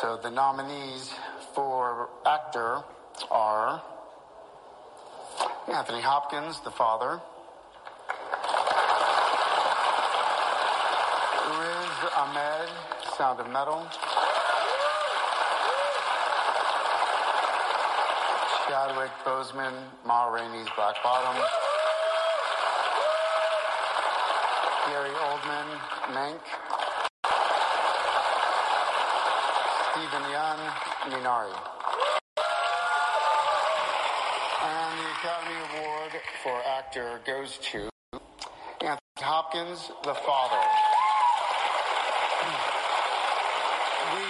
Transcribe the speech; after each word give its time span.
So 0.00 0.16
the 0.16 0.30
nominees 0.30 1.12
for 1.54 2.08
actor 2.24 2.82
are 3.30 3.82
Anthony 5.68 6.00
Hopkins, 6.00 6.58
the 6.60 6.70
father, 6.70 7.20
Riz 11.52 12.10
Ahmed, 12.16 12.70
Sound 13.18 13.40
of 13.40 13.50
Metal, 13.50 13.86
Chadwick 18.68 19.12
Boseman, 19.26 19.74
Ma 20.06 20.32
Rainey's 20.32 20.68
Black 20.76 20.96
Bottom, 21.04 21.36
Gary 24.88 25.10
Oldman, 25.10 25.68
Mank, 26.16 26.40
Young, 30.00 30.58
Minari. 31.12 31.52
And 34.64 34.98
the 34.98 35.10
Academy 35.12 35.60
Award 35.76 36.12
for 36.42 36.56
actor 36.66 37.20
goes 37.26 37.58
to 37.70 37.90
Anthony 38.80 39.18
Hopkins, 39.18 39.90
the 40.02 40.14
father. 40.14 40.62
The 44.14 44.28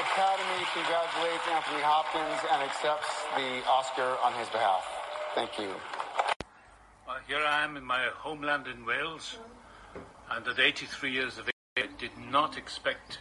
Academy 0.00 0.66
congratulates 0.74 1.46
Anthony 1.54 1.82
Hopkins 1.82 2.40
and 2.52 2.62
accepts 2.64 3.22
the 3.36 3.62
Oscar 3.70 4.16
on 4.24 4.32
his 4.34 4.48
behalf. 4.48 4.84
Thank 5.36 5.56
you. 5.56 5.70
Uh, 7.08 7.18
here 7.28 7.44
I 7.46 7.62
am 7.62 7.76
in 7.76 7.84
my 7.84 8.08
homeland 8.16 8.66
in 8.66 8.84
Wales, 8.84 9.38
and 10.32 10.44
at 10.48 10.58
83 10.58 11.12
years 11.12 11.38
of 11.38 11.46
age, 11.46 11.52
I 11.76 12.00
did 12.00 12.18
not 12.18 12.58
expect 12.58 13.18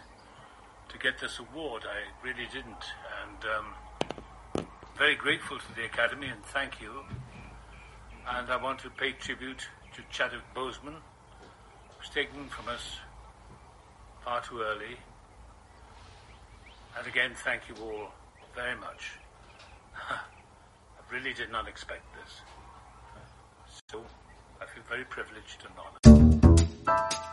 to 0.92 0.98
get 0.98 1.20
this 1.20 1.40
award. 1.40 1.84
I 1.86 2.26
really 2.26 2.48
didn't, 2.52 2.84
and 3.24 3.40
um, 3.56 4.66
very 4.98 5.16
grateful 5.16 5.58
to 5.58 5.76
the 5.76 5.86
Academy 5.86 6.28
and 6.28 6.44
thank 6.46 6.82
you. 6.82 6.92
And 8.30 8.50
I 8.52 8.58
want 8.62 8.80
to 8.80 8.90
pay 8.90 9.14
tribute 9.14 9.68
to 9.96 10.02
Chadwick 10.12 10.44
Boseman, 10.56 10.96
who's 11.98 12.10
taken 12.14 12.48
from 12.50 12.68
us 12.68 12.98
far 14.24 14.42
too 14.42 14.62
early. 14.62 14.98
And 16.98 17.08
again, 17.08 17.32
thank 17.44 17.64
you 17.70 17.76
all 17.84 18.12
very 18.54 18.76
much. 18.76 19.14
I 20.10 20.20
really 21.12 21.34
did 21.34 21.52
not 21.52 21.68
expect 21.68 22.04
this. 22.16 22.42
So 23.90 24.04
I 24.62 24.66
feel 24.66 24.84
very 24.90 25.06
privileged 25.06 25.64
and 25.66 25.74
honored. 25.80 27.31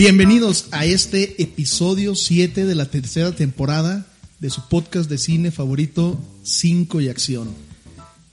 Bienvenidos 0.00 0.68
a 0.70 0.86
este 0.86 1.42
episodio 1.42 2.14
7 2.14 2.64
de 2.64 2.74
la 2.74 2.86
tercera 2.86 3.32
temporada 3.32 4.06
de 4.38 4.48
su 4.48 4.66
podcast 4.66 5.10
de 5.10 5.18
cine 5.18 5.50
favorito 5.50 6.18
5 6.42 7.02
y 7.02 7.10
acción. 7.10 7.50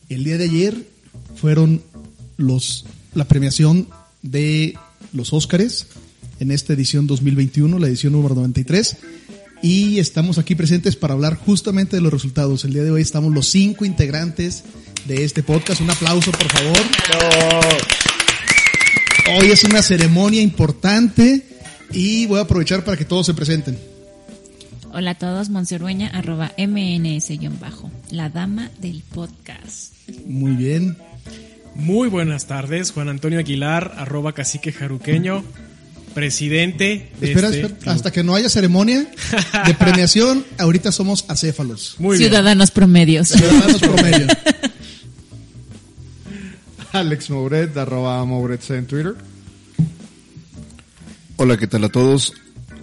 El 0.08 0.24
día 0.24 0.38
de 0.38 0.46
ayer 0.46 0.88
fueron 1.36 1.84
los 2.38 2.86
la 3.14 3.26
premiación 3.26 3.90
de 4.22 4.78
los 5.12 5.34
Óscares 5.34 5.88
en 6.40 6.52
esta 6.52 6.72
edición 6.72 7.06
2021, 7.06 7.80
la 7.80 7.88
edición 7.88 8.14
número 8.14 8.36
93 8.36 8.96
y 9.62 10.00
estamos 10.00 10.38
aquí 10.38 10.56
presentes 10.56 10.96
para 10.96 11.16
hablar 11.16 11.36
justamente 11.36 11.98
de 11.98 12.02
los 12.02 12.14
resultados. 12.14 12.64
El 12.64 12.76
día 12.76 12.84
de 12.84 12.92
hoy 12.92 13.02
estamos 13.02 13.34
los 13.34 13.50
cinco 13.50 13.84
integrantes 13.84 14.64
de 15.06 15.26
este 15.26 15.44
podcast. 15.44 15.82
Un 15.82 15.90
aplauso, 15.90 16.32
por 16.32 16.50
favor. 16.50 16.78
Hoy 19.38 19.52
es 19.52 19.66
una 19.66 19.82
ceremonia 19.82 20.42
importante 20.42 21.57
y 21.92 22.26
voy 22.26 22.40
a 22.40 22.44
aprovechar 22.44 22.84
para 22.84 22.98
que 22.98 23.06
todos 23.06 23.26
se 23.26 23.34
presenten. 23.34 23.78
Hola 24.94 25.12
a 25.12 25.16
todos, 25.16 25.50
Monserrueña, 25.50 26.10
arroba 26.10 26.54
MNS-bajo, 26.58 27.92
la 28.12 28.30
dama 28.30 28.72
del 28.80 29.04
podcast. 29.14 29.94
Muy 30.26 30.54
bien. 30.56 30.98
Muy 31.76 32.08
buenas 32.10 32.48
tardes, 32.48 32.92
Juan 32.92 33.10
Antonio 33.10 33.38
Aguilar, 33.40 33.94
arroba 33.98 34.34
cacique 34.34 34.72
jaruqueño, 34.72 35.44
presidente 36.16 37.12
de 37.20 37.28
Espera, 37.28 37.50
este 37.50 37.62
espera, 37.62 37.80
club. 37.80 37.94
hasta 37.94 38.12
que 38.12 38.24
no 38.24 38.34
haya 38.34 38.50
ceremonia 38.50 39.06
de 39.66 39.74
premiación, 39.76 40.44
ahorita 40.58 40.92
somos 40.92 41.26
acéfalos. 41.28 41.96
Muy 42.00 42.18
bien. 42.18 42.30
Ciudadanos 42.30 42.72
promedios. 42.72 43.28
Ciudadanos 43.28 43.80
promedio. 43.80 44.28
Alex 46.94 47.30
Mouret, 47.30 47.78
arroba 47.78 48.24
Mouret 48.26 48.68
en 48.72 48.88
Twitter. 48.88 49.14
Hola, 51.40 51.56
¿qué 51.58 51.68
tal 51.68 51.84
a 51.84 51.90
todos? 51.90 52.34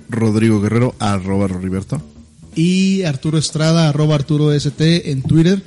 Rodrigo 0.08 0.60
Guerrero, 0.60 0.94
arroba 1.00 1.48
Roriberto. 1.48 2.00
Y 2.54 3.02
Arturo 3.02 3.36
Estrada, 3.36 3.88
arroba 3.88 4.14
Arturo 4.14 4.52
ST 4.52 5.10
en 5.10 5.22
Twitter. 5.22 5.60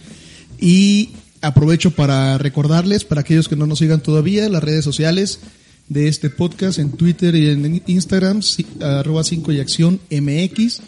Y 0.58 1.10
aprovecho 1.42 1.92
para 1.92 2.38
recordarles, 2.38 3.04
para 3.04 3.22
aquellos 3.22 3.50
que 3.50 3.58
no 3.58 3.68
nos 3.68 3.80
sigan 3.80 4.02
todavía, 4.02 4.48
las 4.48 4.64
redes 4.64 4.86
sociales 4.86 5.42
de 5.90 6.08
este 6.08 6.30
podcast 6.30 6.80
en 6.80 6.94
Twitter 6.94 7.36
y 7.36 7.50
en 7.50 7.84
Instagram, 7.88 8.40
arroba 8.82 9.26
5 9.26 9.52
y 9.52 9.60
acción 9.60 10.00
MX 10.10 10.80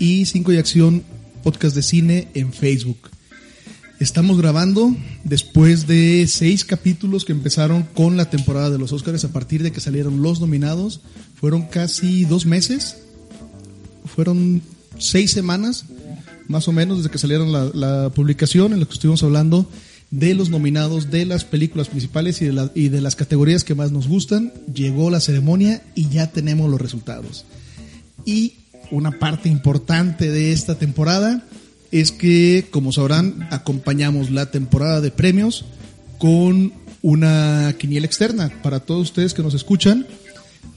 y 0.00 0.24
5 0.24 0.52
y 0.52 0.56
acción 0.56 1.04
podcast 1.44 1.76
de 1.76 1.82
cine 1.82 2.28
en 2.34 2.52
Facebook. 2.52 2.98
Estamos 3.98 4.36
grabando 4.36 4.94
después 5.24 5.86
de 5.86 6.26
seis 6.28 6.66
capítulos 6.66 7.24
que 7.24 7.32
empezaron 7.32 7.82
con 7.82 8.18
la 8.18 8.28
temporada 8.28 8.68
de 8.68 8.78
los 8.78 8.92
Oscars 8.92 9.24
a 9.24 9.32
partir 9.32 9.62
de 9.62 9.72
que 9.72 9.80
salieron 9.80 10.20
los 10.20 10.38
nominados. 10.38 11.00
Fueron 11.34 11.62
casi 11.62 12.26
dos 12.26 12.44
meses, 12.44 12.98
fueron 14.04 14.60
seis 14.98 15.30
semanas 15.30 15.86
más 16.46 16.68
o 16.68 16.72
menos 16.72 16.98
desde 16.98 17.10
que 17.10 17.18
salieron 17.18 17.52
la, 17.52 18.10
publicación 18.10 18.74
en 18.74 18.80
la 18.80 18.86
que 18.86 18.92
estuvimos 18.92 19.22
hablando 19.22 19.66
de 20.10 20.34
los 20.34 20.50
nominados 20.50 21.10
de 21.10 21.24
las 21.24 21.44
películas 21.44 21.88
principales 21.88 22.40
y 22.42 22.88
de 22.88 23.00
las 23.00 23.16
categorías 23.16 23.64
que 23.64 23.74
más 23.74 23.92
nos 23.92 24.08
gustan. 24.08 24.52
Llegó 24.72 25.10
la 25.10 25.20
ceremonia 25.20 25.82
y 25.94 26.10
ya 26.10 26.30
tenemos 26.30 26.70
los 26.70 26.80
resultados. 26.80 27.46
Y 28.26 28.56
una 28.90 29.18
parte 29.18 29.48
importante 29.48 30.30
de 30.30 30.52
esta 30.52 30.74
temporada 30.76 31.44
es 32.00 32.12
que, 32.12 32.66
como 32.70 32.92
sabrán, 32.92 33.48
acompañamos 33.50 34.30
la 34.30 34.50
temporada 34.50 35.00
de 35.00 35.10
premios 35.10 35.64
con 36.18 36.72
una 37.02 37.74
quiniela 37.78 38.06
externa. 38.06 38.50
Para 38.62 38.80
todos 38.80 39.02
ustedes 39.02 39.34
que 39.34 39.42
nos 39.42 39.54
escuchan, 39.54 40.06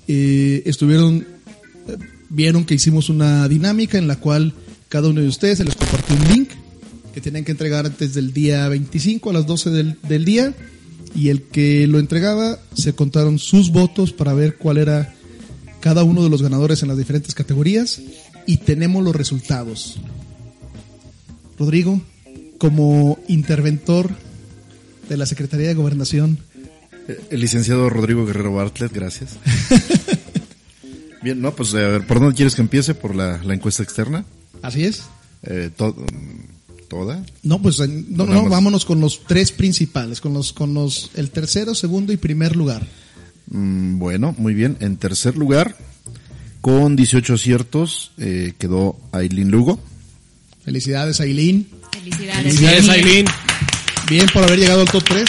eh, 0.07 0.61
estuvieron, 0.65 1.25
eh, 1.87 1.97
vieron 2.29 2.65
que 2.65 2.75
hicimos 2.75 3.09
una 3.09 3.47
dinámica 3.47 3.97
en 3.97 4.07
la 4.07 4.17
cual 4.17 4.53
cada 4.87 5.09
uno 5.09 5.21
de 5.21 5.27
ustedes 5.27 5.57
se 5.57 5.65
les 5.65 5.75
compartió 5.75 6.15
un 6.15 6.27
link 6.27 6.49
que 7.13 7.21
tienen 7.21 7.43
que 7.43 7.51
entregar 7.51 7.85
antes 7.85 8.13
del 8.13 8.33
día 8.33 8.67
25 8.67 9.29
a 9.29 9.33
las 9.33 9.47
12 9.47 9.69
del, 9.71 9.97
del 10.07 10.25
día 10.25 10.53
y 11.15 11.29
el 11.29 11.43
que 11.43 11.87
lo 11.87 11.99
entregaba 11.99 12.59
se 12.73 12.93
contaron 12.93 13.39
sus 13.39 13.71
votos 13.71 14.13
para 14.13 14.33
ver 14.33 14.57
cuál 14.57 14.77
era 14.77 15.13
cada 15.79 16.03
uno 16.03 16.23
de 16.23 16.29
los 16.29 16.41
ganadores 16.41 16.81
en 16.83 16.89
las 16.89 16.97
diferentes 16.97 17.33
categorías 17.33 18.01
y 18.45 18.57
tenemos 18.57 19.03
los 19.03 19.15
resultados. 19.15 19.99
Rodrigo, 21.59 22.01
como 22.57 23.19
interventor 23.27 24.09
de 25.09 25.17
la 25.17 25.25
Secretaría 25.25 25.67
de 25.67 25.73
Gobernación, 25.75 26.39
Eh, 27.07 27.19
El 27.31 27.41
licenciado 27.41 27.89
Rodrigo 27.89 28.25
Guerrero 28.25 28.53
Bartlett, 28.53 28.93
gracias. 28.93 29.31
Bien, 31.21 31.41
no, 31.41 31.53
pues 31.55 31.73
a 31.73 31.77
ver, 31.77 32.07
¿por 32.07 32.19
dónde 32.19 32.35
quieres 32.35 32.55
que 32.55 32.61
empiece? 32.61 32.93
¿Por 32.93 33.15
la, 33.15 33.41
la 33.43 33.53
encuesta 33.53 33.83
externa? 33.83 34.23
¿así 34.61 34.83
es? 34.85 35.03
Eh, 35.43 35.69
to- 35.75 35.95
¿Toda? 36.87 37.23
No, 37.43 37.61
pues 37.61 37.79
eh, 37.81 37.87
no, 37.87 38.25
no, 38.25 38.33
Pongamos- 38.33 38.49
vámonos 38.49 38.85
con 38.85 38.99
los 39.01 39.23
tres 39.27 39.51
principales, 39.51 40.21
con 40.21 40.33
los, 40.33 40.53
con 40.53 40.73
los, 40.73 41.11
el 41.15 41.29
tercero, 41.29 41.75
segundo 41.75 42.13
y 42.13 42.17
primer 42.17 42.55
lugar. 42.55 42.87
Mm, 43.51 43.99
bueno, 43.99 44.33
muy 44.37 44.53
bien. 44.53 44.77
En 44.79 44.97
tercer 44.97 45.35
lugar, 45.37 45.75
con 46.61 46.95
18 46.95 47.33
aciertos, 47.35 48.11
eh, 48.17 48.53
quedó 48.57 48.97
Aileen 49.11 49.51
Lugo. 49.51 49.79
Felicidades, 50.63 51.19
Aileen. 51.21 51.67
Felicidades. 51.91 52.43
Felicidades, 52.43 52.89
Aileen. 52.89 53.25
Bien 54.09 54.25
por 54.33 54.43
haber 54.43 54.59
llegado 54.59 54.81
al 54.81 54.89
top 54.89 55.03
3. 55.03 55.25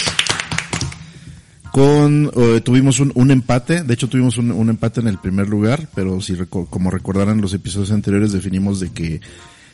Con, 1.71 2.29
eh, 2.35 2.61
tuvimos 2.61 2.99
un, 2.99 3.13
un 3.15 3.31
empate, 3.31 3.83
de 3.83 3.93
hecho 3.93 4.09
tuvimos 4.09 4.37
un, 4.37 4.51
un 4.51 4.69
empate 4.69 4.99
en 4.99 5.07
el 5.07 5.19
primer 5.19 5.47
lugar, 5.47 5.87
pero 5.95 6.19
si 6.19 6.33
reco- 6.33 6.67
como 6.69 6.91
recordarán 6.91 7.39
los 7.39 7.53
episodios 7.53 7.91
anteriores 7.91 8.33
definimos 8.33 8.81
de 8.81 8.89
que 8.91 9.21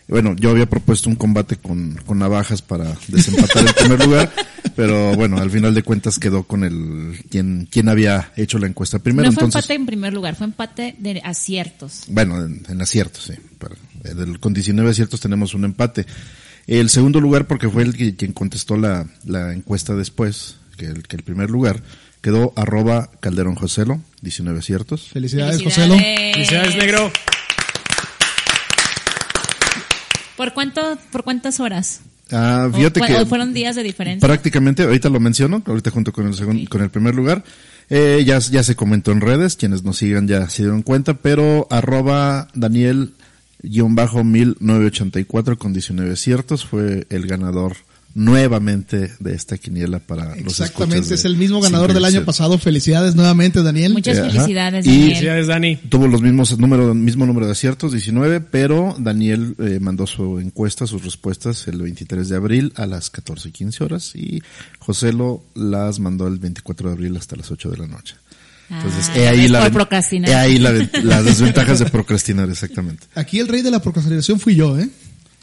Bueno, 0.07 0.35
yo 0.35 0.51
había 0.51 0.67
propuesto 0.69 1.09
un 1.09 1.15
combate 1.15 1.55
con, 1.55 1.95
con 2.05 2.19
navajas 2.19 2.61
para 2.61 2.95
desempatar 3.07 3.65
el 3.67 3.73
primer 3.73 4.05
lugar, 4.05 4.31
pero 4.75 5.15
bueno, 5.15 5.37
al 5.39 5.49
final 5.49 5.73
de 5.73 5.81
cuentas 5.81 6.19
quedó 6.19 6.43
con 6.43 6.63
el 6.63 7.17
quien, 7.31 7.67
quien 7.71 7.89
había 7.89 8.31
hecho 8.37 8.59
la 8.59 8.67
encuesta 8.67 8.99
primero. 8.99 9.29
no 9.29 9.33
fue 9.33 9.45
entonces, 9.45 9.63
empate 9.67 9.73
en 9.81 9.85
primer 9.87 10.13
lugar, 10.13 10.35
fue 10.35 10.45
empate 10.45 10.95
de 10.99 11.19
aciertos. 11.25 12.03
bueno, 12.09 12.45
en, 12.45 12.63
en 12.69 12.79
aciertos, 12.79 13.23
sí. 13.23 13.33
Pero, 13.57 13.75
con 14.39 14.53
19 14.53 14.89
aciertos 14.89 15.19
tenemos 15.19 15.53
un 15.53 15.65
empate. 15.65 16.05
El 16.67 16.89
segundo 16.89 17.21
lugar, 17.21 17.47
porque 17.47 17.69
fue 17.69 17.83
el 17.83 17.95
que, 17.95 18.15
quien 18.15 18.33
contestó 18.33 18.75
la, 18.77 19.05
la 19.25 19.53
encuesta 19.53 19.95
después, 19.95 20.57
que 20.77 20.85
el, 20.87 21.03
que 21.03 21.15
el 21.15 21.23
primer 21.23 21.49
lugar, 21.49 21.81
quedó 22.21 22.51
arroba 22.57 23.09
Calderón 23.21 23.55
Joselo, 23.55 24.01
19 24.21 24.59
aciertos. 24.59 25.07
Felicidades, 25.07 25.63
Joselo. 25.63 25.95
Felicidades, 25.97 26.75
negro. 26.75 27.11
¿Por 30.35 30.53
cuánto, 30.53 30.97
por 31.11 31.23
cuántas 31.23 31.59
horas? 31.59 32.01
Ah, 32.31 32.67
¿O 32.69 32.73
fíjate 32.75 32.99
fue- 32.99 33.07
que 33.07 33.15
o 33.15 33.25
fueron 33.25 33.53
días 33.53 33.75
de 33.75 33.83
diferencia? 33.83 34.27
prácticamente, 34.27 34.83
ahorita 34.83 35.09
lo 35.09 35.19
menciono, 35.19 35.63
ahorita 35.65 35.89
junto 35.91 36.11
con 36.11 36.27
el 36.27 36.35
segundo, 36.35 36.69
con 36.69 36.81
el 36.81 36.89
primer 36.89 37.15
lugar, 37.15 37.43
eh, 37.89 38.21
ya, 38.25 38.37
ya 38.39 38.61
se 38.63 38.75
comentó 38.75 39.11
en 39.11 39.21
redes, 39.21 39.55
quienes 39.55 39.83
nos 39.83 39.97
sigan 39.97 40.27
ya 40.27 40.49
se 40.49 40.63
dieron 40.63 40.81
cuenta, 40.83 41.15
pero 41.15 41.67
arroba 41.71 42.49
Daniel 42.53 43.13
guion 43.63 43.95
bajo 43.95 44.23
1984 44.23 45.57
con 45.57 45.73
19 45.73 46.11
aciertos 46.13 46.65
fue 46.65 47.05
el 47.09 47.25
ganador 47.27 47.75
nuevamente 48.15 49.11
de 49.19 49.35
esta 49.35 49.59
quiniela 49.59 49.99
para 49.99 50.25
los 50.29 50.37
escuchas 50.37 50.59
Exactamente, 50.61 51.09
de 51.09 51.15
es 51.15 51.25
el 51.25 51.37
mismo 51.37 51.61
ganador 51.61 51.93
del 51.93 52.03
año 52.03 52.25
pasado. 52.25 52.57
Felicidades 52.57 53.13
nuevamente, 53.15 53.61
Daniel. 53.61 53.93
Muchas 53.93 54.17
Eh, 54.17 54.21
ajá. 54.21 54.31
felicidades, 54.31 54.85
Y- 54.87 54.89
Daniel. 54.89 55.07
Felicidades, 55.09 55.47
Dani. 55.47 55.75
Tuvo 55.89 56.07
los 56.07 56.21
mismos 56.23 56.57
número, 56.57 56.95
mismo 56.95 57.27
número 57.27 57.45
de 57.45 57.51
aciertos, 57.51 57.91
19, 57.91 58.41
pero 58.41 58.95
Daniel 58.97 59.53
eh, 59.59 59.77
mandó 59.79 60.07
su 60.07 60.39
encuesta, 60.39 60.87
sus 60.87 61.03
respuestas 61.03 61.67
el 61.67 61.79
23 61.79 62.27
de 62.29 62.35
abril 62.35 62.73
a 62.75 62.87
las 62.87 63.11
14 63.11 63.49
y 63.49 63.51
15 63.51 63.83
horas 63.83 64.15
y 64.15 64.41
José 64.79 65.13
lo 65.13 65.43
las 65.53 65.99
mandó 65.99 66.27
el 66.27 66.39
24 66.39 66.89
de 66.89 66.95
abril 66.95 67.17
hasta 67.17 67.35
las 67.35 67.51
8 67.51 67.69
de 67.69 67.77
la 67.77 67.85
noche. 67.87 68.15
Entonces, 68.69 69.09
Ah, 69.09 69.17
he 69.17 69.27
ahí 69.27 69.47
la 69.47 69.59
he 69.67 70.59
la 70.59 70.89
las 71.03 71.25
desventajas 71.25 71.79
de 71.79 71.85
procrastinar, 71.85 72.49
exactamente. 72.49 73.07
Aquí 73.15 73.39
el 73.39 73.47
rey 73.47 73.61
de 73.61 73.71
la 73.71 73.81
procrastinación 73.81 74.39
fui 74.39 74.55
yo, 74.55 74.77
¿eh? 74.77 74.89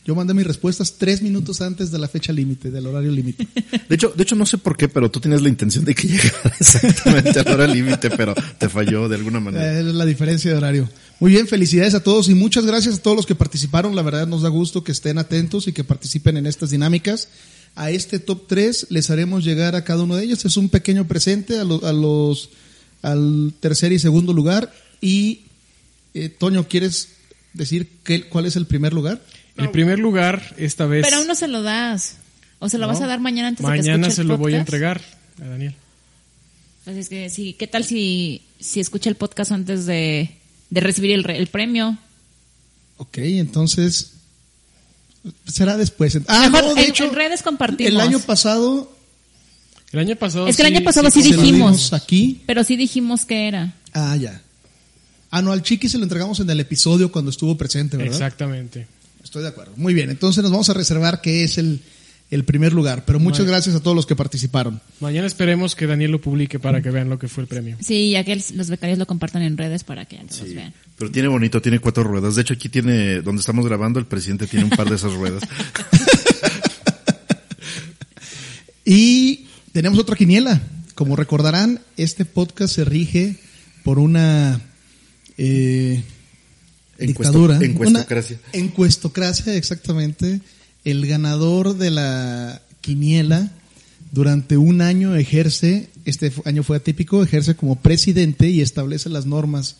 Yo 0.07 0.15
mandé 0.15 0.35
mis 0.35 0.47
respuestas 0.47 0.97
tres 0.99 1.23
minutos 1.23 1.63
antes 1.63 1.91
de 1.91 1.99
la 1.99 2.09
fecha 2.09 2.31
límite, 2.31 2.71
del 2.71 2.87
horario 2.87 3.11
límite. 3.11 3.49
De 3.89 3.95
hecho, 3.95 4.13
de 4.15 4.23
hecho 4.23 4.37
no 4.37 4.45
sé 4.45 4.59
por 4.59 4.77
qué, 4.77 4.87
pero 4.87 5.11
tú 5.11 5.19
tenías 5.19 5.41
la 5.41 5.49
intención 5.49 5.83
de 5.87 5.95
que 5.95 6.07
llegara 6.09 6.53
exactamente 6.61 7.41
a 7.41 7.43
la 7.45 7.55
hora 7.55 7.67
límite, 7.67 8.11
pero 8.11 8.35
te 8.59 8.69
falló 8.69 9.09
de 9.09 9.17
alguna 9.17 9.41
manera. 9.41 9.73
Eh, 9.73 9.79
Es 9.81 9.87
la 9.95 10.05
diferencia 10.05 10.51
de 10.51 10.59
horario. 10.59 10.91
Muy 11.21 11.31
bien, 11.31 11.47
felicidades 11.49 11.95
a 11.95 12.03
todos 12.03 12.29
y 12.29 12.35
muchas 12.35 12.67
gracias 12.67 12.97
a 12.97 13.03
todos 13.03 13.17
los 13.17 13.25
que 13.25 13.35
participaron. 13.35 13.97
La 13.97 14.03
verdad 14.03 14.27
nos 14.27 14.43
da 14.43 14.51
gusto 14.51 14.85
que 14.85 14.93
estén 14.93 15.17
atentos 15.17 15.69
y 15.69 15.73
que 15.73 15.85
participen 15.85 16.37
en 16.37 16.45
estas 16.47 16.69
dinámicas. 16.69 17.29
A 17.75 17.91
este 17.91 18.19
top 18.19 18.47
3 18.47 18.89
les 18.91 19.09
haremos 19.09 19.43
llegar 19.43 19.75
a 19.75 19.85
cada 19.85 20.03
uno 20.03 20.17
de 20.17 20.25
ellos. 20.25 20.45
Es 20.45 20.59
un 20.59 20.69
pequeño 20.69 21.07
presente 21.09 21.59
a, 21.59 21.65
lo- 21.65 21.83
a 21.87 21.95
los 21.95 22.51
al 23.05 23.53
tercer 23.61 23.93
y 23.93 23.99
segundo 23.99 24.33
lugar. 24.33 24.73
Y 25.01 25.43
eh, 26.15 26.29
Toño, 26.29 26.67
¿quieres 26.69 27.11
decir 27.53 27.89
qué, 28.03 28.25
cuál 28.29 28.47
es 28.47 28.57
el 28.57 28.67
primer 28.67 28.93
lugar? 28.93 29.23
El 29.57 29.71
primer 29.71 29.99
lugar, 30.01 30.55
esta 30.57 30.87
vez. 30.87 31.05
Pero 31.05 31.19
aún 31.19 31.29
no 31.29 31.35
se 31.37 31.47
lo 31.47 31.63
das. 31.63 32.17
¿O 32.59 32.69
se 32.69 32.79
lo 32.79 32.89
vas 32.89 33.01
a 33.03 33.07
dar 33.07 33.21
mañana 33.21 33.49
antes 33.49 33.65
de 33.65 33.71
que 33.73 33.79
Mañana 33.79 34.07
escuche 34.09 34.15
se 34.17 34.23
el 34.23 34.29
lo 34.29 34.39
voy 34.39 34.55
a 34.55 34.59
entregar 34.59 35.01
a 35.41 35.47
Daniel. 35.49 35.75
Pues 36.85 36.97
es 36.97 37.09
que 37.09 37.31
sí, 37.31 37.55
¿qué 37.59 37.67
tal 37.67 37.85
si, 37.85 38.43
si 38.59 38.81
escucha 38.81 39.11
el 39.11 39.17
podcast 39.17 39.53
antes 39.53 39.87
de, 39.87 40.31
de 40.71 40.81
recibir 40.81 41.13
el, 41.13 41.25
re- 41.25 41.39
el 41.39 41.47
premio? 41.49 41.99
Ok, 42.97 43.19
entonces 43.19 44.13
será 45.47 45.77
después. 45.77 46.19
Ah, 46.27 46.49
Mejor 46.51 46.69
no, 46.71 46.75
de 46.75 46.83
en- 46.85 46.91
hecho, 46.91 47.05
en 47.05 47.15
redes 47.15 47.43
compartimos. 47.43 47.93
El 47.93 48.01
año 48.01 48.19
pasado 48.21 48.94
El 49.95 50.01
año 50.01 50.17
pasado. 50.17 50.47
Es 50.49 50.57
que 50.57 50.63
el 50.63 50.75
año 50.75 50.85
pasado 50.85 51.11
sí 51.11 51.23
dijimos. 51.23 51.93
aquí. 51.93 52.43
Pero 52.47 52.65
sí 52.65 52.77
dijimos 52.77 53.25
que 53.25 53.49
era. 53.49 53.75
Ah, 53.93 54.17
ya. 54.17 54.43
Ah, 55.31 55.41
no, 55.41 55.53
al 55.53 55.63
Chiqui 55.63 55.89
se 55.89 55.99
lo 55.99 56.03
entregamos 56.05 56.39
en 56.41 56.51
el 56.51 56.61
episodio 56.61 57.11
cuando 57.11 57.31
estuvo 57.31 57.57
presente, 57.57 57.97
¿verdad? 57.97 58.13
Exactamente. 58.13 58.87
Estoy 59.23 59.43
de 59.43 59.49
acuerdo. 59.49 59.73
Muy 59.77 59.95
bien, 59.95 60.11
entonces 60.11 60.43
nos 60.43 60.51
vamos 60.53 60.69
a 60.71 60.75
reservar 60.75 61.21
que 61.21 61.43
es 61.45 61.59
el, 61.59 61.81
el 62.31 62.45
primer 62.45 62.73
lugar. 62.73 63.05
Pero 63.05 63.19
muchas 63.19 63.47
gracias 63.47 63.75
a 63.75 63.81
todos 63.81 63.97
los 63.97 64.07
que 64.07 64.15
participaron. 64.15 64.81
Mañana 65.01 65.27
esperemos 65.27 65.75
que 65.75 65.87
Daniel 65.87 66.11
lo 66.13 66.21
publique 66.21 66.59
para 66.61 66.83
que 66.83 66.91
vean 66.91 67.09
lo 67.09 67.19
que 67.19 67.27
fue 67.29 67.43
el 67.43 67.49
premio. 67.49 67.77
Sí, 67.81 68.11
ya 68.11 68.23
que 68.25 68.33
el- 68.33 68.45
los 68.55 68.69
becarios 68.69 68.99
lo 68.99 69.07
compartan 69.07 69.43
en 69.43 69.57
redes 69.57 69.83
para 69.83 70.05
que 70.05 70.17
ya 70.17 70.23
los 70.25 70.55
vean. 70.55 70.73
Pero 70.99 71.11
tiene 71.11 71.29
bonito, 71.29 71.61
tiene 71.63 71.79
cuatro 71.81 72.05
ruedas. 72.05 72.35
De 72.37 72.43
hecho, 72.43 72.55
aquí 72.55 72.69
tiene, 72.69 73.21
donde 73.23 73.41
estamos 73.41 73.65
grabando, 73.65 73.99
el 73.99 74.07
presidente 74.07 74.47
tiene 74.47 74.65
un 74.67 74.71
par 74.71 74.89
de 74.89 74.97
esas 74.97 75.13
ruedas. 75.15 75.43
Y 78.87 79.44
tenemos 79.75 79.99
otra 79.99 80.15
quiniela. 80.15 80.63
Como 80.95 81.17
recordarán, 81.17 81.81
este 81.97 82.25
podcast 82.25 82.73
se 82.77 82.85
rige 82.85 83.37
por 83.83 83.99
una 83.99 84.61
eh, 85.37 86.01
dictadura. 86.97 87.59
encuestocracia. 87.61 88.39
Una 88.55 88.63
encuestocracia, 88.63 89.57
exactamente. 89.57 90.41
El 90.85 91.05
ganador 91.09 91.77
de 91.77 91.91
la 91.91 92.63
quiniela 92.83 93.51
durante 94.13 94.57
un 94.57 94.81
año 94.81 95.17
ejerce, 95.17 95.91
este 96.05 96.33
año 96.45 96.63
fue 96.63 96.77
atípico, 96.77 97.25
ejerce 97.25 97.57
como 97.57 97.75
presidente 97.75 98.49
y 98.49 98.61
establece 98.61 99.09
las 99.09 99.27
normas, 99.27 99.79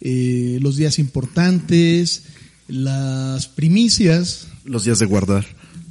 eh, 0.00 0.58
los 0.62 0.76
días 0.76 1.00
importantes, 1.00 2.22
las 2.68 3.48
primicias, 3.48 4.46
Los 4.64 4.84
días 4.84 5.00
de 5.00 5.06
guardar. 5.06 5.44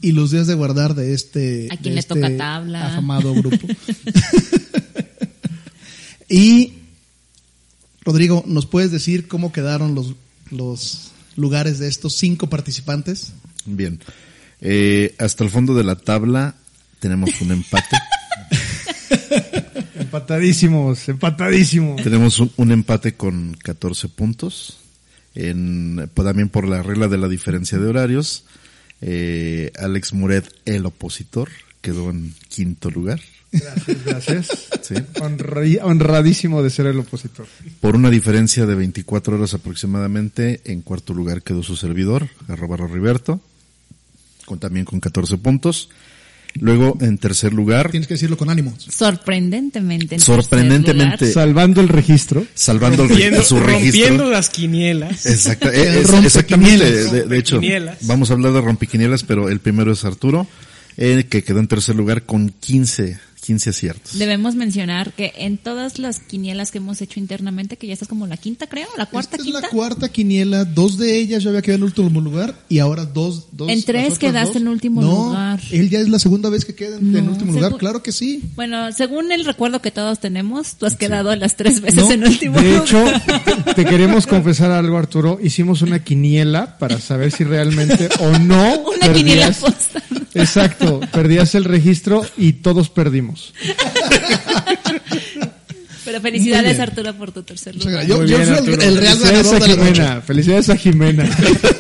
Y 0.04 0.12
los 0.12 0.32
días 0.32 0.48
de 0.48 0.54
guardar 0.54 0.96
de 0.96 1.14
este, 1.14 1.70
¿A 1.72 1.78
quién 1.78 1.96
de 1.96 2.02
le 2.02 2.04
toca 2.04 2.36
tabla? 2.36 2.88
afamado 2.88 3.34
grupo. 3.34 3.66
y 6.30 6.74
Rodrigo, 8.02 8.44
¿nos 8.46 8.66
puedes 8.66 8.92
decir 8.92 9.30
cómo 9.30 9.54
quedaron 9.54 9.96
los, 9.96 10.14
los 10.52 11.12
lugares 11.38 11.80
de 11.80 11.88
estos 11.88 12.16
cinco 12.16 12.50
participantes? 12.50 13.32
Bien. 13.66 13.98
Eh, 14.60 15.16
hasta 15.20 15.46
el 15.46 15.50
fondo 15.50 15.74
de 15.74 15.86
la 15.86 15.96
tabla 15.96 16.56
tenemos 17.00 17.40
un 17.40 17.54
empate. 17.54 17.98
Empatadísimos, 19.96 21.08
empatadísimos. 21.08 22.04
tenemos 22.04 22.40
un, 22.40 22.52
un 22.58 22.72
empate 22.74 23.16
con 23.16 23.56
14 23.64 24.10
puntos. 24.10 24.80
En, 25.34 26.10
pues, 26.14 26.28
también 26.28 26.50
por 26.50 26.68
la 26.68 26.84
regla 26.84 27.08
de 27.08 27.18
la 27.18 27.30
diferencia 27.30 27.78
de 27.80 27.88
horarios. 27.88 28.44
Eh, 29.06 29.72
Alex 29.78 30.14
Muret, 30.14 30.46
el 30.64 30.86
opositor, 30.86 31.50
quedó 31.82 32.10
en 32.10 32.34
quinto 32.48 32.90
lugar. 32.90 33.20
Gracias, 33.52 34.06
gracias. 34.06 34.68
Sí. 34.84 34.96
Honradísimo 35.82 36.62
de 36.62 36.70
ser 36.70 36.88
el 36.88 37.00
opositor. 37.00 37.48
Por 37.80 37.96
una 37.96 38.10
diferencia 38.10 38.66
de 38.66 38.76
24 38.76 39.38
horas 39.38 39.54
aproximadamente, 39.54 40.60
en 40.66 40.82
cuarto 40.82 41.14
lugar 41.14 41.42
quedó 41.42 41.64
su 41.64 41.78
servidor, 41.78 42.28
arroba 42.50 42.76
Riberto, 42.76 43.40
con, 44.46 44.60
también 44.60 44.84
con 44.84 45.00
14 45.00 45.38
puntos. 45.38 45.90
Luego, 46.60 46.98
en 47.02 47.18
tercer 47.18 47.52
lugar, 47.54 47.90
Tienes 47.90 48.08
que 48.08 48.14
decirlo 48.14 48.38
con 48.38 48.50
ánimo. 48.50 48.74
Sorprendentemente. 48.78 50.16
en 50.16 50.22
Sorprendentemente. 50.22 51.26
lugar. 51.26 51.34
Salvando 51.34 51.82
el 51.82 51.88
registro. 51.88 52.46
salvando 52.54 53.04
el 53.04 53.10
Rompiendo, 53.10 53.40
reg- 53.42 53.44
su 53.44 53.60
registro. 53.60 54.02
rompiendo 54.02 54.30
las 54.32 54.50
quinielas. 54.50 55.26
Exacta- 55.26 55.70
El 55.74 55.76
eh, 55.82 56.02
es- 56.02 56.14
exactamente, 56.14 56.86
de, 56.92 57.24
de 57.26 57.38
hecho, 57.38 57.60
vamos 58.02 58.30
a 58.30 58.34
hablar 58.34 58.54
de 58.54 58.62
rompiquinielas, 58.62 59.24
pero 59.24 59.50
el 59.50 59.60
primero 59.60 59.92
es 59.92 60.06
Arturo, 60.06 60.48
eh, 60.98 61.26
que 61.30 61.44
quedó 61.44 61.60
en 61.60 61.68
tercer 61.68 61.96
lugar 61.96 62.24
con 62.24 62.50
15, 62.50 63.18
15 63.44 63.70
aciertos. 63.72 64.18
Debemos 64.18 64.56
mencionar 64.56 65.12
que 65.14 65.34
en 65.38 65.58
todas 65.58 66.00
las 66.00 66.20
quinielas 66.20 66.72
que 66.72 66.78
hemos 66.78 67.02
hecho 67.02 67.20
internamente, 67.20 67.78
que 67.78 67.88
ya 67.88 67.94
estás 67.94 68.08
como 68.08 68.26
la 68.26 68.38
quinta, 68.38 68.68
creo, 68.68 68.88
la 68.98 69.06
cuarta, 69.08 69.36
Esta 69.36 69.38
es 69.38 69.44
quinta. 69.44 69.62
la 69.62 69.70
cuarta 69.70 70.10
quiniela, 70.10 70.64
dos 70.66 70.98
de 70.98 71.18
ellas 71.20 71.44
yo 71.44 71.50
había 71.50 71.62
quedado 71.62 71.78
en 71.80 71.84
último 71.84 72.22
lugar 72.22 72.56
y 72.70 72.80
ahora 72.80 73.06
dos. 73.06 73.48
dos 73.52 73.70
En 73.70 73.84
tres 73.84 74.18
quedaste 74.18 74.54
dos. 74.54 74.62
en 74.62 74.68
último 74.70 75.02
No, 75.02 75.26
lugar. 75.28 75.60
Él 75.72 75.90
ya 75.90 76.00
es 76.00 76.08
la 76.10 76.20
segunda 76.20 76.50
vez 76.50 76.64
que 76.66 76.74
queda 76.74 76.98
en, 76.98 77.16
en 77.16 77.26
No, 77.26 77.32
último 77.34 77.52
lugar, 77.54 77.76
claro 77.78 78.02
que 78.02 78.12
sí. 78.12 78.42
Bueno, 78.56 78.92
según 78.94 79.32
el 79.32 79.44
recuerdo 79.46 79.82
que 79.82 79.92
todos 79.92 80.20
tenemos, 80.20 80.76
tú 80.76 80.86
has 80.86 80.96
quedado 80.96 81.36
las 81.36 81.56
tres 81.58 81.82
veces 81.82 82.04
No, 82.06 82.12
en 82.12 82.24
último 82.26 82.60
De 82.62 82.68
lugar. 82.70 82.84
hecho, 82.84 83.04
te- 83.76 83.86
queremos 83.86 84.26
confesar 84.26 84.72
algo, 84.72 84.98
Arturo. 84.98 85.40
Hicimos 85.44 85.82
una 85.82 86.04
quiniela 86.04 86.78
para 86.78 87.00
saber 87.00 87.32
si 87.32 87.44
realmente 87.44 88.08
o 88.20 88.38
no 88.40 88.80
Una 89.04 89.14
quiniela 89.14 89.48
perdías. 89.48 89.58
posta. 89.60 90.02
Exacto, 90.36 91.00
perdías 91.12 91.56
el 91.56 91.64
registro 91.66 92.26
y 92.38 92.54
todos 92.54 92.90
perdimos. 92.90 93.54
Pero 96.06 96.22
felicidades. 96.22 96.80
Arturo 96.80 97.14
por 97.14 97.32
tu 97.32 97.44
tercer 97.44 97.76
lugar. 97.76 98.06
Yo, 98.06 98.26
yo 98.26 98.38
bien, 98.38 98.56
fui 98.58 98.74
el, 98.74 98.82
el 98.82 98.98
real 98.98 99.18
Felicidades 99.18 99.52
ganador 99.52 99.56
a 99.56 99.60
de 99.60 99.76
la. 99.78 99.86
Jimena. 99.86 100.22
Felicidades 100.22 100.70
a 100.70 100.76
Jimena. 100.76 101.30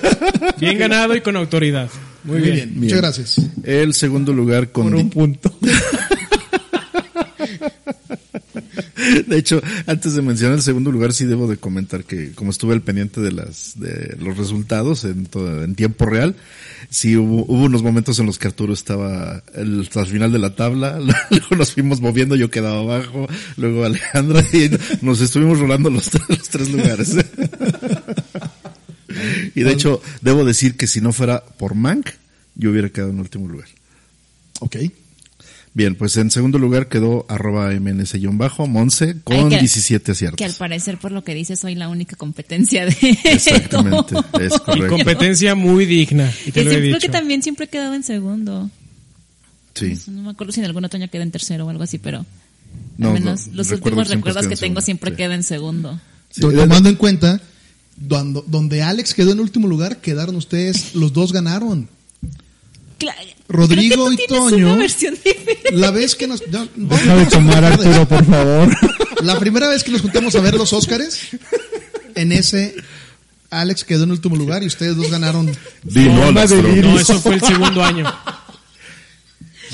Bien 0.59 0.77
ganado 0.77 1.15
y 1.15 1.21
con 1.21 1.35
autoridad. 1.35 1.89
Muy, 2.23 2.39
Muy 2.39 2.43
bien. 2.43 2.55
bien, 2.55 2.79
muchas 2.79 2.97
gracias. 2.99 3.41
El 3.63 3.93
segundo 3.93 4.31
lugar 4.31 4.71
con, 4.71 4.85
Por 4.85 4.95
un 4.95 5.09
punto. 5.09 5.53
De 9.27 9.37
hecho, 9.37 9.61
antes 9.85 10.13
de 10.13 10.21
mencionar 10.21 10.57
el 10.57 10.63
segundo 10.63 10.91
lugar, 10.91 11.13
sí 11.13 11.25
debo 11.25 11.47
de 11.47 11.57
comentar 11.57 12.03
que 12.03 12.31
como 12.31 12.51
estuve 12.51 12.73
al 12.73 12.81
pendiente 12.81 13.21
de 13.21 13.31
las 13.31 13.79
de 13.79 14.15
los 14.19 14.37
resultados 14.37 15.05
en, 15.05 15.27
tiempo 15.75 16.05
real, 16.05 16.35
sí 16.89 17.15
hubo, 17.17 17.45
hubo 17.45 17.65
unos 17.65 17.83
momentos 17.83 18.19
en 18.19 18.25
los 18.25 18.37
que 18.39 18.47
Arturo 18.47 18.73
estaba 18.73 19.43
el, 19.55 19.81
hasta 19.81 20.01
el 20.01 20.07
final 20.07 20.31
de 20.31 20.39
la 20.39 20.55
tabla, 20.55 20.99
luego 21.29 21.55
nos 21.55 21.73
fuimos 21.73 22.01
moviendo, 22.01 22.35
yo 22.35 22.49
quedaba 22.49 22.79
abajo, 22.79 23.27
luego 23.57 23.85
Alejandra 23.85 24.43
y 24.53 24.71
nos 25.01 25.21
estuvimos 25.21 25.59
rolando 25.59 25.89
los, 25.89 26.11
los 26.29 26.49
tres 26.49 26.71
lugares. 26.71 27.15
Y 29.55 29.61
de 29.61 29.71
hecho, 29.71 30.01
debo 30.21 30.43
decir 30.43 30.75
que 30.75 30.87
si 30.87 30.99
no 30.99 31.13
fuera 31.13 31.43
por 31.43 31.75
Mank, 31.75 32.09
yo 32.55 32.71
hubiera 32.71 32.89
quedado 32.89 33.11
en 33.11 33.19
último 33.19 33.47
lugar. 33.47 33.67
Ok. 34.59 34.77
Bien, 35.75 35.95
pues 35.95 36.15
en 36.17 36.29
segundo 36.29 36.59
lugar 36.59 36.87
quedó 36.87 37.25
arroba 37.29 37.71
mns-bajo, 37.71 38.67
Monse, 38.67 39.15
con 39.23 39.49
que- 39.49 39.57
17 39.57 40.11
aciertos. 40.11 40.37
Que 40.37 40.45
al 40.45 40.53
parecer, 40.53 40.99
por 40.99 41.11
lo 41.11 41.23
que 41.23 41.33
dices, 41.33 41.59
soy 41.59 41.73
la 41.73 41.89
única 41.89 42.15
competencia 42.15 42.85
de 42.85 42.95
Exactamente, 43.23 44.13
todo. 44.13 44.39
es 44.39 44.53
Y 44.53 44.59
correcto. 44.59 44.89
competencia 44.89 45.55
muy 45.55 45.87
digna. 45.87 46.31
Y 46.45 46.51
te 46.51 46.51
Que 46.51 46.63
lo 46.63 46.69
he 46.69 46.73
siempre- 46.73 46.79
creo 46.89 46.95
dicho. 46.99 47.07
que 47.07 47.11
también 47.11 47.41
siempre 47.41 47.65
he 47.65 47.69
quedado 47.69 47.95
en 47.95 48.03
segundo. 48.03 48.69
Sí. 49.73 49.97
No 50.07 50.21
me 50.21 50.29
acuerdo 50.29 50.53
si 50.53 50.59
en 50.59 50.67
algún 50.67 50.85
otro 50.85 50.97
año 50.99 51.09
quedé 51.09 51.23
en 51.23 51.31
tercero 51.31 51.65
o 51.65 51.69
algo 51.71 51.81
así, 51.83 51.97
pero 51.97 52.23
No, 52.99 53.07
al 53.07 53.13
menos 53.15 53.47
no, 53.47 53.53
los 53.55 53.69
recuerdo 53.69 54.01
últimos 54.01 54.15
recuerdos 54.15 54.45
que 54.47 54.53
en 54.53 54.59
tengo 54.59 54.81
siempre 54.81 55.09
sí. 55.09 55.17
queda 55.17 55.33
en 55.33 55.41
segundo. 55.43 55.99
Sí, 56.29 56.41
Tomando 56.41 56.87
en 56.89 56.95
cuenta, 56.95 57.41
donde, 57.97 58.43
donde 58.45 58.83
Alex 58.83 59.15
quedó 59.15 59.31
en 59.31 59.39
último 59.39 59.67
lugar, 59.67 59.97
quedaron 60.01 60.35
ustedes, 60.35 60.93
los 60.93 61.13
dos 61.13 61.33
ganaron. 61.33 61.89
Cla- 62.99 63.15
Rodrigo 63.47 64.11
y 64.11 64.17
Toño. 64.27 64.73
Una 64.73 64.77
versión 64.77 65.15
diferente. 65.15 65.71
La 65.73 65.91
vez 65.91 66.15
que 66.15 66.27
nos... 66.27 66.43
no, 66.47 66.67
Deja 66.75 67.15
de 67.15 67.25
tomar 67.25 67.63
Arturo, 67.63 68.07
por 68.07 68.25
favor. 68.25 68.77
La 69.23 69.39
primera 69.39 69.67
vez 69.67 69.83
que 69.83 69.91
nos 69.91 70.01
juntamos 70.01 70.35
a 70.35 70.41
ver 70.41 70.55
los 70.55 70.73
Óscares, 70.73 71.19
en 72.15 72.31
ese 72.31 72.75
Alex 73.49 73.83
quedó 73.83 74.03
en 74.03 74.11
último 74.11 74.35
lugar 74.35 74.63
y 74.63 74.67
ustedes 74.67 74.95
dos 74.95 75.09
ganaron. 75.11 75.51
Di 75.83 76.05
no 76.05 76.23
a 76.23 76.31
las 76.31 76.49
de 76.49 76.57
drogas. 76.57 76.83
No, 76.83 76.99
eso 76.99 77.19
fue 77.19 77.35
el 77.35 77.41
segundo 77.41 77.83
año. 77.83 78.11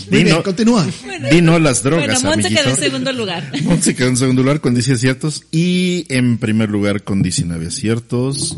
Muy 0.09 0.23
bien, 0.23 0.41
continúa. 0.41 0.87
Di 1.31 1.41
no 1.41 1.55
a 1.55 1.59
las 1.59 1.83
drogas, 1.83 2.21
bueno, 2.23 2.33
amiguito. 2.33 2.61
quedó 2.61 2.69
en 2.71 2.77
segundo 2.77 3.11
lugar. 3.11 3.51
Monse 3.63 3.95
quedó 3.95 4.07
en 4.07 4.17
segundo 4.17 4.41
lugar 4.43 4.61
con 4.61 4.73
10 4.73 4.89
aciertos 4.89 5.43
y 5.51 6.05
en 6.09 6.37
primer 6.37 6.69
lugar 6.69 7.03
con 7.03 7.21
19 7.21 7.67
aciertos. 7.67 8.57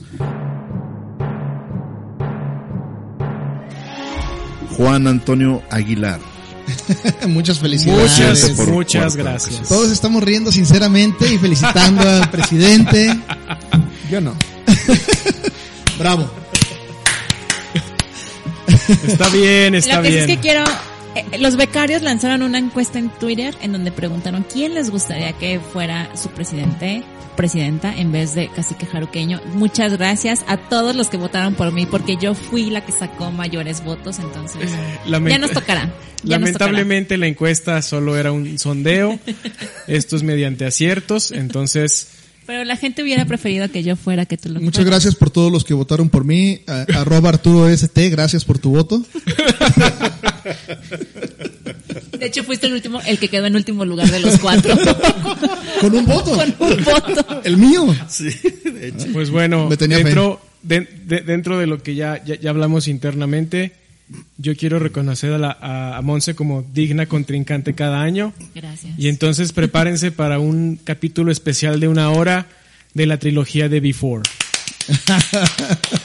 Juan 4.77 5.07
Antonio 5.07 5.61
Aguilar. 5.69 6.19
Muchas 7.27 7.59
felicidades. 7.59 8.11
Muchas, 8.11 8.49
por 8.51 8.67
muchas 8.69 9.15
gracias. 9.15 9.67
Todos 9.67 9.91
estamos 9.91 10.23
riendo 10.23 10.51
sinceramente 10.51 11.31
y 11.33 11.37
felicitando 11.37 12.01
al 12.07 12.29
presidente. 12.31 13.17
Yo 14.09 14.21
no. 14.21 14.35
Bravo. 15.99 16.29
Está 19.07 19.29
bien, 19.29 19.75
está 19.75 19.97
Lo 19.97 20.03
que 20.03 20.09
bien. 20.09 20.21
es 20.21 20.27
que 20.27 20.39
quiero... 20.39 20.63
eh, 21.15 21.37
los 21.39 21.55
becarios 21.57 22.01
lanzaron 22.01 22.41
una 22.41 22.57
encuesta 22.57 22.99
en 22.99 23.09
Twitter 23.09 23.55
en 23.61 23.71
donde 23.73 23.91
preguntaron 23.91 24.45
quién 24.51 24.73
les 24.73 24.89
gustaría 24.89 25.33
que 25.33 25.59
fuera 25.59 26.09
su 26.15 26.29
presidente, 26.29 27.03
presidenta, 27.35 27.95
en 27.97 28.11
vez 28.11 28.35
de 28.35 28.49
Cacique 28.49 28.85
Jaruqueño. 28.85 29.41
Muchas 29.53 29.93
gracias 29.97 30.41
a 30.47 30.57
todos 30.57 30.95
los 30.95 31.09
que 31.09 31.17
votaron 31.17 31.55
por 31.55 31.71
mí 31.71 31.85
porque 31.85 32.17
yo 32.17 32.33
fui 32.35 32.69
la 32.69 32.85
que 32.85 32.91
sacó 32.91 33.31
mayores 33.31 33.83
votos, 33.83 34.19
entonces 34.19 34.69
Lament- 35.07 35.29
ya 35.31 35.37
nos 35.37 35.51
tocará. 35.51 35.91
Ya 36.23 36.37
nos 36.37 36.51
tocará. 36.51 36.71
Lamentablemente 36.71 37.17
la 37.17 37.27
encuesta 37.27 37.81
solo 37.81 38.15
era 38.17 38.31
un 38.31 38.59
sondeo. 38.59 39.17
Esto 39.87 40.15
es 40.15 40.23
mediante 40.23 40.65
aciertos, 40.65 41.31
entonces 41.31 42.09
Pero 42.45 42.63
la 42.65 42.75
gente 42.75 43.01
hubiera 43.01 43.25
preferido 43.25 43.69
que 43.71 43.81
yo 43.81 43.95
fuera 43.95 44.25
que 44.25 44.37
tú 44.37 44.49
lo 44.49 44.59
Muchas 44.59 44.83
fueras. 44.83 44.91
gracias 45.03 45.15
por 45.15 45.29
todos 45.31 45.51
los 45.51 45.63
que 45.63 45.73
votaron 45.73 46.09
por 46.09 46.25
mí. 46.25 46.61
A- 46.67 46.85
arroba 46.99 47.29
Arturo 47.29 47.67
ST, 47.69 48.09
gracias 48.09 48.45
por 48.45 48.59
tu 48.59 48.71
voto. 48.71 49.01
De 52.17 52.25
hecho, 52.27 52.43
fuiste 52.43 52.67
el 52.67 52.73
último, 52.73 53.01
el 53.05 53.17
que 53.19 53.27
quedó 53.29 53.45
en 53.47 53.55
último 53.55 53.83
lugar 53.85 54.09
de 54.09 54.19
los 54.19 54.37
cuatro. 54.39 54.75
Con 55.79 55.95
un 55.95 56.05
voto. 56.05 56.31
Con 56.57 56.69
un 56.69 56.83
voto. 56.83 57.41
El 57.43 57.57
mío. 57.57 57.87
Pues 59.13 59.29
bueno, 59.29 59.67
Me 59.69 59.77
tenía 59.77 59.97
dentro, 59.97 60.39
de- 60.61 60.87
de- 61.05 61.21
dentro 61.21 61.57
de 61.57 61.67
lo 61.67 61.81
que 61.81 61.95
ya, 61.95 62.23
ya, 62.23 62.35
ya 62.35 62.49
hablamos 62.51 62.87
internamente, 62.87 63.71
yo 64.37 64.55
quiero 64.55 64.77
reconocer 64.77 65.33
a, 65.33 65.37
la, 65.37 65.57
a, 65.59 65.97
a 65.97 66.01
Monse 66.01 66.35
como 66.35 66.63
digna 66.73 67.05
contrincante 67.07 67.73
cada 67.73 68.01
año. 68.01 68.33
Gracias. 68.53 68.93
Y 68.97 69.07
entonces 69.07 69.51
prepárense 69.53 70.11
para 70.11 70.37
un 70.39 70.79
capítulo 70.83 71.31
especial 71.31 71.79
de 71.79 71.87
una 71.87 72.09
hora 72.11 72.47
de 72.93 73.05
la 73.05 73.17
trilogía 73.17 73.69
de 73.69 73.79
Before. 73.79 74.23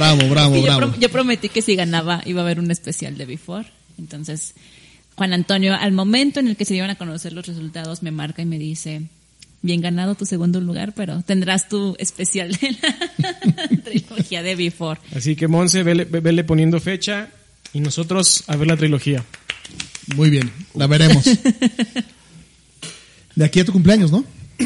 Bravo, 0.00 0.28
bravo, 0.30 0.56
yo, 0.56 0.62
bravo. 0.62 0.94
yo 0.98 1.08
prometí 1.10 1.48
que 1.48 1.62
si 1.62 1.76
ganaba 1.76 2.22
iba 2.24 2.40
a 2.40 2.44
haber 2.44 2.58
un 2.58 2.70
especial 2.70 3.16
de 3.18 3.26
Before. 3.26 3.68
Entonces, 3.98 4.54
Juan 5.16 5.32
Antonio, 5.34 5.74
al 5.74 5.92
momento 5.92 6.40
en 6.40 6.48
el 6.48 6.56
que 6.56 6.64
se 6.64 6.74
iban 6.74 6.88
a 6.90 6.94
conocer 6.96 7.32
los 7.34 7.46
resultados, 7.46 8.02
me 8.02 8.10
marca 8.10 8.40
y 8.40 8.46
me 8.46 8.58
dice, 8.58 9.02
bien 9.62 9.82
ganado 9.82 10.14
tu 10.14 10.24
segundo 10.24 10.58
lugar, 10.60 10.94
pero 10.94 11.20
tendrás 11.22 11.68
tu 11.68 11.94
especial 11.98 12.50
de 12.52 12.76
la 12.80 13.68
trilogía 13.84 14.42
de 14.42 14.56
Before. 14.56 14.98
Así 15.14 15.36
que 15.36 15.48
Monse, 15.48 15.82
vele, 15.82 16.06
ve- 16.06 16.20
vele 16.20 16.44
poniendo 16.44 16.80
fecha 16.80 17.28
y 17.74 17.80
nosotros 17.80 18.44
a 18.46 18.56
ver 18.56 18.68
la 18.68 18.76
trilogía. 18.78 19.22
Muy 20.16 20.30
bien, 20.30 20.50
la 20.74 20.86
veremos. 20.86 21.24
De 23.36 23.44
aquí 23.44 23.60
a 23.60 23.64
tu 23.64 23.72
cumpleaños, 23.72 24.10
¿no? 24.10 24.24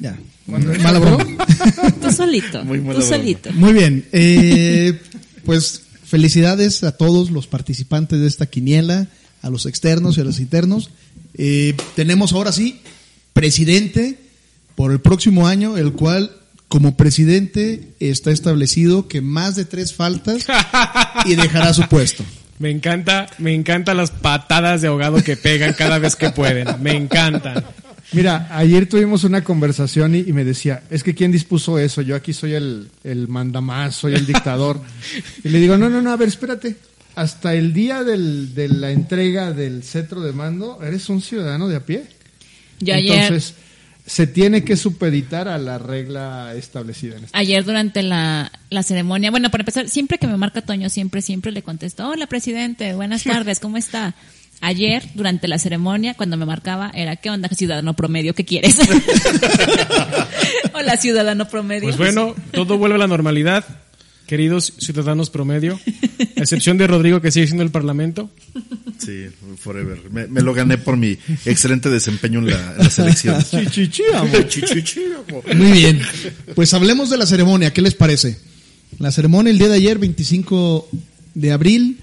Ya. 0.00 0.16
Mala 0.48 0.98
broma. 0.98 1.24
Tú 2.02 2.10
solito, 2.12 2.64
Muy 2.64 2.80
mala 2.80 3.00
tú 3.00 3.06
broma. 3.06 3.16
solito. 3.16 3.52
Muy 3.52 3.72
bien. 3.72 4.06
eh, 4.12 4.98
pues 5.44 5.82
felicidades 6.04 6.82
a 6.84 6.92
todos 6.96 7.30
los 7.30 7.46
participantes 7.46 8.18
de 8.20 8.26
esta 8.26 8.46
quiniela, 8.46 9.08
a 9.42 9.50
los 9.50 9.66
externos 9.66 10.16
y 10.16 10.22
a 10.22 10.24
los 10.24 10.40
internos. 10.40 10.90
Eh, 11.34 11.74
tenemos 11.94 12.32
ahora 12.32 12.50
sí 12.52 12.80
presidente 13.34 14.18
por 14.74 14.90
el 14.92 15.00
próximo 15.00 15.46
año, 15.46 15.76
el 15.76 15.92
cual 15.92 16.32
como 16.68 16.96
presidente 16.96 17.92
está 18.00 18.30
establecido 18.30 19.06
que 19.08 19.20
más 19.20 19.54
de 19.56 19.64
tres 19.64 19.94
faltas 19.94 20.46
y 21.26 21.34
dejará 21.34 21.72
su 21.74 21.82
puesto. 21.88 22.24
Me 22.58 22.70
encanta, 22.70 23.26
me 23.38 23.54
encantan 23.54 23.96
las 23.98 24.10
patadas 24.10 24.80
de 24.82 24.88
ahogado 24.88 25.22
que 25.22 25.36
pegan 25.36 25.74
cada 25.74 25.98
vez 25.98 26.16
que 26.16 26.30
pueden. 26.30 26.66
Me 26.82 26.96
encantan. 26.96 27.64
Mira, 28.12 28.48
ayer 28.50 28.88
tuvimos 28.88 29.24
una 29.24 29.44
conversación 29.44 30.14
y, 30.14 30.20
y 30.20 30.32
me 30.32 30.44
decía, 30.44 30.82
es 30.90 31.02
que 31.02 31.14
¿quién 31.14 31.30
dispuso 31.30 31.78
eso? 31.78 32.00
Yo 32.00 32.16
aquí 32.16 32.32
soy 32.32 32.54
el, 32.54 32.88
el 33.04 33.28
mandamás, 33.28 33.96
soy 33.96 34.14
el 34.14 34.26
dictador. 34.26 34.80
Y 35.44 35.48
le 35.50 35.58
digo, 35.58 35.76
no, 35.76 35.88
no, 35.88 36.00
no, 36.00 36.10
a 36.10 36.16
ver, 36.16 36.28
espérate. 36.28 36.76
Hasta 37.14 37.54
el 37.54 37.72
día 37.72 38.04
del, 38.04 38.54
de 38.54 38.68
la 38.68 38.90
entrega 38.92 39.52
del 39.52 39.82
cetro 39.82 40.20
de 40.20 40.32
mando, 40.32 40.78
eres 40.82 41.08
un 41.08 41.20
ciudadano 41.20 41.68
de 41.68 41.76
a 41.76 41.84
pie. 41.84 42.04
Yo 42.80 42.94
ayer, 42.94 43.22
Entonces, 43.22 43.54
se 44.06 44.26
tiene 44.26 44.64
que 44.64 44.76
supeditar 44.76 45.48
a 45.48 45.58
la 45.58 45.78
regla 45.78 46.54
establecida 46.56 47.16
en 47.16 47.24
este. 47.24 47.36
ayer 47.36 47.64
durante 47.64 48.02
la, 48.02 48.50
la 48.70 48.82
ceremonia, 48.82 49.30
bueno, 49.30 49.50
para 49.50 49.62
empezar, 49.62 49.88
siempre 49.88 50.18
que 50.18 50.26
me 50.26 50.36
marca 50.36 50.62
Toño, 50.62 50.88
siempre, 50.88 51.20
siempre 51.20 51.52
le 51.52 51.62
contesto, 51.62 52.08
hola 52.08 52.26
presidente, 52.26 52.94
buenas 52.94 53.24
tardes, 53.24 53.60
¿cómo 53.60 53.76
está? 53.76 54.14
Ayer, 54.60 55.04
durante 55.14 55.46
la 55.46 55.58
ceremonia, 55.58 56.14
cuando 56.14 56.36
me 56.36 56.44
marcaba, 56.44 56.90
era, 56.92 57.16
¿qué 57.16 57.30
onda, 57.30 57.48
ciudadano 57.48 57.94
promedio? 57.94 58.34
¿Qué 58.34 58.44
quieres? 58.44 58.76
hola, 60.74 60.96
ciudadano 60.96 61.48
promedio. 61.48 61.84
Pues 61.84 61.96
bueno, 61.96 62.34
todo 62.52 62.76
vuelve 62.76 62.96
a 62.96 62.98
la 62.98 63.06
normalidad, 63.06 63.64
queridos 64.26 64.74
ciudadanos 64.78 65.30
promedio, 65.30 65.78
a 66.36 66.40
excepción 66.40 66.76
de 66.76 66.88
Rodrigo 66.88 67.20
que 67.20 67.30
sigue 67.30 67.46
siendo 67.46 67.62
el 67.62 67.70
Parlamento. 67.70 68.30
Sí, 68.98 69.26
forever. 69.58 70.10
Me, 70.10 70.26
me 70.26 70.42
lo 70.42 70.52
gané 70.52 70.76
por 70.76 70.96
mi 70.96 71.16
excelente 71.46 71.88
desempeño 71.88 72.40
en 72.40 72.50
la, 72.50 72.72
en 72.72 72.78
la 72.78 72.90
selección. 72.90 73.36
Muy 75.56 75.72
bien. 75.72 76.00
Pues 76.56 76.74
hablemos 76.74 77.10
de 77.10 77.16
la 77.16 77.26
ceremonia. 77.26 77.72
¿Qué 77.72 77.80
les 77.80 77.94
parece? 77.94 78.38
La 78.98 79.12
ceremonia 79.12 79.52
el 79.52 79.58
día 79.58 79.68
de 79.68 79.76
ayer, 79.76 79.98
25 79.98 80.88
de 81.34 81.52
abril, 81.52 81.98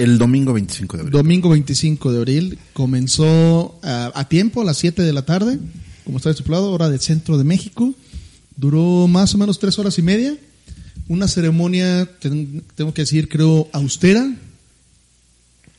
El 0.00 0.16
domingo 0.18 0.52
25 0.54 0.96
de 0.96 1.02
abril. 1.02 1.12
domingo 1.12 1.48
25 1.50 2.12
de 2.12 2.18
abril, 2.18 2.58
comenzó 2.72 3.78
a, 3.82 4.10
a 4.14 4.28
tiempo, 4.28 4.62
a 4.62 4.64
las 4.64 4.78
7 4.78 5.02
de 5.02 5.12
la 5.12 5.26
tarde, 5.26 5.58
como 6.04 6.16
está 6.16 6.30
estipulado, 6.30 6.72
hora 6.72 6.88
del 6.88 7.00
centro 7.00 7.36
de 7.36 7.44
México. 7.44 7.94
Duró 8.56 9.06
más 9.08 9.34
o 9.34 9.38
menos 9.38 9.58
tres 9.58 9.78
horas 9.78 9.98
y 9.98 10.02
media. 10.02 10.36
Una 11.08 11.28
ceremonia, 11.28 12.08
ten- 12.18 12.62
tengo 12.76 12.94
que 12.94 13.02
decir, 13.02 13.28
creo, 13.28 13.68
austera, 13.72 14.34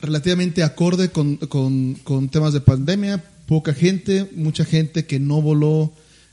relativamente 0.00 0.62
acorde 0.62 1.08
con- 1.10 1.36
con 1.36 2.28
temas 2.28 2.52
de 2.52 2.60
pandemia, 2.60 3.24
poca 3.46 3.74
gente, 3.74 4.30
mucha 4.36 4.64
gente 4.64 5.04
que 5.06 5.18
no 5.20 5.42
voló 5.42 5.92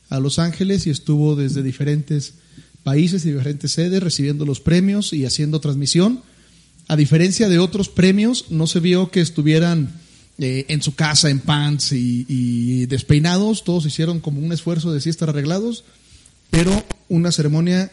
a 0.10 0.20
Los 0.20 0.40
Ángeles 0.40 0.86
y 0.88 0.90
estuvo 0.92 1.36
desde 1.36 1.64
diferentes 1.64 2.34
países 2.84 3.26
y 3.26 3.32
diferentes 3.32 3.72
sedes 3.72 4.02
recibiendo 4.02 4.46
los 4.46 4.60
premios 4.60 5.12
y 5.14 5.26
haciendo 5.26 5.60
transmisión. 5.60 6.22
A 6.90 6.96
diferencia 6.96 7.48
de 7.48 7.60
otros 7.60 7.88
premios, 7.88 8.48
no 8.50 8.68
se 8.68 8.80
vio 8.80 9.12
que 9.12 9.22
estuvieran 9.22 9.94
eh, 10.40 10.66
en 10.70 10.82
su 10.82 10.96
casa 10.96 11.30
en 11.30 11.40
pants 11.40 11.92
y, 11.92 12.26
y 12.28 12.88
despeinados, 12.88 13.64
todos 13.64 13.86
hicieron 13.86 14.20
como 14.20 14.42
un 14.42 14.52
esfuerzo 14.52 14.92
de 14.92 15.00
sí 15.00 15.10
estar 15.10 15.30
arreglados, 15.30 15.84
pero 16.50 16.84
una 17.08 17.32
ceremonia 17.32 17.92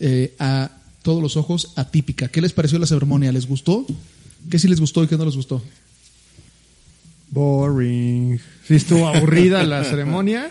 eh, 0.00 0.34
a 0.38 0.70
todos 1.02 1.20
los 1.20 1.36
ojos 1.36 1.72
atípica. 1.74 2.28
¿Qué 2.28 2.40
les 2.40 2.52
pareció 2.52 2.78
la 2.78 2.86
ceremonia? 2.86 3.32
¿Les 3.32 3.46
gustó? 3.46 3.84
¿Qué 4.48 4.58
sí 4.58 4.68
les 4.68 4.80
gustó 4.80 5.02
y 5.02 5.08
qué 5.08 5.16
no 5.16 5.24
les 5.24 5.34
gustó? 5.34 5.62
Boring. 7.30 8.38
Sí, 8.66 8.76
estuvo 8.76 9.08
aburrida 9.08 9.64
la 9.64 9.82
ceremonia. 9.90 10.50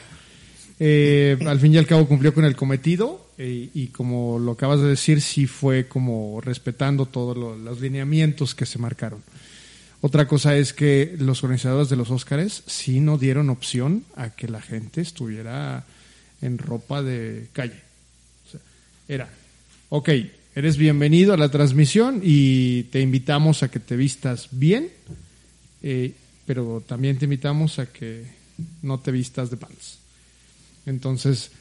Eh, 0.79 1.38
al 1.45 1.59
fin 1.59 1.74
y 1.74 1.77
al 1.77 1.88
cabo 1.88 2.07
cumplió 2.07 2.33
con 2.33 2.43
el 2.43 2.55
cometido 2.55 3.26
eh, 3.38 3.70
y 3.74 3.88
como 3.88 4.39
lo 4.39 4.53
acabas 4.53 4.82
de 4.82 4.88
decir, 4.88 5.22
sí 5.22 5.46
fue 5.48 5.88
como 5.88 6.41
respetando 6.41 7.06
todos 7.06 7.38
lo- 7.38 7.56
los 7.58 7.79
lineamientos 7.82 8.56
que 8.56 8.65
se 8.65 8.79
marcaron. 8.79 9.22
Otra 10.01 10.27
cosa 10.27 10.56
es 10.56 10.74
que 10.74 11.15
los 11.20 11.44
organizadores 11.44 11.89
de 11.89 11.96
los 11.96 12.12
Óscares 12.12 12.63
sí 12.67 13.00
no 13.00 13.17
dieron 13.17 13.50
opción 13.50 14.03
a 14.15 14.29
que 14.32 14.48
la 14.48 14.62
gente 14.62 15.01
estuviera 15.01 15.86
en 16.41 16.58
ropa 16.60 17.01
de 17.01 17.48
calle. 17.53 17.82
O 18.53 18.58
era, 19.08 19.27
ok, 19.89 20.10
eres 20.56 20.77
bienvenido 20.77 21.34
a 21.34 21.38
la 21.38 21.50
transmisión 21.50 22.22
y 22.24 22.84
te 22.84 23.01
invitamos 23.01 23.63
a 23.63 23.70
que 23.70 23.79
te 23.79 23.96
vistas 23.96 24.50
bien, 24.51 24.89
eh, 25.82 26.13
pero 26.46 26.84
también 26.88 27.17
te 27.17 27.25
invitamos 27.25 27.79
a 27.79 27.88
que 27.88 28.24
no 28.84 29.00
te 29.00 29.12
vistas 29.12 29.50
de 29.50 29.58
pants. 29.58 29.98
Entonces, 30.86 31.51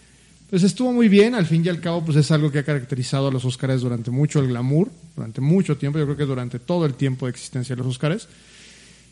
pues 0.57 0.65
estuvo 0.65 0.91
muy 0.91 1.11
bien, 1.11 1.35
al 1.35 1.45
fin 1.45 1.63
y 1.63 1.69
al 1.69 1.83
cabo, 1.83 2.03
pues 2.03 2.17
es 2.17 2.31
algo 2.31 2.51
que 2.51 2.61
ha 2.61 2.65
caracterizado 2.65 3.29
a 3.29 3.31
los 3.31 3.45
Óscares 3.45 3.83
durante 3.83 4.11
mucho, 4.11 4.41
el 4.41 4.49
glamour, 4.49 4.91
durante 5.15 5.43
mucho 5.43 5.77
tiempo, 5.77 5.99
yo 5.99 6.07
creo 6.07 6.17
que 6.17 6.25
durante 6.25 6.59
todo 6.59 6.87
el 6.87 6.95
tiempo 6.95 7.27
de 7.27 7.33
existencia 7.33 7.77
de 7.77 7.83
los 7.83 7.91
Óscares. 7.91 8.27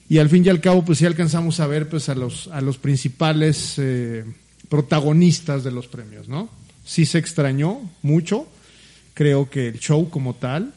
Y 0.09 0.17
al 0.17 0.31
fin 0.31 0.43
y 0.43 0.49
al 0.49 0.63
cabo, 0.63 0.87
pues 0.87 0.97
sí 0.97 1.05
alcanzamos 1.05 1.61
a 1.61 1.67
ver 1.67 1.87
pues 1.87 2.09
a 2.09 2.15
los, 2.15 2.49
a 2.49 2.63
los 2.63 2.79
principales 2.79 3.75
eh, 3.77 4.25
protagonistas 4.71 5.65
de 5.65 5.71
los 5.71 5.87
premios, 5.87 6.29
¿no? 6.31 6.49
Sí 6.83 7.05
se 7.05 7.19
extrañó 7.19 7.79
mucho, 8.01 8.49
creo 9.13 9.51
que 9.51 9.69
el 9.69 9.79
show 9.81 10.09
como 10.09 10.37
tal, 10.37 10.73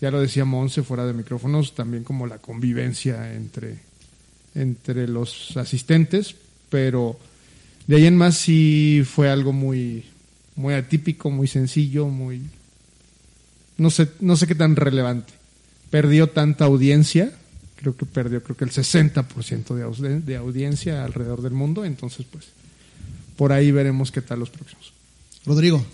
ya 0.00 0.12
lo 0.12 0.20
decía 0.20 0.44
Monse 0.44 0.84
fuera 0.84 1.06
de 1.06 1.12
micrófonos, 1.12 1.74
también 1.74 2.04
como 2.04 2.28
la 2.28 2.38
convivencia 2.38 3.34
entre, 3.34 3.80
entre 4.54 5.08
los 5.08 5.56
asistentes, 5.56 6.36
pero 6.70 7.18
de 7.86 7.96
ahí 7.96 8.06
en 8.06 8.16
más 8.16 8.36
sí 8.36 9.02
fue 9.04 9.30
algo 9.30 9.52
muy, 9.52 10.04
muy 10.56 10.74
atípico, 10.74 11.30
muy 11.30 11.46
sencillo, 11.46 12.08
muy 12.08 12.42
no 13.76 13.90
sé, 13.90 14.08
no 14.20 14.36
sé 14.36 14.46
qué 14.46 14.54
tan 14.54 14.76
relevante. 14.76 15.32
Perdió 15.90 16.28
tanta 16.28 16.64
audiencia, 16.64 17.32
creo 17.76 17.96
que 17.96 18.06
perdió 18.06 18.42
creo 18.42 18.56
que 18.56 18.64
el 18.64 18.70
60% 18.70 19.74
de, 19.96 20.20
de 20.20 20.36
audiencia 20.36 21.04
alrededor 21.04 21.42
del 21.42 21.52
mundo, 21.52 21.84
entonces 21.84 22.26
pues 22.30 22.46
por 23.36 23.52
ahí 23.52 23.70
veremos 23.70 24.12
qué 24.12 24.22
tal 24.22 24.40
los 24.40 24.50
próximos. 24.50 24.92
Rodrigo. 25.44 25.84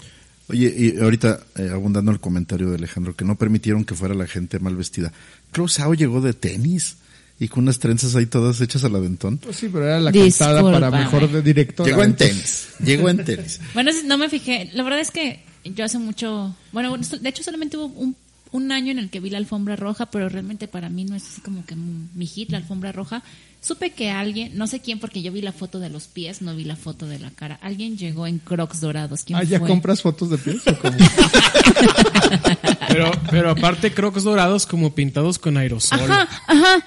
Oye, 0.49 0.75
y 0.77 0.99
ahorita, 0.99 1.41
eh, 1.57 1.71
abundando 1.73 2.11
el 2.11 2.19
comentario 2.19 2.71
de 2.71 2.77
Alejandro, 2.77 3.15
que 3.15 3.25
no 3.25 3.37
permitieron 3.37 3.85
que 3.85 3.95
fuera 3.95 4.15
la 4.15 4.27
gente 4.27 4.59
mal 4.59 4.75
vestida. 4.75 5.13
Klaus 5.53 5.75
Sao 5.75 5.95
llegó 5.95 6.21
de 6.21 6.33
tenis 6.33 6.97
y 7.41 7.49
con 7.49 7.65
unas 7.65 7.79
trenzas 7.81 8.15
ahí 8.15 8.27
todas 8.27 8.61
hechas 8.61 8.85
al 8.85 8.95
aventón. 8.95 9.39
Pues 9.39 9.57
sí, 9.57 9.69
pero 9.73 9.87
era 9.87 9.99
la 9.99 10.13
cantada 10.13 10.63
para 10.63 10.91
mejor 10.91 11.29
de 11.33 11.43
director. 11.43 11.87
Llegó 11.87 12.05
en 12.05 12.15
tenis, 12.15 12.69
llegó 12.85 13.09
en 13.09 13.25
tenis. 13.25 13.61
Bueno, 13.75 13.91
no 14.05 14.19
me 14.19 14.29
fijé. 14.29 14.71
La 14.75 14.83
verdad 14.85 15.01
es 15.01 15.11
que 15.11 15.43
yo 15.65 15.85
hace 15.85 15.99
mucho. 15.99 16.55
Bueno, 16.73 16.97
de 16.99 17.29
hecho, 17.29 17.43
solamente 17.43 17.77
hubo 17.79 17.87
un, 17.87 18.15
un 18.53 18.71
año 18.73 18.93
en 18.93 18.99
el 18.99 19.09
que 19.11 19.21
vi 19.21 19.31
la 19.31 19.39
alfombra 19.39 19.75
roja, 19.77 20.07
pero 20.11 20.29
realmente 20.29 20.69
para 20.69 20.91
mí 20.91 21.05
no 21.05 21.17
es 21.17 21.25
así 21.27 21.41
como 21.41 21.65
que 21.65 21.75
mi 21.77 22.27
hit, 22.27 22.51
la 22.51 22.59
alfombra 22.59 22.93
roja. 22.93 23.23
Supe 23.63 23.91
que 23.91 24.11
alguien, 24.11 24.57
no 24.57 24.67
sé 24.67 24.81
quién, 24.81 24.99
porque 25.01 25.21
yo 25.21 25.33
vi 25.33 25.43
la 25.43 25.53
foto 25.53 25.81
de 25.81 25.91
los 25.91 26.07
pies, 26.07 26.41
no 26.41 26.57
vi 26.57 26.65
la 26.65 26.77
foto 26.77 27.07
de 27.07 27.19
la 27.19 27.31
cara. 27.31 27.59
Alguien 27.63 27.99
llegó 27.99 28.27
en 28.27 28.39
crocs 28.39 28.81
dorados. 28.81 29.25
¿Quién 29.25 29.39
Ah, 29.39 29.43
¿ya 29.45 29.59
fue? 29.59 29.69
compras 29.69 30.01
fotos 30.01 30.31
de 30.31 30.39
pies 30.39 30.63
o 30.67 30.75
cómo? 30.79 30.97
Pero, 32.89 33.11
pero 33.31 33.51
aparte, 33.51 33.93
crocs 33.93 34.25
dorados 34.25 34.67
como 34.67 34.95
pintados 34.95 35.39
con 35.39 35.57
aerosol. 35.57 36.01
Ajá, 36.01 36.29
ajá. 36.47 36.87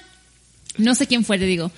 No 0.78 0.94
sé 0.94 1.06
quién 1.06 1.24
fue, 1.24 1.38
te 1.38 1.46
digo. 1.46 1.70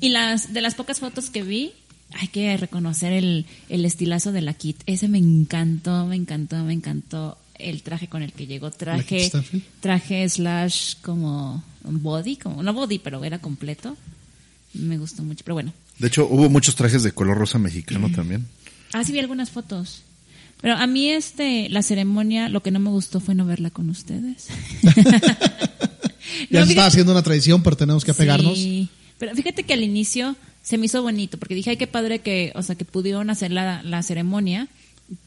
Y 0.00 0.10
las 0.10 0.52
de 0.52 0.60
las 0.60 0.74
pocas 0.74 1.00
fotos 1.00 1.30
que 1.30 1.42
vi, 1.42 1.72
hay 2.12 2.28
que 2.28 2.56
reconocer 2.56 3.12
el, 3.12 3.46
el 3.68 3.84
estilazo 3.84 4.32
de 4.32 4.42
la 4.42 4.54
kit. 4.54 4.76
Ese 4.86 5.08
me 5.08 5.18
encantó, 5.18 6.06
me 6.06 6.16
encantó, 6.16 6.62
me 6.62 6.72
encantó 6.72 7.38
el 7.58 7.82
traje 7.82 8.08
con 8.08 8.22
el 8.22 8.32
que 8.32 8.46
llegó. 8.46 8.70
Traje, 8.70 9.30
traje 9.80 10.28
slash 10.28 10.96
como 11.02 11.62
un 11.84 12.02
body, 12.02 12.36
como 12.36 12.62
no 12.62 12.72
body, 12.72 12.98
pero 12.98 13.24
era 13.24 13.38
completo. 13.38 13.96
Me 14.74 14.98
gustó 14.98 15.22
mucho, 15.22 15.44
pero 15.44 15.54
bueno. 15.54 15.72
De 15.98 16.08
hecho, 16.08 16.26
hubo 16.26 16.48
muchos 16.50 16.74
trajes 16.74 17.02
de 17.02 17.12
color 17.12 17.38
rosa 17.38 17.58
mexicano 17.58 18.10
también. 18.10 18.46
Ah, 18.92 19.04
sí 19.04 19.12
vi 19.12 19.20
algunas 19.20 19.50
fotos. 19.50 20.02
Pero 20.60 20.76
a 20.76 20.86
mí 20.86 21.10
este, 21.10 21.68
la 21.68 21.82
ceremonia, 21.82 22.48
lo 22.48 22.62
que 22.62 22.70
no 22.70 22.80
me 22.80 22.90
gustó 22.90 23.20
fue 23.20 23.34
no 23.34 23.44
verla 23.44 23.70
con 23.70 23.90
ustedes. 23.90 24.48
Ya 26.50 26.60
No, 26.60 26.66
se 26.66 26.72
fíjate- 26.72 26.86
haciendo 26.88 27.12
una 27.12 27.22
tradición, 27.22 27.62
pero 27.62 27.76
tenemos 27.76 28.04
que 28.04 28.10
apegarnos. 28.12 28.58
Sí, 28.58 28.88
pero 29.18 29.34
fíjate 29.34 29.62
que 29.64 29.74
al 29.74 29.82
inicio 29.82 30.36
se 30.62 30.78
me 30.78 30.86
hizo 30.86 31.02
bonito, 31.02 31.38
porque 31.38 31.54
dije, 31.54 31.70
ay, 31.70 31.76
qué 31.76 31.86
padre 31.86 32.20
que, 32.20 32.52
o 32.54 32.62
sea, 32.62 32.74
que 32.74 32.84
pudieron 32.84 33.30
hacer 33.30 33.50
la, 33.52 33.82
la 33.82 34.02
ceremonia 34.02 34.68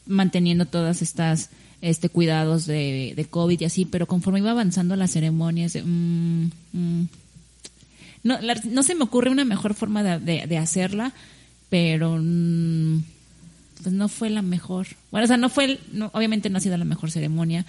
manteniendo 0.06 0.66
todas 0.66 1.02
estas 1.02 1.50
este 1.80 2.08
cuidados 2.08 2.66
de, 2.66 3.12
de 3.14 3.24
COVID 3.26 3.60
y 3.60 3.64
así, 3.64 3.84
pero 3.84 4.06
conforme 4.06 4.40
iba 4.40 4.50
avanzando 4.50 4.96
la 4.96 5.06
ceremonia, 5.06 5.66
es 5.66 5.74
de, 5.74 5.84
mm, 5.84 6.50
mm. 6.72 7.08
no, 8.24 8.40
la- 8.40 8.60
no 8.64 8.82
se 8.82 8.96
me 8.96 9.04
ocurre 9.04 9.30
una 9.30 9.44
mejor 9.44 9.74
forma 9.74 10.02
de, 10.02 10.18
de- 10.18 10.46
de 10.48 10.58
hacerla, 10.58 11.12
pero 11.70 12.16
mm, 12.20 13.02
pues 13.82 13.94
no 13.94 14.08
fue 14.08 14.30
la 14.30 14.42
mejor. 14.42 14.86
Bueno, 15.10 15.24
o 15.24 15.28
sea, 15.28 15.36
no 15.36 15.48
fue, 15.48 15.64
el- 15.64 15.80
no, 15.92 16.10
obviamente 16.14 16.50
no 16.50 16.58
ha 16.58 16.60
sido 16.60 16.76
la 16.76 16.84
mejor 16.84 17.10
ceremonia. 17.10 17.64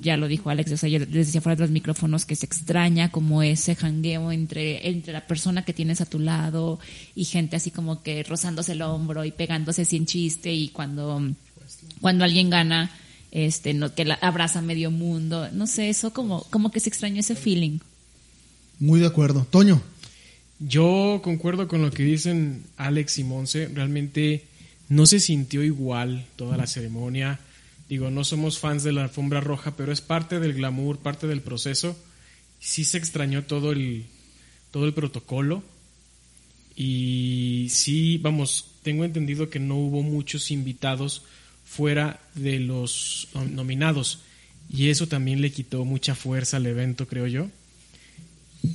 Ya 0.00 0.16
lo 0.16 0.28
dijo 0.28 0.48
Alex, 0.48 0.72
o 0.72 0.76
sea, 0.78 0.88
yo 0.88 0.98
les 0.98 1.10
decía 1.26 1.42
fuera 1.42 1.56
de 1.56 1.62
los 1.62 1.70
micrófonos 1.70 2.24
que 2.24 2.36
se 2.36 2.46
extraña 2.46 3.10
como 3.10 3.42
ese 3.42 3.74
jangueo 3.74 4.32
entre, 4.32 4.88
entre 4.88 5.12
la 5.12 5.26
persona 5.26 5.64
que 5.64 5.74
tienes 5.74 6.00
a 6.00 6.06
tu 6.06 6.18
lado 6.18 6.78
y 7.14 7.24
gente 7.26 7.56
así 7.56 7.70
como 7.70 8.02
que 8.02 8.22
rozándose 8.22 8.72
el 8.72 8.80
hombro 8.82 9.26
y 9.26 9.30
pegándose 9.30 9.84
sin 9.84 10.06
chiste 10.06 10.54
y 10.54 10.68
cuando, 10.68 11.22
cuando 12.00 12.24
alguien 12.24 12.48
gana, 12.48 12.90
este, 13.30 13.74
no, 13.74 13.94
que 13.94 14.06
la 14.06 14.14
abraza 14.14 14.62
medio 14.62 14.90
mundo. 14.90 15.50
No 15.52 15.66
sé, 15.66 15.90
eso 15.90 16.14
como, 16.14 16.44
como 16.44 16.70
que 16.70 16.80
se 16.80 16.88
extrañó 16.88 17.20
ese 17.20 17.36
feeling. 17.36 17.78
Muy 18.80 19.00
de 19.00 19.06
acuerdo. 19.06 19.46
Toño. 19.50 19.82
Yo 20.60 21.20
concuerdo 21.22 21.68
con 21.68 21.82
lo 21.82 21.90
que 21.90 22.04
dicen 22.04 22.62
Alex 22.78 23.18
y 23.18 23.24
Monse. 23.24 23.68
Realmente 23.68 24.44
no 24.88 25.06
se 25.06 25.20
sintió 25.20 25.62
igual 25.62 26.26
toda 26.36 26.56
la 26.56 26.66
ceremonia. 26.66 27.40
Digo, 27.88 28.10
no 28.10 28.24
somos 28.24 28.58
fans 28.58 28.82
de 28.82 28.92
la 28.92 29.02
alfombra 29.02 29.40
roja, 29.40 29.76
pero 29.76 29.92
es 29.92 30.00
parte 30.00 30.40
del 30.40 30.54
glamour, 30.54 30.98
parte 30.98 31.26
del 31.26 31.40
proceso. 31.42 31.96
Sí 32.60 32.84
se 32.84 32.98
extrañó 32.98 33.44
todo 33.44 33.72
el, 33.72 34.04
todo 34.70 34.86
el 34.86 34.94
protocolo. 34.94 35.62
Y 36.76 37.68
sí, 37.70 38.18
vamos, 38.18 38.66
tengo 38.82 39.04
entendido 39.04 39.48
que 39.48 39.60
no 39.60 39.76
hubo 39.76 40.02
muchos 40.02 40.50
invitados 40.50 41.22
fuera 41.64 42.20
de 42.34 42.58
los 42.58 43.28
nom- 43.34 43.50
nominados. 43.50 44.20
Y 44.72 44.88
eso 44.88 45.06
también 45.06 45.40
le 45.40 45.52
quitó 45.52 45.84
mucha 45.84 46.14
fuerza 46.14 46.56
al 46.56 46.66
evento, 46.66 47.06
creo 47.06 47.26
yo. 47.26 47.48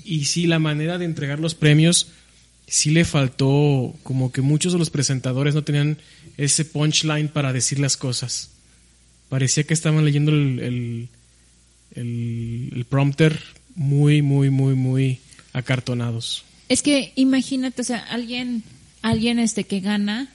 Y 0.05 0.25
sí, 0.25 0.45
la 0.45 0.59
manera 0.59 0.97
de 0.97 1.05
entregar 1.05 1.39
los 1.39 1.55
premios, 1.55 2.09
sí 2.69 2.91
le 2.91 3.05
faltó, 3.05 3.95
como 4.03 4.31
que 4.31 4.41
muchos 4.41 4.73
de 4.73 4.79
los 4.79 4.89
presentadores 4.89 5.55
no 5.55 5.63
tenían 5.63 5.97
ese 6.37 6.65
punchline 6.65 7.27
para 7.27 7.51
decir 7.53 7.79
las 7.79 7.97
cosas. 7.97 8.51
Parecía 9.29 9.63
que 9.63 9.73
estaban 9.73 10.05
leyendo 10.05 10.31
el, 10.31 10.59
el, 10.59 11.09
el- 11.95 12.85
prompter 12.89 13.39
muy, 13.75 14.21
muy, 14.21 14.49
muy, 14.49 14.75
muy 14.75 15.19
acartonados. 15.53 16.43
Es 16.67 16.81
que 16.81 17.11
imagínate, 17.15 17.81
o 17.81 17.85
sea, 17.85 17.99
alguien, 18.09 18.63
alguien 19.01 19.39
este 19.39 19.63
que 19.65 19.79
gana, 19.79 20.31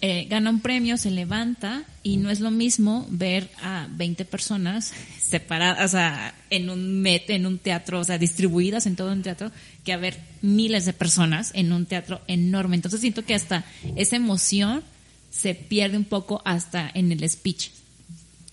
eh, 0.00 0.26
gana 0.30 0.50
un 0.50 0.60
premio, 0.60 0.96
se 0.96 1.10
levanta 1.10 1.82
y 2.02 2.18
no 2.18 2.30
es 2.30 2.40
lo 2.40 2.50
mismo 2.50 3.06
ver 3.10 3.50
a 3.62 3.88
20 3.90 4.24
personas 4.24 4.92
separadas, 5.20 5.84
o 5.84 5.88
sea, 5.88 6.34
en 6.50 6.70
un 6.70 7.00
met, 7.02 7.28
en 7.30 7.46
un 7.46 7.58
teatro, 7.58 8.00
o 8.00 8.04
sea, 8.04 8.18
distribuidas 8.18 8.86
en 8.86 8.96
todo 8.96 9.12
un 9.12 9.22
teatro, 9.22 9.50
que 9.84 9.92
a 9.92 9.96
ver 9.96 10.18
miles 10.40 10.84
de 10.84 10.92
personas 10.92 11.50
en 11.54 11.72
un 11.72 11.86
teatro 11.86 12.20
enorme. 12.28 12.76
Entonces 12.76 13.00
siento 13.00 13.24
que 13.24 13.34
hasta 13.34 13.64
esa 13.96 14.16
emoción 14.16 14.82
se 15.30 15.54
pierde 15.54 15.96
un 15.96 16.04
poco 16.04 16.42
hasta 16.44 16.90
en 16.94 17.12
el 17.12 17.28
speech. 17.28 17.70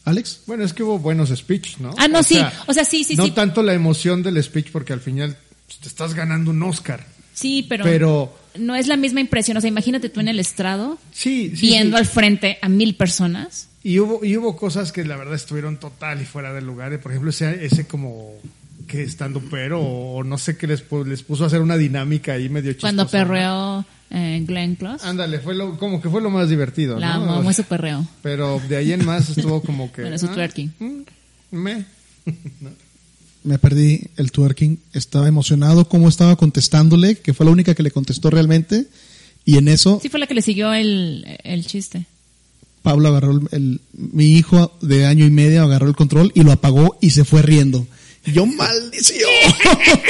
Alex. 0.03 0.41
Bueno, 0.45 0.63
es 0.63 0.73
que 0.73 0.83
hubo 0.83 0.99
buenos 0.99 1.29
speech, 1.29 1.77
¿no? 1.79 1.93
Ah, 1.97 2.07
no, 2.07 2.21
sí. 2.21 2.39
O 2.67 2.73
sea, 2.73 2.85
sí, 2.85 3.03
sí, 3.03 3.15
no 3.15 3.25
sí. 3.25 3.31
tanto 3.31 3.63
la 3.63 3.73
emoción 3.73 4.21
del 4.21 4.41
speech, 4.43 4.71
porque 4.71 4.93
al 4.93 5.01
final 5.01 5.35
te 5.81 5.87
estás 5.87 6.13
ganando 6.13 6.51
un 6.51 6.61
Oscar. 6.63 7.05
Sí, 7.33 7.65
pero, 7.67 7.83
Pero- 7.83 8.44
no 8.57 8.75
es 8.75 8.87
la 8.87 8.97
misma 8.97 9.19
impresión. 9.21 9.57
O 9.57 9.61
sea, 9.61 9.67
imagínate 9.67 10.09
tú 10.09 10.19
en 10.19 10.27
el 10.27 10.39
estrado 10.39 10.97
Sí, 11.11 11.51
sí. 11.55 11.67
viendo 11.67 11.97
sí. 11.97 12.01
al 12.01 12.05
frente 12.07 12.57
a 12.61 12.69
mil 12.69 12.95
personas. 12.95 13.69
Y 13.83 13.99
hubo, 13.99 14.25
y 14.25 14.35
hubo 14.37 14.55
cosas 14.57 14.91
que 14.91 15.03
la 15.03 15.15
verdad 15.15 15.35
estuvieron 15.35 15.77
total 15.79 16.21
y 16.21 16.25
fuera 16.25 16.53
del 16.53 16.65
lugar. 16.65 16.99
Por 16.99 17.11
ejemplo, 17.11 17.29
ese, 17.29 17.65
ese 17.65 17.85
como 17.87 18.33
que 18.87 19.03
estando 19.03 19.41
pero 19.49 19.81
o 19.81 20.23
no 20.23 20.37
sé 20.37 20.57
qué 20.57 20.67
les, 20.67 20.83
les 21.05 21.23
puso 21.23 21.43
a 21.43 21.47
hacer 21.47 21.61
una 21.61 21.77
dinámica 21.77 22.33
ahí 22.33 22.49
medio 22.49 22.71
chistosa. 22.73 22.93
Cuando 22.93 23.07
perreó 23.07 23.85
eh, 24.11 24.43
Glenn 24.45 24.75
Close. 24.75 25.05
Ándale, 25.05 25.39
fue 25.39 25.55
lo, 25.55 25.77
como 25.77 26.01
que 26.01 26.09
fue 26.09 26.21
lo 26.21 26.29
más 26.29 26.49
divertido, 26.49 26.99
La 26.99 27.17
¿no? 27.17 27.41
muy 27.41 27.53
su 27.53 27.63
perreo. 27.63 28.05
Pero 28.21 28.61
de 28.69 28.77
ahí 28.77 28.91
en 28.93 29.05
más 29.05 29.29
estuvo 29.29 29.61
como 29.61 29.91
que... 29.91 30.01
Bueno, 30.05 30.17
su 30.17 30.27
ah, 30.27 30.33
twerking. 30.33 30.73
mm, 30.79 31.01
me. 31.51 31.85
Me 33.45 33.57
perdí 33.59 34.01
el 34.17 34.31
twerking. 34.31 34.79
Estaba 34.93 35.27
emocionado 35.27 35.87
cómo 35.87 36.09
estaba 36.09 36.35
contestándole, 36.35 37.15
que 37.15 37.33
fue 37.33 37.45
la 37.45 37.51
única 37.51 37.73
que 37.75 37.83
le 37.83 37.91
contestó 37.91 38.29
realmente. 38.29 38.87
Y 39.45 39.57
en 39.57 39.67
eso, 39.67 39.99
Sí 40.01 40.09
fue 40.09 40.19
la 40.19 40.27
que 40.27 40.33
le 40.33 40.41
siguió 40.41 40.73
el, 40.73 41.25
el 41.43 41.65
chiste. 41.65 42.05
Pablo 42.81 43.07
agarró 43.09 43.31
el, 43.31 43.47
el- 43.51 43.81
mi 43.93 44.35
hijo 44.37 44.75
de 44.81 45.05
año 45.05 45.25
y 45.25 45.29
medio 45.31 45.63
agarró 45.63 45.87
el 45.87 45.95
control 45.95 46.31
y 46.35 46.41
lo 46.43 46.51
apagó 46.51 46.97
y 47.01 47.11
se 47.11 47.23
fue 47.25 47.41
riendo. 47.41 47.87
Y 48.25 48.31
Yo 48.33 48.45
maldición. 48.47 49.29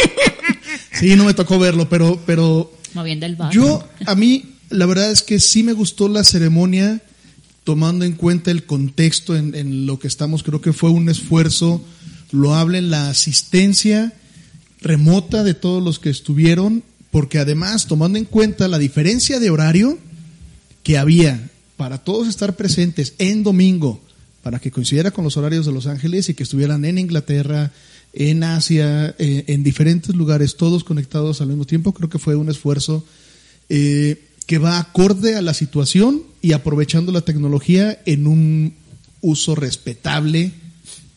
sí, 0.93 1.15
no 1.15 1.25
me 1.25 1.33
tocó 1.33 1.59
verlo, 1.59 1.89
pero, 1.89 2.19
pero 2.25 2.71
Moviendo 2.93 3.25
el 3.25 3.35
vaso. 3.35 3.51
yo, 3.53 3.87
a 4.05 4.15
mí, 4.15 4.45
la 4.69 4.85
verdad 4.85 5.11
es 5.11 5.23
que 5.23 5.39
sí 5.39 5.63
me 5.63 5.73
gustó 5.73 6.07
la 6.07 6.23
ceremonia, 6.23 7.01
tomando 7.63 8.05
en 8.05 8.13
cuenta 8.13 8.51
el 8.51 8.65
contexto 8.65 9.35
en, 9.35 9.55
en 9.55 9.85
lo 9.85 9.99
que 9.99 10.07
estamos. 10.07 10.43
Creo 10.43 10.61
que 10.61 10.71
fue 10.73 10.89
un 10.89 11.09
esfuerzo 11.09 11.83
loable 12.31 12.81
la 12.81 13.09
asistencia 13.09 14.13
remota 14.81 15.43
de 15.43 15.53
todos 15.53 15.83
los 15.83 15.99
que 15.99 16.09
estuvieron, 16.09 16.83
porque 17.11 17.39
además, 17.39 17.87
tomando 17.87 18.17
en 18.17 18.25
cuenta 18.25 18.67
la 18.67 18.77
diferencia 18.77 19.39
de 19.39 19.49
horario 19.49 19.97
que 20.83 20.97
había 20.97 21.49
para 21.77 21.97
todos 21.97 22.27
estar 22.27 22.55
presentes 22.55 23.13
en 23.17 23.43
domingo, 23.43 24.01
para 24.43 24.59
que 24.59 24.71
coincidiera 24.71 25.11
con 25.11 25.23
los 25.23 25.37
horarios 25.37 25.65
de 25.65 25.71
Los 25.71 25.87
Ángeles 25.87 26.29
y 26.29 26.35
que 26.35 26.43
estuvieran 26.43 26.85
en 26.85 26.97
Inglaterra, 26.97 27.71
en 28.13 28.43
Asia, 28.43 29.15
eh, 29.17 29.45
en 29.47 29.63
diferentes 29.63 30.15
lugares, 30.15 30.55
todos 30.55 30.83
conectados 30.83 31.41
al 31.41 31.47
mismo 31.47 31.65
tiempo, 31.65 31.93
creo 31.93 32.09
que 32.09 32.19
fue 32.19 32.35
un 32.35 32.49
esfuerzo 32.49 33.03
eh, 33.69 34.23
que 34.45 34.57
va 34.57 34.79
acorde 34.79 35.35
a 35.35 35.41
la 35.41 35.53
situación 35.53 36.21
y 36.41 36.53
aprovechando 36.53 37.11
la 37.11 37.21
tecnología 37.21 37.99
en 38.05 38.27
un 38.27 38.73
uso 39.21 39.55
respetable, 39.55 40.51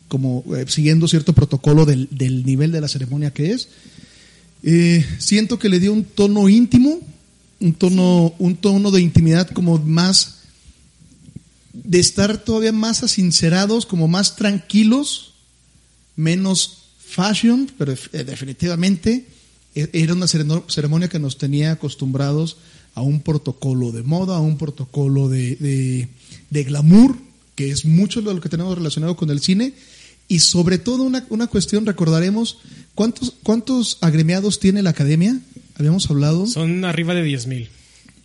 como 0.08 0.44
eh, 0.56 0.64
siguiendo 0.68 1.06
cierto 1.06 1.32
protocolo 1.32 1.86
del, 1.86 2.08
del 2.10 2.44
nivel 2.44 2.72
de 2.72 2.80
la 2.80 2.88
ceremonia 2.88 3.32
que 3.32 3.52
es. 3.52 3.68
Eh, 4.62 5.06
siento 5.18 5.58
que 5.58 5.68
le 5.68 5.78
dio 5.78 5.92
un 5.92 6.04
tono 6.04 6.48
íntimo, 6.48 6.98
un 7.60 7.74
tono, 7.74 8.34
un 8.38 8.56
tono 8.56 8.90
de 8.90 9.00
intimidad 9.00 9.48
como 9.50 9.78
más 9.78 10.38
de 11.72 12.00
estar 12.00 12.38
todavía 12.38 12.72
más 12.72 13.02
asincerados, 13.02 13.86
como 13.86 14.08
más 14.08 14.36
tranquilos, 14.36 15.34
menos 16.16 16.88
fashion, 16.98 17.70
pero 17.78 17.92
eh, 17.92 18.24
definitivamente 18.24 19.26
eh, 19.74 19.88
era 19.92 20.14
una 20.14 20.26
ceremonia 20.26 21.08
que 21.08 21.20
nos 21.20 21.38
tenía 21.38 21.72
acostumbrados 21.72 22.56
a 22.94 23.02
un 23.02 23.20
protocolo 23.20 23.92
de 23.92 24.02
moda, 24.02 24.36
a 24.36 24.40
un 24.40 24.58
protocolo 24.58 25.28
de, 25.28 25.54
de, 25.56 26.08
de 26.50 26.64
glamour, 26.64 27.16
que 27.54 27.70
es 27.70 27.84
mucho 27.84 28.22
de 28.22 28.34
lo 28.34 28.40
que 28.40 28.48
tenemos 28.48 28.76
relacionado 28.76 29.16
con 29.16 29.30
el 29.30 29.40
cine, 29.40 29.72
y 30.28 30.40
sobre 30.40 30.78
todo 30.78 31.02
una, 31.04 31.24
una 31.30 31.46
cuestión, 31.46 31.86
recordaremos, 31.86 32.58
¿cuántos, 32.94 33.34
¿cuántos 33.42 33.98
agremiados 34.02 34.60
tiene 34.60 34.82
la 34.82 34.90
academia? 34.90 35.38
Habíamos 35.76 36.10
hablado 36.10 36.46
Son 36.46 36.84
arriba 36.84 37.14
de 37.14 37.24
10.000. 37.24 37.68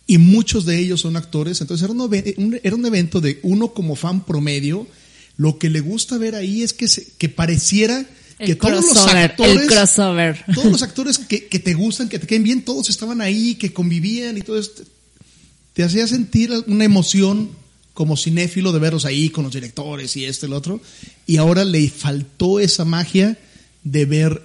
y 0.06 0.18
muchos 0.18 0.66
de 0.66 0.78
ellos 0.78 1.00
son 1.00 1.16
actores. 1.16 1.60
Entonces 1.60 1.84
era 1.84 1.92
un, 1.92 2.60
era 2.62 2.76
un 2.76 2.84
evento 2.86 3.20
de 3.20 3.40
uno 3.42 3.68
como 3.72 3.96
fan 3.96 4.24
promedio. 4.24 4.86
Lo 5.36 5.58
que 5.58 5.70
le 5.70 5.80
gusta 5.80 6.18
ver 6.18 6.34
ahí 6.34 6.62
es 6.62 6.72
que, 6.72 6.88
se- 6.88 7.06
que 7.18 7.28
pareciera 7.28 8.04
que 8.38 8.52
El 8.52 8.58
todos 8.58 8.84
los 8.84 9.06
actores, 9.06 9.62
el 9.62 9.66
crossover. 9.68 10.44
todos 10.54 10.70
los 10.72 10.82
actores 10.82 11.18
que, 11.18 11.46
que 11.46 11.58
te 11.60 11.72
gustan, 11.74 12.08
que 12.08 12.18
te 12.18 12.26
queden 12.26 12.42
bien, 12.42 12.62
todos 12.64 12.90
estaban 12.90 13.20
ahí, 13.20 13.54
que 13.54 13.72
convivían 13.72 14.36
y 14.36 14.42
todo 14.42 14.58
esto. 14.58 14.82
Te 15.72 15.82
hacía 15.84 16.06
sentir 16.06 16.52
una 16.66 16.84
emoción 16.84 17.50
como 17.94 18.16
cinéfilo 18.16 18.72
de 18.72 18.80
verlos 18.80 19.04
ahí 19.04 19.30
con 19.30 19.44
los 19.44 19.54
directores 19.54 20.16
y 20.16 20.24
este 20.24 20.46
el 20.46 20.52
otro. 20.52 20.80
Y 21.26 21.38
ahora 21.38 21.64
le 21.64 21.88
faltó 21.88 22.60
esa 22.60 22.84
magia 22.84 23.38
de 23.84 24.04
ver. 24.04 24.42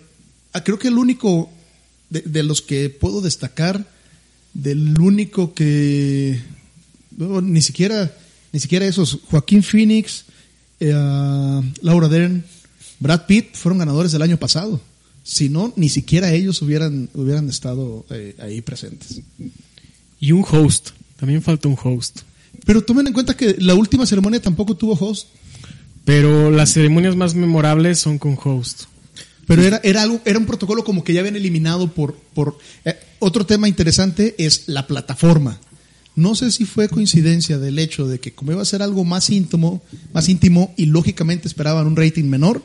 ah, 0.54 0.64
Creo 0.64 0.80
que 0.80 0.88
el 0.88 0.98
único 0.98 1.50
de, 2.10 2.44
los 2.44 2.62
que 2.62 2.90
puedo 2.90 3.22
destacar, 3.22 3.86
del 4.54 4.98
único 5.00 5.54
que. 5.54 6.40
ni 7.18 7.62
siquiera 7.62 8.16
ni 8.52 8.60
siquiera 8.60 8.86
esos. 8.86 9.20
Joaquín 9.30 9.64
Phoenix, 9.64 10.26
eh, 10.80 10.94
Laura 11.82 12.08
Dern, 12.08 12.44
Brad 13.00 13.26
Pitt 13.26 13.56
fueron 13.56 13.80
ganadores 13.80 14.12
del 14.12 14.22
año 14.22 14.38
pasado. 14.38 14.82
Si 15.24 15.50
no, 15.50 15.74
ni 15.76 15.90
siquiera 15.90 16.34
ellos 16.34 16.62
hubieran, 16.62 17.10
hubieran 17.14 17.50
estado 17.50 18.06
eh, 18.10 18.36
ahí 18.40 18.62
presentes. 18.62 19.22
Y 20.20 20.32
un 20.32 20.44
host. 20.50 20.90
También 21.18 21.42
falta 21.42 21.68
un 21.68 21.78
host. 21.82 22.22
Pero 22.70 22.84
tomen 22.84 23.08
en 23.08 23.14
cuenta 23.14 23.36
que 23.36 23.56
la 23.58 23.74
última 23.74 24.06
ceremonia 24.06 24.40
tampoco 24.40 24.76
tuvo 24.76 24.94
host. 24.94 25.30
Pero 26.06 26.52
las 26.52 26.72
ceremonias 26.72 27.16
más 27.16 27.34
memorables 27.34 27.98
son 27.98 28.20
con 28.20 28.38
host. 28.40 28.84
Pero 29.48 29.64
era, 29.64 29.82
era 29.84 30.04
algo, 30.04 30.22
era 30.24 30.38
un 30.38 30.46
protocolo 30.46 30.84
como 30.84 31.04
que 31.04 31.14
ya 31.14 31.22
habían 31.22 31.36
eliminado 31.36 31.92
por, 31.92 32.14
por 32.36 32.60
eh, 32.86 32.96
otro 33.18 33.48
tema 33.48 33.68
interesante 33.68 34.36
es 34.38 34.68
la 34.68 34.86
plataforma. 34.86 35.60
No 36.16 36.36
sé 36.36 36.52
si 36.52 36.66
fue 36.66 36.90
coincidencia 36.90 37.58
del 37.58 37.80
hecho 37.80 38.06
de 38.06 38.20
que 38.20 38.34
como 38.34 38.52
iba 38.52 38.62
a 38.62 38.66
ser 38.66 38.84
algo 38.84 39.04
más 39.04 39.32
íntimo, 39.32 39.82
más 40.14 40.30
íntimo 40.30 40.72
y 40.78 40.86
lógicamente 40.86 41.48
esperaban 41.48 41.88
un 41.88 41.96
rating 41.96 42.26
menor, 42.26 42.62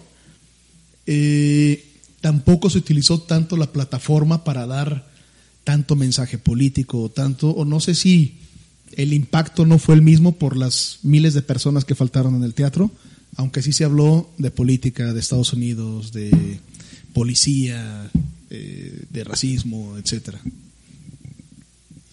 eh, 1.06 1.82
tampoco 2.20 2.68
se 2.68 2.76
utilizó 2.76 3.22
tanto 3.22 3.56
la 3.56 3.72
plataforma 3.72 4.44
para 4.44 4.66
dar 4.66 5.08
tanto 5.64 5.96
mensaje 5.96 6.36
político 6.36 7.00
o 7.00 7.08
tanto, 7.08 7.48
o 7.48 7.64
no 7.64 7.80
sé 7.80 7.94
si 7.94 8.43
el 8.96 9.12
impacto 9.12 9.66
no 9.66 9.78
fue 9.78 9.94
el 9.94 10.02
mismo 10.02 10.32
por 10.32 10.56
las 10.56 10.98
miles 11.02 11.34
de 11.34 11.42
personas 11.42 11.84
que 11.84 11.94
faltaron 11.94 12.34
en 12.36 12.42
el 12.42 12.54
teatro, 12.54 12.90
aunque 13.36 13.62
sí 13.62 13.72
se 13.72 13.84
habló 13.84 14.30
de 14.38 14.50
política 14.50 15.12
de 15.12 15.20
Estados 15.20 15.52
Unidos, 15.52 16.12
de 16.12 16.60
policía, 17.12 18.10
eh, 18.50 19.04
de 19.10 19.24
racismo, 19.24 19.96
etcétera. 19.98 20.40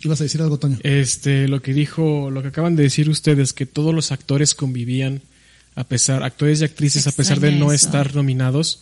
¿Ibas 0.04 0.20
a 0.20 0.24
decir 0.24 0.42
algo, 0.42 0.58
Toño? 0.58 0.80
Este, 0.84 1.48
lo 1.48 1.62
que 1.62 1.74
dijo, 1.74 2.32
lo 2.32 2.42
que 2.42 2.48
acaban 2.48 2.76
de 2.76 2.84
decir 2.84 3.10
ustedes, 3.10 3.54
que 3.54 3.66
todos 3.68 3.94
los 3.94 4.12
actores 4.12 4.56
convivían, 4.56 5.22
a 5.76 5.84
pesar, 5.84 6.24
actores 6.24 6.62
y 6.62 6.64
actrices, 6.64 7.06
a 7.08 7.12
pesar 7.12 7.40
de 7.40 7.52
no 7.52 7.72
eso. 7.72 7.86
estar 7.86 8.16
nominados. 8.16 8.82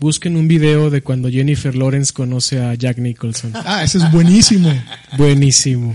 Busquen 0.00 0.36
un 0.36 0.48
video 0.48 0.88
de 0.88 1.02
cuando 1.02 1.28
Jennifer 1.28 1.74
Lawrence 1.74 2.14
conoce 2.14 2.58
a 2.58 2.74
Jack 2.74 2.98
Nicholson. 2.98 3.52
Ah, 3.54 3.84
ese 3.84 3.98
es 3.98 4.10
buenísimo. 4.10 4.72
Buenísimo. 5.18 5.94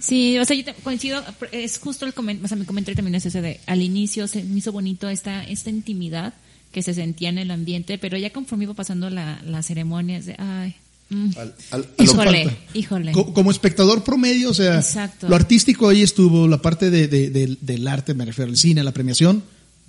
Sí, 0.00 0.38
o 0.38 0.44
sea, 0.44 0.56
yo 0.56 0.64
te- 0.64 0.74
coincido, 0.74 1.22
es 1.52 1.78
justo 1.78 2.06
el 2.06 2.14
comentario, 2.14 2.44
o 2.46 2.48
sea, 2.48 2.56
mi 2.56 2.64
comentario 2.64 2.96
también 2.96 3.14
es 3.16 3.26
ese 3.26 3.40
de, 3.42 3.60
al 3.66 3.82
inicio 3.82 4.26
se 4.26 4.42
me 4.44 4.58
hizo 4.58 4.72
bonito 4.72 5.08
esta, 5.08 5.44
esta 5.44 5.70
intimidad 5.70 6.34
que 6.72 6.82
se 6.82 6.94
sentía 6.94 7.28
en 7.28 7.38
el 7.38 7.50
ambiente, 7.50 7.98
pero 7.98 8.16
ya 8.16 8.30
conforme 8.30 8.64
iba 8.64 8.74
pasando 8.74 9.10
la, 9.10 9.40
la 9.44 9.62
ceremonia, 9.62 10.18
es 10.18 10.26
de, 10.26 10.36
ay, 10.38 10.74
mm, 11.10 11.30
Al- 11.72 11.86
híjole, 11.98 12.56
híjole. 12.74 13.12
Co- 13.12 13.32
Como 13.34 13.50
espectador 13.50 14.04
promedio, 14.04 14.50
o 14.50 14.54
sea, 14.54 14.76
Exacto. 14.76 15.28
lo 15.28 15.36
artístico 15.36 15.88
ahí 15.88 16.02
estuvo, 16.02 16.46
la 16.48 16.62
parte 16.62 16.90
de, 16.90 17.08
de- 17.08 17.30
de- 17.30 17.56
del 17.60 17.88
arte, 17.88 18.14
me 18.14 18.24
refiero 18.24 18.50
al 18.50 18.56
cine, 18.56 18.80
a 18.80 18.84
la 18.84 18.92
premiación, 18.92 19.42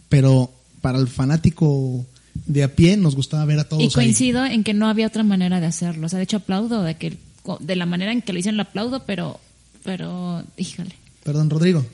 pero 0.09 0.51
para 0.81 0.97
el 0.99 1.07
fanático 1.07 2.05
de 2.47 2.63
a 2.63 2.75
pie 2.75 2.97
nos 2.97 3.15
gustaba 3.15 3.45
ver 3.45 3.59
a 3.59 3.63
todos 3.69 3.81
Y 3.83 3.85
ahí. 3.85 3.91
coincido 3.91 4.45
en 4.45 4.63
que 4.63 4.73
no 4.73 4.87
había 4.87 5.05
otra 5.07 5.23
manera 5.23 5.59
de 5.59 5.67
hacerlo. 5.67 6.07
O 6.07 6.09
sea, 6.09 6.17
de 6.17 6.23
hecho 6.23 6.37
aplaudo 6.37 6.81
de 6.83 6.95
que 6.95 7.17
de 7.59 7.75
la 7.75 7.85
manera 7.85 8.11
en 8.11 8.21
que 8.21 8.33
lo 8.33 8.39
hicieron 8.39 8.57
lo 8.57 8.63
aplaudo, 8.63 9.03
pero 9.05 9.39
pero 9.83 10.43
híjole. 10.57 10.95
Perdón, 11.23 11.49
Rodrigo. 11.49 11.85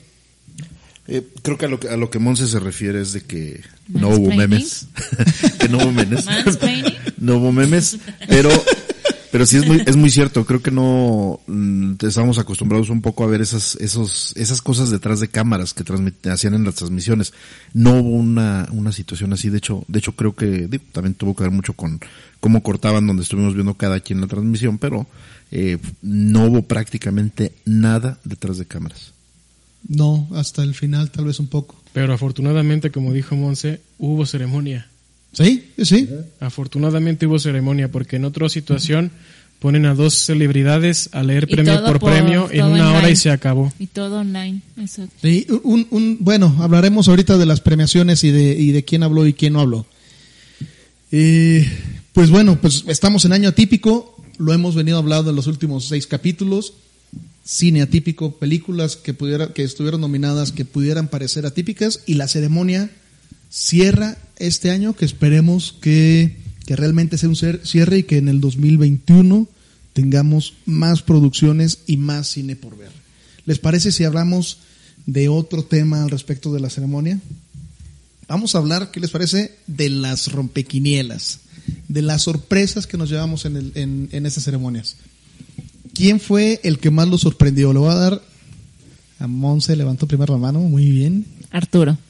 Eh, 1.06 1.26
creo 1.42 1.56
que 1.56 1.64
a 1.64 1.68
lo 1.68 1.80
que, 1.80 1.88
a 1.88 1.96
lo 1.96 2.10
que 2.10 2.18
Monse 2.18 2.46
se 2.46 2.60
refiere 2.60 3.00
es 3.00 3.14
de 3.14 3.22
que 3.22 3.62
no 3.88 4.10
hubo 4.10 4.34
memes. 4.34 4.88
que 5.58 5.68
no 5.68 5.78
hubo 5.78 5.92
memes. 5.92 6.26
No 7.20 7.38
hubo 7.38 7.50
memes, 7.50 7.98
pero 8.28 8.48
pero 9.32 9.44
sí 9.44 9.56
es 9.56 9.66
muy 9.66 9.82
es 9.84 9.96
muy 9.96 10.08
cierto, 10.08 10.46
creo 10.46 10.62
que 10.62 10.70
no 10.70 11.40
mm, 11.48 11.94
estábamos 12.06 12.38
acostumbrados 12.38 12.90
un 12.90 13.02
poco 13.02 13.24
a 13.24 13.26
ver 13.26 13.40
esas 13.40 13.74
esos 13.76 14.36
esas 14.36 14.62
cosas 14.62 14.90
detrás 14.90 15.18
de 15.18 15.26
cámaras 15.26 15.74
que 15.74 15.82
hacían 16.30 16.54
en 16.54 16.64
las 16.64 16.76
transmisiones. 16.76 17.32
No 17.74 17.94
hubo 17.94 18.10
una 18.10 18.68
una 18.70 18.92
situación 18.92 19.32
así, 19.32 19.50
de 19.50 19.58
hecho, 19.58 19.84
de 19.88 19.98
hecho 19.98 20.12
creo 20.12 20.36
que 20.36 20.68
digo, 20.68 20.84
también 20.92 21.14
tuvo 21.14 21.34
que 21.34 21.42
ver 21.42 21.52
mucho 21.52 21.72
con 21.72 21.98
cómo 22.38 22.62
cortaban 22.62 23.06
donde 23.06 23.24
estuvimos 23.24 23.54
viendo 23.54 23.74
cada 23.74 23.98
quien 23.98 24.20
la 24.20 24.28
transmisión, 24.28 24.78
pero 24.78 25.08
eh, 25.50 25.78
no 26.02 26.46
hubo 26.46 26.62
prácticamente 26.62 27.52
nada 27.64 28.18
detrás 28.24 28.58
de 28.58 28.66
cámaras. 28.66 29.12
No, 29.88 30.28
hasta 30.34 30.62
el 30.62 30.74
final 30.74 31.10
tal 31.10 31.24
vez 31.26 31.40
un 31.40 31.46
poco. 31.46 31.80
Pero 31.92 32.12
afortunadamente, 32.12 32.90
como 32.90 33.12
dijo 33.12 33.36
Monse, 33.36 33.80
hubo 33.98 34.26
ceremonia. 34.26 34.88
¿Sí? 35.32 35.70
Sí. 35.82 36.08
Afortunadamente 36.40 37.26
hubo 37.26 37.38
ceremonia, 37.38 37.90
porque 37.90 38.16
en 38.16 38.24
otra 38.24 38.48
situación 38.48 39.10
ponen 39.60 39.86
a 39.86 39.94
dos 39.94 40.14
celebridades 40.14 41.08
a 41.12 41.22
leer 41.22 41.46
Y 41.48 41.54
premio 41.54 41.82
por, 41.84 41.98
por- 41.98 42.10
premio 42.12 42.48
en 42.50 42.64
una 42.64 42.92
hora 42.92 43.10
y 43.10 43.16
se 43.16 43.30
acabó. 43.30 43.72
Y 43.78 43.86
todo 43.88 44.20
online. 44.20 44.60
Eso. 44.82 45.08
Sí, 45.20 45.46
un, 45.64 45.86
un, 45.90 46.18
bueno, 46.20 46.56
hablaremos 46.60 47.08
ahorita 47.08 47.38
de 47.38 47.46
las 47.46 47.60
premiaciones 47.60 48.22
y 48.24 48.30
de, 48.30 48.52
y 48.52 48.72
de 48.72 48.84
quién 48.84 49.02
habló 49.02 49.26
y 49.26 49.32
quién 49.32 49.54
no 49.54 49.60
habló. 49.60 49.86
Eh, 51.10 51.66
Pues 52.12 52.30
bueno, 52.30 52.58
pues 52.60 52.84
estamos 52.88 53.24
en 53.24 53.32
año 53.32 53.48
atípico, 53.50 54.16
lo 54.38 54.52
hemos 54.52 54.74
venido 54.74 54.98
hablando 54.98 55.30
en 55.30 55.36
los 55.36 55.46
últimos 55.46 55.86
seis 55.86 56.06
capítulos. 56.06 56.74
Cine 57.44 57.82
atípico, 57.82 58.32
películas 58.36 58.96
que 58.96 59.14
pudiera, 59.14 59.52
que 59.52 59.62
estuvieron 59.62 60.00
nominadas 60.00 60.52
que 60.52 60.64
pudieran 60.64 61.08
parecer 61.08 61.46
atípicas 61.46 62.00
y 62.06 62.14
la 62.14 62.28
ceremonia 62.28 62.90
cierra 63.50 64.18
este 64.36 64.70
año 64.70 64.94
que 64.94 65.04
esperemos 65.04 65.74
que, 65.80 66.36
que 66.66 66.76
realmente 66.76 67.16
sea 67.16 67.30
un 67.30 67.36
cierre 67.36 67.98
y 67.98 68.02
que 68.02 68.18
en 68.18 68.28
el 68.28 68.40
2021 68.40 69.48
tengamos 69.94 70.54
más 70.66 71.02
producciones 71.02 71.80
y 71.86 71.96
más 71.96 72.28
cine 72.28 72.54
por 72.54 72.76
ver. 72.76 72.90
¿Les 73.46 73.58
parece 73.58 73.92
si 73.92 74.04
hablamos 74.04 74.58
de 75.06 75.28
otro 75.28 75.64
tema 75.64 76.02
al 76.02 76.10
respecto 76.10 76.52
de 76.52 76.60
la 76.60 76.70
ceremonia? 76.70 77.18
Vamos 78.28 78.54
a 78.54 78.58
hablar, 78.58 78.90
¿qué 78.90 79.00
les 79.00 79.10
parece? 79.10 79.56
De 79.66 79.88
las 79.88 80.30
rompequinielas, 80.30 81.40
de 81.88 82.02
las 82.02 82.22
sorpresas 82.22 82.86
que 82.86 82.96
nos 82.96 83.08
llevamos 83.10 83.44
en, 83.44 83.56
el, 83.56 83.72
en, 83.74 84.08
en 84.12 84.26
estas 84.26 84.44
ceremonias. 84.44 84.96
¿Quién 85.94 86.20
fue 86.20 86.60
el 86.62 86.78
que 86.78 86.90
más 86.90 87.08
lo 87.08 87.18
sorprendió? 87.18 87.72
Le 87.72 87.78
voy 87.80 87.90
a 87.90 87.94
dar 87.94 88.22
a 89.20 89.26
Monse, 89.26 89.74
levantó 89.76 90.06
primero 90.06 90.34
la 90.34 90.38
mano, 90.40 90.60
muy 90.60 90.90
bien. 90.90 91.26
Arturo. 91.50 91.96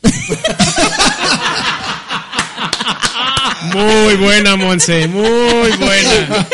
Muy 3.75 4.14
buena, 4.16 4.57
Monse, 4.57 5.09
muy 5.09 5.25
buena. 5.79 6.47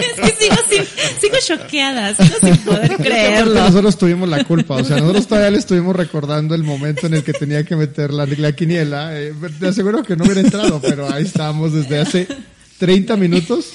es 0.00 0.20
que 0.20 0.36
sigo, 0.38 0.56
sin- 0.70 1.20
sigo 1.20 1.36
choqueada, 1.44 2.14
sigo 2.14 2.36
sin 2.40 2.56
poder 2.58 2.96
creerlo. 2.96 3.54
nosotros 3.54 3.98
tuvimos 3.98 4.28
la 4.28 4.44
culpa, 4.44 4.76
o 4.76 4.84
sea, 4.84 4.98
nosotros 4.98 5.26
todavía 5.26 5.50
le 5.50 5.58
estuvimos 5.58 5.94
recordando 5.94 6.54
el 6.54 6.62
momento 6.62 7.06
en 7.08 7.14
el 7.14 7.24
que 7.24 7.32
tenía 7.32 7.64
que 7.64 7.74
meter 7.76 8.12
la, 8.12 8.26
la 8.26 8.52
quiniela. 8.52 9.18
Eh, 9.20 9.34
te 9.58 9.68
aseguro 9.68 10.02
que 10.04 10.16
no 10.16 10.24
hubiera 10.24 10.40
entrado, 10.40 10.80
pero 10.80 11.12
ahí 11.12 11.24
estábamos 11.24 11.72
desde 11.72 11.98
hace 11.98 12.28
30 12.86 13.16
minutos, 13.16 13.66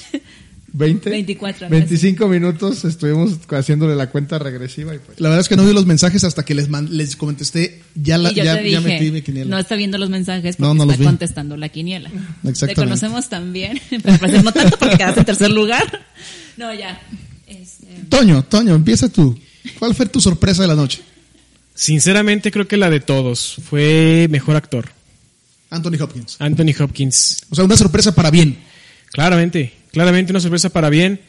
20, 0.73 1.09
24 1.09 1.69
25 1.69 2.27
minutos 2.27 2.83
estuvimos 2.83 3.37
haciéndole 3.51 3.95
la 3.95 4.09
cuenta 4.09 4.37
regresiva 4.37 4.93
y 4.93 4.99
pues 4.99 5.17
La 5.21 5.29
verdad 5.29 5.39
es 5.39 5.47
que 5.47 5.55
no 5.55 5.65
vi 5.65 5.71
los 5.73 5.85
mensajes 5.85 6.25
hasta 6.25 6.43
que 6.43 6.53
les, 6.53 6.67
man- 6.67 6.89
les 6.91 7.15
contesté, 7.15 7.81
ya, 7.95 8.17
la, 8.17 8.33
y 8.33 8.35
yo 8.35 8.43
ya, 8.43 8.57
te 8.57 8.69
ya 8.69 8.79
dije, 8.81 8.93
metí 8.93 9.11
mi 9.11 9.21
quiniela. 9.21 9.49
no 9.49 9.57
está 9.57 9.77
viendo 9.77 9.97
los 9.97 10.09
mensajes 10.09 10.59
No, 10.59 10.75
porque 10.75 10.85
no 10.85 10.91
está 10.91 11.05
contestando 11.05 11.55
la 11.55 11.69
quiniela. 11.69 12.09
Exactamente. 12.43 12.67
Te 12.67 12.75
conocemos 12.75 13.29
también, 13.29 13.79
pero 14.03 14.17
pues 14.17 14.43
no 14.43 14.51
tanto 14.51 14.77
porque 14.77 14.97
quedaste 14.97 15.21
en 15.21 15.25
tercer 15.25 15.51
lugar. 15.51 15.83
No, 16.57 16.73
ya. 16.73 16.99
Este, 17.45 17.85
Toño, 18.09 18.43
Toño, 18.43 18.73
empieza 18.75 19.07
tú. 19.09 19.39
¿Cuál 19.79 19.93
fue 19.95 20.07
tu 20.07 20.19
sorpresa 20.19 20.63
de 20.63 20.67
la 20.67 20.75
noche? 20.75 21.01
Sinceramente 21.75 22.51
creo 22.51 22.67
que 22.67 22.75
la 22.77 22.89
de 22.89 22.99
todos 22.99 23.57
fue 23.69 24.27
mejor 24.29 24.55
actor. 24.57 24.89
Anthony 25.69 26.01
Hopkins. 26.01 26.35
Anthony 26.39 26.73
Hopkins. 26.79 27.43
O 27.51 27.55
sea, 27.55 27.63
una 27.63 27.77
sorpresa 27.77 28.13
para 28.15 28.31
bien. 28.31 28.57
Claramente, 29.17 29.73
claramente 29.91 30.32
una 30.32 30.39
sorpresa 30.39 30.69
para 30.69 30.91
bien. 30.91 31.19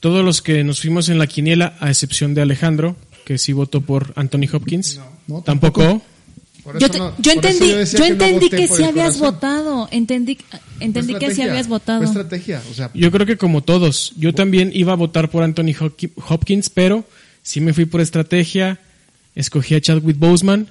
Todos 0.00 0.22
los 0.22 0.42
que 0.42 0.62
nos 0.64 0.82
fuimos 0.82 1.08
en 1.08 1.18
la 1.18 1.26
quiniela, 1.26 1.76
a 1.80 1.88
excepción 1.88 2.34
de 2.34 2.42
Alejandro, 2.42 2.94
que 3.24 3.38
sí 3.38 3.54
votó 3.54 3.80
por 3.80 4.12
Anthony 4.16 4.44
Hopkins. 4.52 5.00
no, 5.26 5.40
tampoco. 5.40 6.02
por 6.62 6.78
yo, 6.78 6.90
te- 6.90 6.98
no- 6.98 7.14
yo 7.18 7.32
entendí, 7.32 7.68
yo 7.68 7.74
que 7.74 7.98
no 7.98 8.04
entendí 8.04 8.50
que 8.50 8.68
sí 8.68 8.82
habías 8.84 9.16
corazón. 9.16 9.20
votado. 9.34 9.88
Entendí, 9.90 10.36
entendí 10.78 11.14
que 11.14 11.34
sí 11.34 11.40
habías 11.40 11.68
votado. 11.68 12.04
Estrategia, 12.04 12.60
o 12.70 12.74
sea, 12.74 12.90
Yo 12.92 13.10
creo 13.10 13.24
que 13.24 13.38
como 13.38 13.62
todos, 13.62 14.12
yo 14.18 14.34
también 14.34 14.70
iba 14.74 14.92
a 14.92 14.96
votar 14.96 15.30
por 15.30 15.42
Anthony 15.42 15.72
Hopki- 15.80 16.10
Hopkins, 16.28 16.68
pero 16.68 17.06
sí 17.42 17.62
me 17.62 17.72
fui 17.72 17.86
por 17.86 18.02
estrategia. 18.02 18.78
Escogí 19.34 19.74
a 19.74 19.80
Chadwick 19.80 20.18
Boseman. 20.18 20.68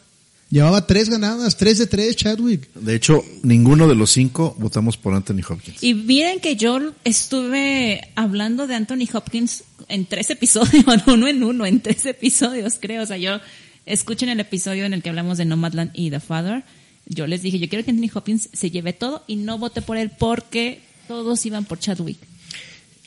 Llevaba 0.49 0.87
tres 0.87 1.09
ganadas, 1.09 1.57
tres 1.57 1.77
de 1.77 1.87
tres, 1.87 2.15
Chadwick. 2.15 2.71
De 2.73 2.95
hecho, 2.95 3.23
ninguno 3.43 3.85
de 3.87 3.95
los 3.95 4.11
cinco 4.11 4.55
votamos 4.57 4.95
por 4.95 5.13
Anthony 5.13 5.41
Hopkins. 5.47 5.83
Y 5.83 5.93
miren 5.93 6.39
que 6.39 6.55
yo 6.55 6.93
estuve 7.03 7.99
hablando 8.15 8.65
de 8.65 8.75
Anthony 8.75 9.07
Hopkins 9.13 9.65
en 9.89 10.05
tres 10.05 10.29
episodios, 10.29 10.85
uno 11.07 11.27
en 11.27 11.43
uno, 11.43 11.65
en 11.65 11.81
tres 11.81 12.05
episodios, 12.05 12.77
creo. 12.79 13.03
O 13.03 13.05
sea, 13.05 13.17
yo 13.17 13.39
escuchen 13.85 14.29
el 14.29 14.39
episodio 14.39 14.85
en 14.85 14.93
el 14.93 15.01
que 15.03 15.09
hablamos 15.09 15.37
de 15.37 15.43
Nomadland 15.45 15.91
y 15.93 16.09
The 16.11 16.21
Father. 16.21 16.63
Yo 17.07 17.27
les 17.27 17.41
dije, 17.41 17.59
yo 17.59 17.67
quiero 17.67 17.83
que 17.83 17.91
Anthony 17.91 18.09
Hopkins 18.13 18.49
se 18.53 18.71
lleve 18.71 18.93
todo 18.93 19.23
y 19.27 19.35
no 19.35 19.57
vote 19.57 19.81
por 19.81 19.97
él 19.97 20.11
porque 20.17 20.79
todos 21.09 21.45
iban 21.45 21.65
por 21.65 21.79
Chadwick. 21.79 22.17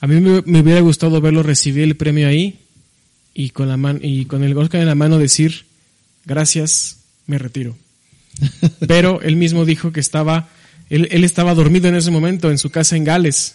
A 0.00 0.06
mí 0.06 0.20
me, 0.20 0.42
me 0.42 0.60
hubiera 0.60 0.80
gustado 0.80 1.20
verlo 1.22 1.42
recibir 1.42 1.84
el 1.84 1.96
premio 1.96 2.28
ahí 2.28 2.58
y 3.34 3.50
con 3.50 3.68
la 3.68 3.76
man- 3.78 4.00
y 4.02 4.26
con 4.26 4.42
el 4.44 4.56
Oscar 4.56 4.80
en 4.82 4.86
la 4.88 4.94
mano 4.94 5.18
decir 5.18 5.64
gracias, 6.24 6.99
me 7.26 7.38
retiro. 7.38 7.76
Pero 8.86 9.20
él 9.22 9.36
mismo 9.36 9.64
dijo 9.64 9.92
que 9.92 10.00
estaba, 10.00 10.48
él, 10.88 11.08
él 11.10 11.24
estaba 11.24 11.54
dormido 11.54 11.88
en 11.88 11.94
ese 11.94 12.10
momento 12.10 12.50
en 12.50 12.58
su 12.58 12.70
casa 12.70 12.96
en 12.96 13.04
Gales. 13.04 13.54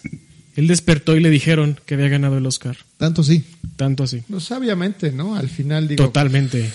Él 0.55 0.67
despertó 0.67 1.15
y 1.15 1.19
le 1.19 1.29
dijeron 1.29 1.79
que 1.85 1.95
había 1.95 2.07
ganado 2.07 2.37
el 2.37 2.45
Oscar. 2.45 2.77
Tanto 2.97 3.23
sí. 3.23 3.43
Tanto 3.75 4.03
así. 4.03 4.23
no 4.29 4.39
sabiamente, 4.39 5.11
¿no? 5.11 5.35
Al 5.35 5.49
final 5.49 5.87
digo, 5.87 6.05
Totalmente. 6.05 6.71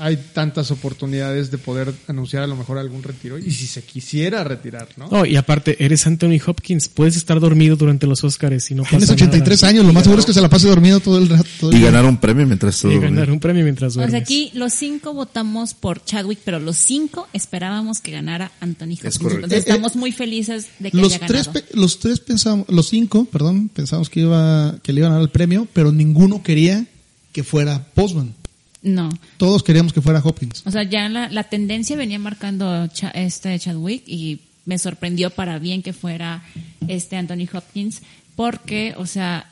Hay 0.00 0.16
tantas 0.32 0.70
oportunidades 0.70 1.50
de 1.50 1.58
poder 1.58 1.92
anunciar 2.08 2.42
a 2.42 2.46
lo 2.46 2.56
mejor 2.56 2.78
algún 2.78 3.02
retiro 3.02 3.38
y 3.38 3.50
si 3.50 3.66
se 3.66 3.82
quisiera 3.82 4.42
retirar, 4.44 4.88
¿no? 4.96 5.08
No, 5.10 5.24
y 5.26 5.36
aparte, 5.36 5.84
eres 5.84 6.06
Anthony 6.06 6.38
Hopkins. 6.46 6.88
Puedes 6.88 7.16
estar 7.16 7.38
dormido 7.40 7.76
durante 7.76 8.06
los 8.06 8.24
Oscars 8.24 8.70
y 8.70 8.74
no 8.74 8.82
pasa 8.84 8.98
Tienes 8.98 9.10
83 9.12 9.62
nada. 9.62 9.70
años, 9.70 9.86
lo 9.86 9.92
más 9.92 10.04
seguro 10.04 10.20
es 10.20 10.26
que 10.26 10.32
se 10.34 10.40
la 10.40 10.48
pase 10.48 10.68
dormido 10.68 11.00
todo 11.00 11.18
el 11.18 11.28
rato. 11.28 11.44
todo 11.60 11.70
el 11.70 11.76
Y 11.76 11.80
día. 11.80 11.90
ganar 11.90 12.06
un 12.08 12.16
premio 12.18 12.46
mientras 12.46 12.80
todo. 12.80 12.92
Y 12.92 12.98
ganar 12.98 13.30
un 13.30 13.40
premio 13.40 13.62
mientras 13.64 13.92
O 13.92 13.94
duermes. 13.96 14.12
sea, 14.12 14.20
aquí 14.20 14.50
los 14.54 14.72
cinco 14.72 15.12
votamos 15.14 15.74
por 15.74 16.04
Chadwick, 16.04 16.38
pero 16.44 16.58
los 16.58 16.76
cinco 16.76 17.28
esperábamos 17.32 18.00
que 18.00 18.12
ganara 18.12 18.52
Anthony 18.60 18.94
Hopkins. 18.94 19.18
correcto. 19.18 19.44
Entonces 19.44 19.58
Eh, 19.58 19.68
eh, 19.68 19.72
estamos 19.72 19.96
muy 19.96 20.12
felices 20.12 20.66
de 20.78 20.90
que 20.90 20.96
Los 20.96 21.14
haya 21.14 21.26
tres, 21.26 21.46
ganado. 21.46 21.64
los 21.74 21.98
tres 21.98 22.20
pensamos, 22.20 22.66
los 22.68 22.88
cinco, 22.88 23.24
perdón, 23.26 23.68
pensamos 23.68 24.08
que 24.10 24.20
iba, 24.20 24.76
que 24.82 24.92
le 24.92 25.00
iban 25.00 25.12
a 25.12 25.14
dar 25.16 25.22
el 25.22 25.30
premio, 25.30 25.66
pero 25.72 25.92
ninguno 25.92 26.42
quería 26.42 26.86
que 27.32 27.42
fuera 27.44 27.86
Postman. 27.94 28.34
No. 28.82 29.10
Todos 29.36 29.62
queríamos 29.62 29.92
que 29.92 30.00
fuera 30.02 30.20
Hopkins. 30.24 30.62
O 30.66 30.70
sea, 30.70 30.82
ya 30.82 31.08
la, 31.08 31.28
la 31.28 31.44
tendencia 31.44 31.96
venía 31.96 32.18
marcando 32.18 32.86
Cha- 32.88 33.10
este 33.10 33.56
Chadwick 33.58 34.02
y 34.06 34.40
me 34.64 34.78
sorprendió 34.78 35.30
para 35.30 35.58
bien 35.58 35.82
que 35.82 35.92
fuera 35.92 36.42
este 36.88 37.16
Anthony 37.16 37.46
Hopkins 37.52 38.02
porque, 38.34 38.94
o 38.96 39.06
sea, 39.06 39.48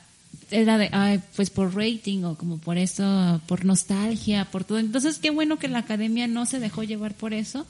era 0.49 0.77
de, 0.77 0.89
ay, 0.91 1.21
pues 1.35 1.49
por 1.49 1.73
rating 1.75 2.23
o 2.23 2.35
como 2.35 2.57
por 2.57 2.77
eso, 2.77 3.39
por 3.47 3.63
nostalgia, 3.63 4.45
por 4.51 4.63
todo. 4.65 4.79
Entonces, 4.79 5.19
qué 5.19 5.29
bueno 5.29 5.57
que 5.59 5.67
la 5.69 5.79
academia 5.79 6.27
no 6.27 6.45
se 6.45 6.59
dejó 6.59 6.83
llevar 6.83 7.13
por 7.13 7.33
eso 7.33 7.65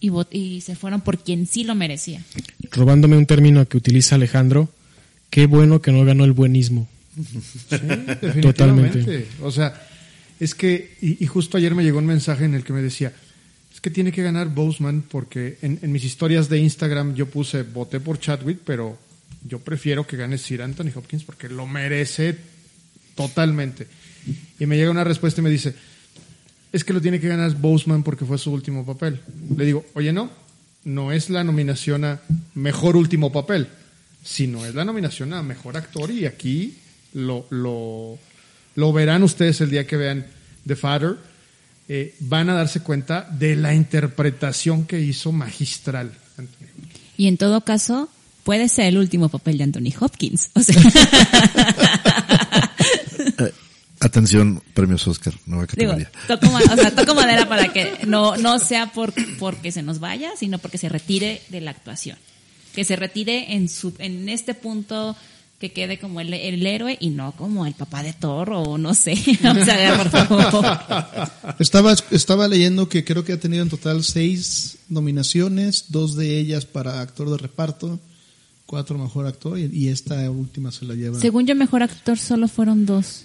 y, 0.00 0.10
vot- 0.10 0.28
y 0.30 0.60
se 0.60 0.76
fueron 0.76 1.00
por 1.00 1.18
quien 1.18 1.46
sí 1.48 1.64
lo 1.64 1.74
merecía. 1.74 2.22
Robándome 2.70 3.16
un 3.16 3.26
término 3.26 3.66
que 3.66 3.76
utiliza 3.78 4.14
Alejandro, 4.14 4.68
qué 5.30 5.46
bueno 5.46 5.80
que 5.82 5.90
no 5.90 6.04
ganó 6.04 6.24
el 6.24 6.32
buenismo. 6.34 6.86
Definitivamente. 7.70 8.42
Totalmente. 8.42 9.26
O 9.42 9.50
sea, 9.50 9.87
es 10.40 10.54
que, 10.54 10.96
y, 11.00 11.26
justo 11.26 11.56
ayer 11.56 11.74
me 11.74 11.82
llegó 11.82 11.98
un 11.98 12.06
mensaje 12.06 12.44
en 12.44 12.54
el 12.54 12.64
que 12.64 12.72
me 12.72 12.82
decía, 12.82 13.12
es 13.72 13.80
que 13.80 13.90
tiene 13.90 14.12
que 14.12 14.22
ganar 14.22 14.48
Boseman 14.48 15.02
porque 15.02 15.58
en, 15.62 15.80
mis 15.92 16.04
historias 16.04 16.48
de 16.48 16.58
Instagram 16.58 17.14
yo 17.14 17.26
puse, 17.26 17.62
voté 17.62 18.00
por 18.00 18.18
Chadwick, 18.18 18.60
pero 18.64 18.98
yo 19.46 19.58
prefiero 19.60 20.06
que 20.06 20.16
gane 20.16 20.38
Sir 20.38 20.62
Anthony 20.62 20.90
Hopkins 20.94 21.24
porque 21.24 21.48
lo 21.48 21.66
merece 21.66 22.36
totalmente. 23.14 23.86
Y 24.58 24.66
me 24.66 24.76
llega 24.76 24.90
una 24.90 25.04
respuesta 25.04 25.40
y 25.40 25.44
me 25.44 25.50
dice, 25.50 25.74
es 26.72 26.84
que 26.84 26.92
lo 26.92 27.00
tiene 27.00 27.20
que 27.20 27.28
ganar 27.28 27.54
Boseman 27.56 28.02
porque 28.02 28.24
fue 28.24 28.38
su 28.38 28.52
último 28.52 28.84
papel. 28.84 29.20
Le 29.56 29.64
digo, 29.64 29.86
oye, 29.94 30.12
no, 30.12 30.30
no 30.84 31.12
es 31.12 31.30
la 31.30 31.44
nominación 31.44 32.04
a 32.04 32.20
mejor 32.54 32.96
último 32.96 33.32
papel, 33.32 33.68
sino 34.22 34.66
es 34.66 34.74
la 34.74 34.84
nominación 34.84 35.32
a 35.32 35.42
mejor 35.42 35.76
actor 35.76 36.10
y 36.10 36.26
aquí 36.26 36.78
lo, 37.14 38.18
lo 38.78 38.92
verán 38.92 39.24
ustedes 39.24 39.60
el 39.60 39.70
día 39.70 39.86
que 39.88 39.96
vean 39.96 40.24
The 40.66 40.76
Father. 40.76 41.16
Eh, 41.88 42.14
van 42.20 42.48
a 42.48 42.54
darse 42.54 42.80
cuenta 42.80 43.26
de 43.30 43.56
la 43.56 43.74
interpretación 43.74 44.86
que 44.86 45.00
hizo 45.00 45.32
magistral. 45.32 46.12
Anthony. 46.36 46.66
Y 47.16 47.26
en 47.26 47.36
todo 47.38 47.62
caso, 47.62 48.08
puede 48.44 48.68
ser 48.68 48.86
el 48.86 48.98
último 48.98 49.28
papel 49.30 49.58
de 49.58 49.64
Anthony 49.64 49.92
Hopkins. 49.98 50.50
O 50.54 50.60
sea, 50.60 50.76
Eh, 53.38 53.52
atención, 54.00 54.62
premios 54.74 55.06
Oscar, 55.08 55.34
nueva 55.46 55.66
Digo, 55.76 55.92
categoría. 55.92 56.10
toco, 56.28 56.46
ma- 56.52 56.60
o 56.72 56.76
sea, 56.76 56.94
toco 56.94 57.14
madera 57.14 57.48
para 57.48 57.72
que 57.72 57.98
no, 58.06 58.36
no 58.36 58.58
sea 58.58 58.92
por, 58.92 59.12
porque 59.38 59.72
se 59.72 59.82
nos 59.82 59.98
vaya, 59.98 60.30
sino 60.38 60.58
porque 60.58 60.78
se 60.78 60.88
retire 60.88 61.42
de 61.48 61.60
la 61.60 61.72
actuación. 61.72 62.16
Que 62.74 62.84
se 62.84 62.96
retire 62.96 63.54
en 63.54 63.68
su, 63.68 63.92
en 63.98 64.28
este 64.28 64.54
punto 64.54 65.16
que 65.58 65.72
quede 65.72 65.98
como 65.98 66.20
el, 66.20 66.32
el 66.32 66.64
héroe 66.64 66.96
y 67.00 67.10
no 67.10 67.32
como 67.32 67.66
el 67.66 67.74
papá 67.74 68.02
de 68.02 68.12
Thor 68.12 68.50
o 68.52 68.78
no 68.78 68.94
sé. 68.94 69.14
Vamos 69.42 69.68
a 69.68 69.76
ver, 69.76 69.96
por 69.96 70.10
favor. 70.10 70.64
Estaba, 71.58 71.96
estaba 72.10 72.46
leyendo 72.46 72.88
que 72.88 73.04
creo 73.04 73.24
que 73.24 73.32
ha 73.32 73.40
tenido 73.40 73.64
en 73.64 73.68
total 73.68 74.04
seis 74.04 74.78
nominaciones, 74.88 75.86
dos 75.88 76.14
de 76.14 76.38
ellas 76.38 76.64
para 76.64 77.00
actor 77.00 77.28
de 77.30 77.38
reparto, 77.38 77.98
cuatro 78.66 78.98
mejor 78.98 79.26
actor 79.26 79.58
y, 79.58 79.68
y 79.72 79.88
esta 79.88 80.30
última 80.30 80.70
se 80.70 80.84
la 80.84 80.94
lleva. 80.94 81.18
Según 81.18 81.46
yo, 81.46 81.56
mejor 81.56 81.82
actor 81.82 82.16
solo 82.18 82.46
fueron 82.46 82.86
dos, 82.86 83.24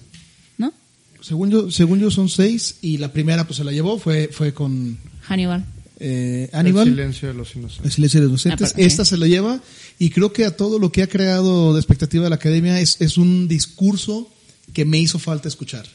¿no? 0.58 0.74
Según 1.22 1.52
yo, 1.52 1.70
según 1.70 2.00
yo 2.00 2.10
son 2.10 2.30
seis 2.30 2.78
y 2.82 2.98
la 2.98 3.14
primera 3.14 3.46
pues 3.46 3.58
se 3.58 3.64
la 3.64 3.72
llevó 3.72 4.00
fue, 4.00 4.30
fue 4.30 4.54
con 4.56 4.98
Hannibal. 5.22 5.66
Eh, 6.00 6.50
Aníbal. 6.54 6.88
El 6.88 6.94
silencio 6.96 7.28
de 7.30 7.34
los 7.34 7.56
inocentes. 7.56 7.86
El 7.86 7.92
silencio 7.92 8.20
de 8.20 8.28
los 8.28 8.32
inocentes. 8.46 8.74
Ah, 8.76 8.82
Esta 8.82 9.06
se 9.06 9.18
lo 9.18 9.26
lleva 9.26 9.62
y 10.00 10.10
creo 10.10 10.34
que 10.34 10.46
a 10.46 10.56
todo 10.56 10.80
lo 10.80 10.92
que 10.92 11.04
ha 11.04 11.08
creado 11.08 11.74
de 11.74 11.80
expectativa 11.80 12.24
de 12.24 12.30
la 12.30 12.36
academia 12.38 12.80
es, 12.80 12.98
es 13.00 13.18
un 13.18 13.48
discurso 13.48 14.30
que 14.74 14.86
me 14.86 14.98
hizo 14.98 15.20
falta 15.20 15.48
escuchar. 15.48 15.86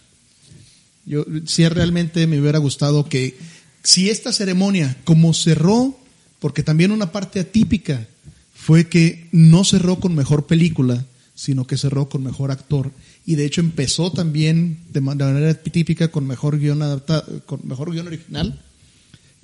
Yo 1.04 1.24
sí 1.46 1.66
realmente 1.68 2.26
me 2.26 2.40
hubiera 2.40 2.58
gustado 2.58 3.08
que 3.08 3.36
si 3.82 4.10
esta 4.10 4.32
ceremonia 4.32 4.96
como 5.04 5.32
cerró, 5.32 5.98
porque 6.38 6.62
también 6.62 6.92
una 6.92 7.12
parte 7.12 7.40
atípica 7.40 8.06
fue 8.54 8.88
que 8.88 9.28
no 9.32 9.64
cerró 9.64 9.98
con 9.98 10.14
mejor 10.14 10.46
película, 10.46 11.06
sino 11.34 11.66
que 11.66 11.76
cerró 11.78 12.08
con 12.08 12.22
mejor 12.22 12.50
actor 12.50 12.92
y 13.24 13.36
de 13.36 13.46
hecho 13.46 13.60
empezó 13.60 14.12
también 14.12 14.78
de 14.92 15.00
manera 15.00 15.54
típica 15.54 16.08
con 16.08 16.26
mejor 16.26 16.58
guion 16.58 16.82
adaptado, 16.82 17.42
con 17.46 17.60
mejor 17.64 17.92
guion 17.92 18.08
original. 18.08 18.60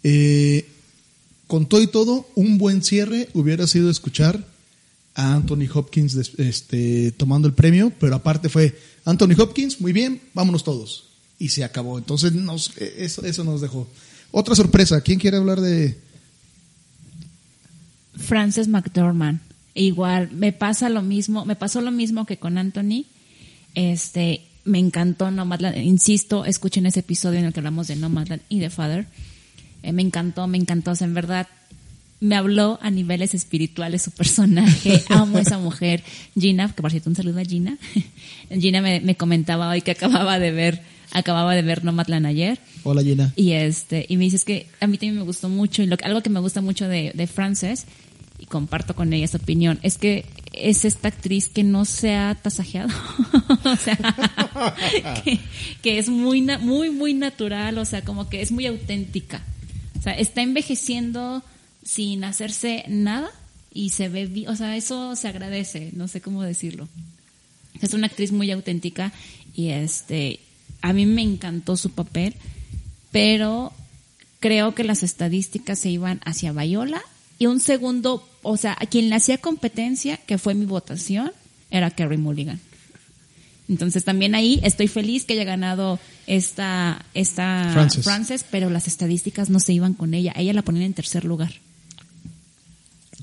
Eh, 0.05 0.69
con 1.47 1.67
todo 1.67 1.83
y 1.83 1.87
todo, 1.89 2.29
un 2.37 2.59
buen 2.59 2.83
cierre 2.83 3.29
hubiera 3.35 3.67
sido 3.67 3.91
escuchar 3.91 4.47
a 5.15 5.35
Anthony 5.35 5.69
Hopkins 5.73 6.15
este, 6.39 7.13
tomando 7.13 7.49
el 7.49 7.55
premio, 7.55 7.93
pero 7.99 8.17
aparte 8.17 8.49
fue 8.49 8.79
Anthony 9.05 9.35
Hopkins, 9.39 9.81
muy 9.81 9.93
bien, 9.93 10.21
vámonos 10.35 10.65
todos. 10.65 11.09
Y 11.39 11.49
se 11.49 11.65
acabó. 11.65 11.99
Entonces, 11.99 12.33
nos, 12.33 12.77
eh, 12.79 12.95
eso, 12.99 13.25
eso 13.25 13.45
nos 13.45 13.61
dejó. 13.61 13.89
Otra 14.31 14.55
sorpresa, 14.55 15.01
¿quién 15.01 15.19
quiere 15.19 15.37
hablar 15.37 15.61
de... 15.61 15.99
Frances 18.17 18.69
McDormand. 18.69 19.41
Igual, 19.75 20.31
me 20.33 20.53
pasa 20.53 20.89
lo 20.89 21.03
mismo, 21.03 21.45
me 21.45 21.57
pasó 21.57 21.81
lo 21.81 21.91
mismo 21.91 22.27
que 22.27 22.39
con 22.39 22.59
Anthony. 22.59 23.07
Este, 23.75 24.43
me 24.65 24.79
encantó 24.79 25.31
Nomadland. 25.31 25.77
Insisto, 25.79 26.45
escuchen 26.45 26.87
ese 26.87 27.01
episodio 27.01 27.41
en 27.41 27.47
el 27.47 27.53
que 27.53 27.61
hablamos 27.61 27.89
de 27.89 27.97
Nomadland 27.97 28.43
y 28.49 28.61
de 28.61 28.71
Father. 28.71 29.07
Eh, 29.85 29.93
me 29.93 30.03
encantó, 30.03 30.47
me 30.49 30.59
encantó. 30.59 30.91
O 30.93 30.95
sea, 30.97 31.07
en 31.07 31.15
verdad, 31.15 31.47
me 32.21 32.37
habló 32.37 32.79
a 32.83 32.91
niveles 32.91 33.35
espirituales 33.35 34.03
su 34.03 34.11
personaje. 34.11 35.03
Amo 35.11 35.39
a 35.39 35.43
esa 35.43 35.59
mujer. 35.59 36.03
Gina, 36.39 36.73
que 36.75 36.83
por 36.83 36.91
cierto, 36.91 37.11
un 37.11 37.17
saludo 37.17 37.41
a 37.41 37.45
Gina. 37.45 37.77
Gina 38.61 38.81
me, 38.83 39.01
me 39.01 39.15
comentaba 39.17 39.69
hoy 39.69 39.83
que 39.83 39.91
acababa 39.93 40.39
de 40.39 40.51
ver, 40.51 40.83
acababa 41.13 41.55
de 41.55 41.63
ver 41.63 41.85
Nomadland 41.85 42.27
ayer. 42.27 42.59
Hola, 42.83 43.03
Gina. 43.03 43.33
Y 43.37 43.53
este, 43.53 44.07
y 44.09 44.17
me 44.17 44.25
dices 44.25 44.45
que 44.45 44.67
a 44.81 44.87
mí 44.87 44.97
también 44.99 45.17
me 45.17 45.23
gustó 45.23 45.49
mucho, 45.49 45.83
y 45.83 45.87
lo, 45.87 45.97
que- 45.97 46.05
algo 46.07 46.23
que 46.23 46.31
me 46.31 46.41
gusta 46.41 46.61
mucho 46.61 46.89
de, 46.89 47.13
de 47.15 47.27
Frances, 47.27 47.87
y 48.39 48.47
comparto 48.47 48.95
con 48.95 49.13
ella 49.13 49.25
esta 49.25 49.39
opinión, 49.39 49.79
es 49.83 49.97
que 49.97 50.27
es 50.53 50.85
esta 50.85 51.09
actriz 51.09 51.49
que 51.49 51.63
no 51.65 51.85
se 51.85 52.15
ha 52.15 52.35
tasajeado. 52.35 52.91
o 53.65 53.77
sea, 53.77 53.97
que, 55.25 55.39
que 55.83 55.99
es 55.99 56.09
muy, 56.09 56.43
muy, 56.43 56.91
muy 56.91 57.15
natural, 57.15 57.79
o 57.79 57.85
sea, 57.85 58.03
como 58.03 58.29
que 58.29 58.43
es 58.43 58.53
muy 58.53 58.67
auténtica. 58.67 59.43
Sea, 60.05 60.13
está 60.13 60.43
envejeciendo 60.43 61.43
sin 61.83 62.25
hacerse 62.25 62.85
nada 62.89 63.31
y 63.73 63.91
se 63.91 64.11
ve, 64.11 64.45
o 64.49 64.55
sea, 64.55 64.77
eso 64.77 65.17
se 65.17 65.29
agradece, 65.29 65.91
no 65.95 66.09
sé 66.09 66.21
cómo 66.21 66.43
decirlo. 66.43 66.89
Es 67.81 67.95
una 67.95 68.07
actriz 68.07 68.31
muy 68.31 68.51
auténtica 68.51 69.13
y 69.55 69.71
este 69.71 70.41
a 70.83 70.93
mí 70.93 71.07
me 71.07 71.23
encantó 71.23 71.79
su 71.79 71.91
papel, 71.93 72.35
pero 73.13 73.73
creo 74.41 74.75
que 74.75 74.85
las 74.85 75.03
estadísticas 75.03 75.79
se 75.79 75.89
iban 75.89 76.21
hacia 76.27 76.53
Viola 76.53 77.01
y 77.39 77.47
un 77.47 77.61
segundo, 77.61 78.29
o 78.43 78.59
sea, 78.59 78.77
a 78.79 78.85
quien 78.85 79.09
le 79.09 79.17
hacía 79.17 79.39
competencia, 79.39 80.19
que 80.19 80.37
fue 80.37 80.53
mi 80.53 80.67
votación, 80.67 81.33
era 81.71 81.91
Kerry 81.91 82.19
Mulligan. 82.19 82.61
Entonces 83.69 84.05
también 84.05 84.35
ahí 84.35 84.61
estoy 84.63 84.89
feliz 84.89 85.25
que 85.25 85.33
haya 85.35 85.45
ganado 85.45 85.99
esta, 86.27 87.05
esta 87.15 87.71
Frances. 87.73 88.05
Frances, 88.05 88.45
pero 88.51 88.69
las 88.71 88.87
estadísticas 88.89 89.49
no 89.51 89.59
se 89.61 89.73
iban 89.73 89.95
con 89.95 90.13
ella. 90.15 90.33
Ella 90.37 90.53
la 90.53 90.63
ponían 90.63 90.85
en 90.85 90.95
tercer 90.95 91.25
lugar. 91.25 91.53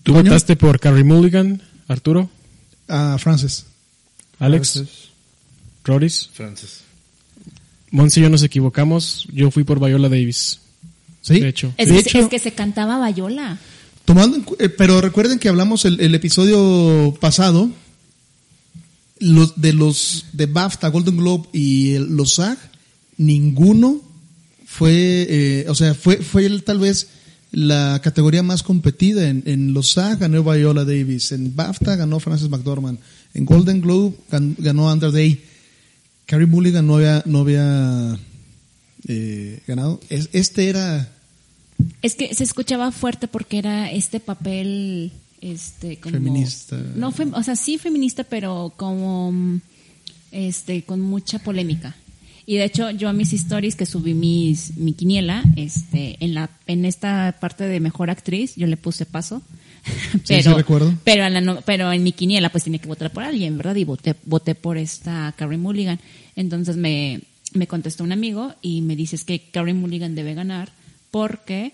¿Tú 0.03 0.13
Toño? 0.13 0.23
votaste 0.31 0.55
por 0.55 0.79
Carrie 0.79 1.03
Mulligan, 1.03 1.61
Arturo? 1.87 2.29
Ah, 2.87 3.17
Frances. 3.19 3.65
Alex, 4.39 4.75
Entonces, 4.77 5.09
Roris, 5.83 6.29
Francis. 6.33 6.79
Monse 7.91 8.19
y 8.19 8.23
yo 8.23 8.29
nos 8.29 8.41
equivocamos. 8.43 9.27
Yo 9.31 9.51
fui 9.51 9.63
por 9.63 9.79
Viola 9.79 10.09
Davis. 10.09 10.59
¿Sí? 11.21 11.39
De 11.39 11.49
hecho. 11.49 11.73
Es, 11.77 11.89
De 11.89 11.93
que, 11.93 11.99
hecho- 11.99 12.19
es 12.19 12.27
que 12.29 12.39
se 12.39 12.53
cantaba 12.53 13.11
Viola. 13.11 13.59
Tomando 14.05 14.37
eh, 14.57 14.69
pero 14.69 14.99
recuerden 15.01 15.37
que 15.37 15.49
hablamos 15.49 15.85
el, 15.85 15.99
el 16.01 16.15
episodio 16.15 17.15
pasado 17.21 17.69
los 19.21 19.59
de 19.61 19.71
los 19.73 20.25
de 20.33 20.45
BAFTA, 20.47 20.89
Golden 20.89 21.15
Globe 21.17 21.47
y 21.53 21.91
el- 21.93 22.15
los 22.15 22.33
SAG, 22.35 22.57
ninguno 23.17 24.01
fue, 24.65 25.27
eh, 25.29 25.65
o 25.69 25.75
sea, 25.75 25.93
fue 25.93 26.17
fue 26.17 26.45
el, 26.45 26.63
tal 26.63 26.79
vez 26.79 27.07
la 27.51 27.99
categoría 28.03 28.43
más 28.43 28.63
competida 28.63 29.27
en, 29.29 29.43
en 29.45 29.73
los 29.73 29.91
SAG 29.91 30.19
ganó 30.19 30.43
Viola 30.43 30.85
Davis, 30.85 31.31
en 31.31 31.55
BAFTA 31.55 31.95
ganó 31.97 32.19
Frances 32.19 32.49
McDormand, 32.49 32.99
en 33.33 33.45
Golden 33.45 33.81
Globe 33.81 34.15
gan- 34.31 34.55
ganó 34.57 34.91
Under 34.91 35.11
Day, 35.11 35.41
Carrie 36.25 36.47
Mulligan 36.47 36.87
no 36.87 36.95
había 36.95 37.23
no 37.25 37.39
había 37.39 38.17
eh, 39.07 39.61
ganado. 39.67 39.99
Es- 40.09 40.29
este 40.33 40.69
era 40.69 41.11
Es 42.01 42.15
que 42.15 42.33
se 42.35 42.43
escuchaba 42.43 42.91
fuerte 42.91 43.27
porque 43.27 43.57
era 43.57 43.91
este 43.91 44.19
papel 44.19 45.11
este 45.41 45.97
como 45.97 46.13
Feminista. 46.13 46.77
No 46.95 47.11
fem- 47.11 47.33
o 47.35 47.43
sea, 47.43 47.55
sí 47.55 47.77
feminista, 47.77 48.23
pero 48.23 48.73
como 48.77 49.59
este 50.31 50.83
con 50.83 51.01
mucha 51.01 51.39
polémica. 51.39 51.95
Y 52.45 52.55
de 52.55 52.65
hecho, 52.65 52.89
yo 52.91 53.07
a 53.07 53.13
mis 53.13 53.33
stories 53.33 53.75
que 53.75 53.85
subí 53.85 54.13
mis 54.13 54.75
mi 54.77 54.93
quiniela, 54.93 55.43
este 55.55 56.17
en 56.23 56.33
la 56.33 56.49
en 56.67 56.85
esta 56.85 57.37
parte 57.39 57.65
de 57.65 57.79
mejor 57.79 58.09
actriz, 58.09 58.55
yo 58.55 58.67
le 58.67 58.77
puse 58.77 59.05
paso. 59.05 59.41
sí 60.23 60.41
recuerdo. 60.41 60.93
Pero, 61.03 61.23
a 61.23 61.29
la 61.29 61.41
no- 61.41 61.61
pero 61.61 61.91
en 61.91 62.03
mi 62.03 62.11
quiniela 62.11 62.49
pues 62.49 62.63
tenía 62.65 62.79
que 62.79 62.87
votar 62.87 63.11
por 63.11 63.23
alguien, 63.23 63.57
¿verdad? 63.57 63.75
Y 63.75 63.83
voté, 63.83 64.15
voté 64.25 64.53
por 64.55 64.77
esta 64.77 65.33
Carrie 65.37 65.57
Mulligan. 65.57 65.99
Entonces 66.35 66.77
me, 66.77 67.21
me 67.53 67.67
contestó 67.67 68.03
un 68.03 68.11
amigo 68.11 68.53
y 68.61 68.81
me 68.81 68.95
dice 68.95 69.15
es 69.15 69.23
que 69.23 69.39
Carrie 69.51 69.73
Mulligan 69.73 70.13
debe 70.15 70.33
ganar 70.33 70.71
porque... 71.09 71.73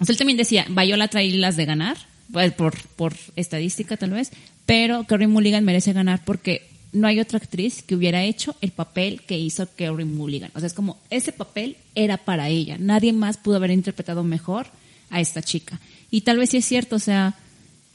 O 0.00 0.04
sea, 0.04 0.12
él 0.12 0.18
también 0.18 0.36
decía, 0.36 0.66
Viola 0.68 1.08
trae 1.08 1.30
las 1.32 1.56
de 1.56 1.64
ganar, 1.64 1.96
pues, 2.32 2.52
por, 2.52 3.14
estadística 3.36 3.96
tal 3.96 4.10
vez, 4.10 4.30
pero 4.64 5.04
Carrie 5.04 5.28
Mulligan 5.28 5.64
merece 5.64 5.92
ganar 5.92 6.24
porque 6.24 6.68
no 6.92 7.06
hay 7.06 7.20
otra 7.20 7.38
actriz 7.38 7.82
que 7.82 7.94
hubiera 7.94 8.24
hecho 8.24 8.56
el 8.60 8.70
papel 8.70 9.22
que 9.22 9.38
hizo 9.38 9.68
Carrie 9.76 10.04
Mulligan. 10.04 10.50
O 10.54 10.60
sea, 10.60 10.66
es 10.66 10.74
como, 10.74 10.98
ese 11.10 11.32
papel 11.32 11.76
era 11.94 12.16
para 12.16 12.48
ella. 12.48 12.76
Nadie 12.78 13.12
más 13.12 13.36
pudo 13.36 13.56
haber 13.56 13.70
interpretado 13.70 14.24
mejor 14.24 14.66
a 15.10 15.20
esta 15.20 15.42
chica. 15.42 15.80
Y 16.10 16.22
tal 16.22 16.38
vez 16.38 16.50
sí 16.50 16.58
es 16.58 16.64
cierto, 16.64 16.96
o 16.96 17.00
sea, 17.00 17.34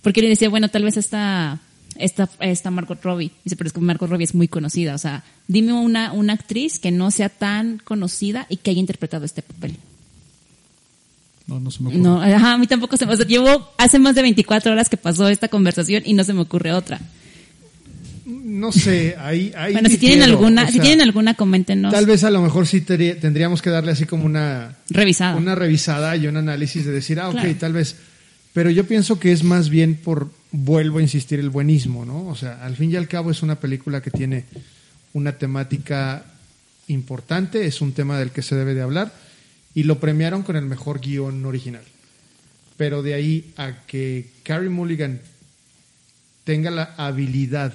porque 0.02 0.22
le 0.22 0.30
decía, 0.30 0.50
bueno, 0.50 0.70
tal 0.70 0.84
vez 0.84 0.98
esta, 0.98 1.60
esta, 1.96 2.30
esta 2.40 2.72
Margot 2.72 3.02
Robbie. 3.04 3.32
Dice, 3.44 3.56
pero 3.56 3.68
es 3.68 3.74
que 3.74 3.80
Margot 3.80 4.10
Robbie 4.10 4.26
es 4.26 4.36
muy 4.36 4.48
conocida. 4.48 4.96
O 4.96 4.98
sea, 4.98 5.24
dime 5.48 5.74
una, 5.74 6.12
una 6.14 6.34
actriz 6.34 6.80
que 6.80 6.92
no 6.92 7.12
sea 7.12 7.30
tan 7.30 7.80
conocida 7.80 8.46
y 8.50 8.58
que 8.58 8.72
haya 8.72 8.80
interpretado 8.80 9.26
este 9.26 9.42
papel. 9.42 9.78
No 11.52 11.60
no 11.60 11.72
se 11.72 11.84
me 11.84 11.90
ocurre. 11.90 12.02
No, 12.02 12.22
ajá, 12.22 12.54
a 12.54 12.58
mí 12.58 12.68
tampoco 12.68 12.98
se 12.98 13.06
me... 13.06 13.14
O 13.14 13.18
sea, 13.18 13.26
llevo 13.26 13.70
hace 13.78 14.00
más 14.00 14.16
de 14.16 14.22
24 14.22 14.72
horas 14.72 14.90
que 14.90 14.98
pasó 14.98 15.28
esta 15.28 15.48
conversación 15.48 16.04
y 16.06 16.14
no 16.14 16.24
se 16.24 16.34
me 16.34 16.42
ocurre 16.42 16.72
otra. 16.74 17.00
no 18.26 18.72
sé, 18.72 19.16
ahí, 19.20 19.52
ahí 19.58 19.74
bueno, 19.74 19.90
si 19.90 19.98
tienen 19.98 20.24
alguna, 20.24 20.64
o 20.64 20.68
si 20.68 20.80
tienen 20.80 21.02
alguna, 21.02 21.34
coméntenos. 21.34 21.92
Tal 21.92 22.06
vez 22.06 22.24
a 22.24 22.30
lo 22.30 22.42
mejor 22.42 22.68
sí 22.68 22.82
tendríamos 22.82 23.62
que 23.62 23.70
darle 23.70 23.92
así 23.92 24.06
como 24.06 24.26
una, 24.26 24.76
Revisada. 24.90 25.36
una 25.36 25.56
revisada 25.56 26.16
y 26.16 26.28
un 26.28 26.38
análisis 26.38 26.86
de 26.86 26.92
decir, 26.92 27.20
ah, 27.20 27.30
ok, 27.30 27.34
Claro. 27.36 27.56
tal 27.60 27.74
vez. 27.74 27.96
Pero 28.54 28.70
yo 28.70 28.86
pienso 28.86 29.20
que 29.20 29.32
es 29.32 29.44
más 29.44 29.70
bien 29.70 29.96
por, 29.96 30.30
vuelvo 30.52 31.00
a 31.00 31.02
insistir, 31.02 31.40
el 31.40 31.50
buenismo, 31.50 32.06
¿no? 32.06 32.28
O 32.28 32.36
sea, 32.36 32.64
al 32.64 32.76
fin 32.76 32.92
y 32.92 32.96
al 32.98 33.08
cabo 33.08 33.32
es 33.32 33.42
una 33.44 33.56
película 33.60 34.02
que 34.02 34.12
tiene 34.12 34.46
una 35.14 35.32
temática 35.34 36.26
importante, 36.88 37.66
es 37.66 37.80
un 37.82 37.94
tema 37.94 38.20
del 38.20 38.32
que 38.32 38.42
se 38.42 38.56
debe 38.56 38.74
de 38.74 38.82
hablar 38.82 39.14
y 39.74 39.84
lo 39.84 40.00
premiaron 40.00 40.44
con 40.44 40.56
el 40.56 40.66
mejor 40.66 41.00
guion 41.00 41.46
original. 41.46 41.84
Pero 42.78 43.04
de 43.04 43.14
ahí 43.14 43.54
a 43.58 43.86
que 43.86 44.28
Carrie 44.44 44.70
Mulligan 44.70 45.22
tenga 46.44 46.72
la 46.72 46.96
habilidad 46.98 47.74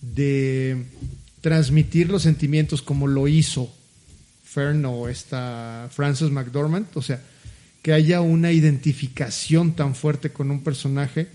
de 0.00 0.84
transmitir 1.40 2.10
los 2.10 2.22
sentimientos 2.22 2.82
como 2.82 3.06
lo 3.06 3.28
hizo 3.28 3.72
Fern 4.44 4.84
o 4.86 5.08
esta 5.08 5.88
Frances 5.92 6.30
McDormand, 6.30 6.86
o 6.94 7.02
sea, 7.02 7.20
que 7.82 7.92
haya 7.92 8.20
una 8.20 8.52
identificación 8.52 9.76
tan 9.76 9.94
fuerte 9.94 10.30
con 10.32 10.50
un 10.50 10.64
personaje 10.64 11.28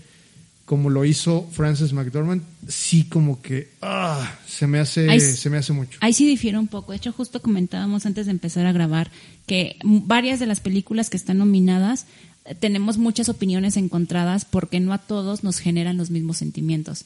como 0.64 0.90
lo 0.90 1.04
hizo 1.04 1.46
Frances 1.52 1.92
McDormand, 1.92 2.42
sí 2.68 3.04
como 3.04 3.42
que 3.42 3.70
ah, 3.82 4.36
se 4.46 4.66
me 4.66 4.78
hace 4.78 5.08
Ahí- 5.10 5.20
se 5.20 5.50
me 5.50 5.56
hace 5.58 5.72
mucho. 5.72 5.98
Ahí 6.00 6.12
sí 6.12 6.26
difiere 6.26 6.58
un 6.58 6.68
poco. 6.68 6.92
De 6.92 6.98
hecho, 6.98 7.12
justo 7.12 7.42
comentábamos 7.42 8.06
antes 8.06 8.26
de 8.26 8.32
empezar 8.32 8.66
a 8.66 8.72
grabar 8.72 9.10
que 9.46 9.76
varias 9.84 10.38
de 10.40 10.46
las 10.46 10.60
películas 10.60 11.10
que 11.10 11.16
están 11.16 11.38
nominadas 11.38 12.06
tenemos 12.58 12.98
muchas 12.98 13.28
opiniones 13.28 13.76
encontradas 13.76 14.44
porque 14.44 14.80
no 14.80 14.92
a 14.92 14.98
todos 14.98 15.44
nos 15.44 15.58
generan 15.58 15.96
los 15.96 16.10
mismos 16.10 16.38
sentimientos. 16.38 17.04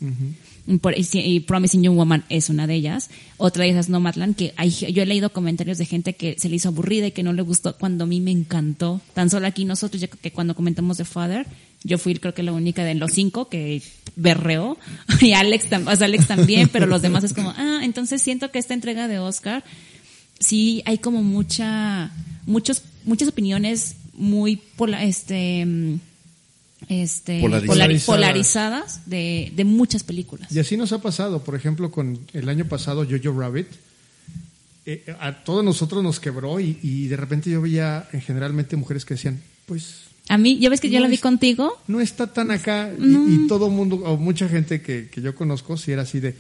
Por- 0.81 0.99
y, 0.99 1.05
si- 1.05 1.21
y 1.21 1.41
Promising 1.41 1.83
Young 1.83 1.97
Woman 1.97 2.25
es 2.29 2.49
una 2.49 2.67
de 2.67 2.75
ellas. 2.75 3.11
Otra 3.37 3.63
de 3.65 3.71
ellas 3.71 3.87
es 3.87 3.91
Nomadland, 3.91 4.35
que 4.35 4.55
hay, 4.57 4.71
yo 4.71 5.03
he 5.03 5.07
leído 5.07 5.31
comentarios 5.33 5.79
de 5.79 5.85
gente 5.85 6.15
que 6.15 6.37
se 6.39 6.49
le 6.49 6.57
hizo 6.57 6.69
aburrida 6.71 7.07
y 7.09 7.13
que 7.13 7.23
no 7.23 7.33
le 7.35 7.43
gustó 7.43 7.77
cuando 7.77 8.05
a 8.05 8.07
mí 8.07 8.21
me 8.21 8.31
encantó. 8.31 9.01
Tan 9.15 9.29
solo 9.31 9.47
aquí 9.47 9.65
nosotros, 9.65 10.03
creo 10.09 10.21
que 10.21 10.33
cuando 10.33 10.55
comentamos 10.57 10.97
de 10.97 11.05
Father, 11.05 11.47
yo 11.85 11.99
fui 11.99 12.15
creo 12.17 12.35
que 12.35 12.43
la 12.43 12.53
única 12.53 12.83
de 12.83 12.95
los 12.95 13.13
cinco 13.13 13.49
que 13.49 13.83
berreó. 14.17 14.79
Y 15.21 15.33
Alex, 15.35 15.67
o 15.87 15.97
sea, 15.97 16.07
Alex 16.07 16.27
también, 16.27 16.69
pero 16.73 16.87
los 16.87 17.03
demás 17.03 17.23
es 17.25 17.35
como, 17.35 17.51
ah, 17.57 17.81
entonces 17.83 18.23
siento 18.23 18.51
que 18.51 18.59
esta 18.59 18.75
entrega 18.75 19.07
de 19.07 19.19
Oscar 19.19 19.63
sí 20.41 20.83
hay 20.87 20.99
como 20.99 21.23
mucha 21.23 22.11
muchos 22.47 22.83
muchas 23.05 23.29
opiniones 23.29 23.97
muy 24.17 24.57
pola- 24.77 25.03
este 25.05 25.65
mm, 25.65 26.01
este 26.89 27.41
Polarizadas. 27.41 27.79
polari- 27.79 28.05
polarizadas 28.07 29.01
de, 29.07 29.53
de 29.57 29.65
muchas 29.65 30.03
películas. 30.05 30.51
Y 30.55 30.59
así 30.59 30.77
nos 30.77 30.93
ha 30.93 31.01
pasado, 31.01 31.43
por 31.43 31.55
ejemplo, 31.55 31.91
con 31.91 32.19
el 32.33 32.49
año 32.49 32.67
pasado 32.67 33.05
Jojo 33.09 33.39
Rabbit. 33.41 33.67
eh, 34.85 35.03
a 35.21 35.43
todos 35.45 35.65
nosotros 35.65 36.03
nos 36.03 36.21
quebró 36.21 36.61
y, 36.61 36.79
y 36.83 37.09
de 37.09 37.17
repente 37.17 37.51
yo 37.51 37.61
veía 37.61 38.09
en 38.13 38.21
generalmente 38.21 38.77
mujeres 38.77 39.05
que 39.05 39.15
decían, 39.15 39.41
pues 39.67 40.03
A 40.29 40.39
mí, 40.39 40.59
ya 40.59 40.69
ves 40.71 40.81
que 40.81 40.91
yo 40.91 40.99
No 40.99 41.05
la 41.05 41.09
vi 41.09 41.17
es- 41.17 41.21
contigo. 41.21 41.73
no 41.89 42.01
está 42.01 42.27
tan 42.33 42.51
acá. 42.53 42.93
Y, 42.99 43.45
y 43.45 43.47
todo 43.49 43.69
mundo, 43.71 43.97
o 44.05 44.17
mucha 44.17 44.49
gente 44.49 44.81
que, 44.83 45.09
que 45.11 45.21
yo 45.23 45.35
conozco, 45.35 45.77
si 45.77 45.91
era 45.93 46.03
así 46.03 46.21
de, 46.21 46.35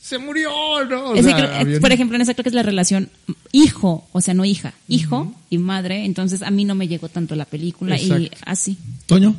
se 0.00 0.18
murió, 0.18 0.50
¿no? 0.88 1.10
O 1.10 1.14
Es 1.14 1.24
que 1.26 1.32
sea, 1.32 1.36
creo- 1.36 1.54
había- 1.54 1.80
por 1.80 1.92
ejemplo, 1.92 2.16
en 2.16 2.22
esa 2.22 2.34
creo 2.34 2.44
que 2.44 2.48
es 2.50 2.54
la 2.54 2.62
relación 2.62 3.08
hijo, 3.52 4.06
o 4.12 4.20
sea, 4.20 4.34
no 4.34 4.44
hija, 4.44 4.74
hijo 4.88 5.34
y 5.50 5.58
madre. 5.58 6.04
Entonces 6.04 6.42
a 6.42 6.50
mí 6.50 6.64
no 6.64 6.74
me 6.74 6.86
llegó 6.88 7.08
tanto 7.08 7.34
la 7.34 7.44
película 7.44 7.98
y 7.98 8.30
así. 8.44 8.76
Toño. 9.06 9.34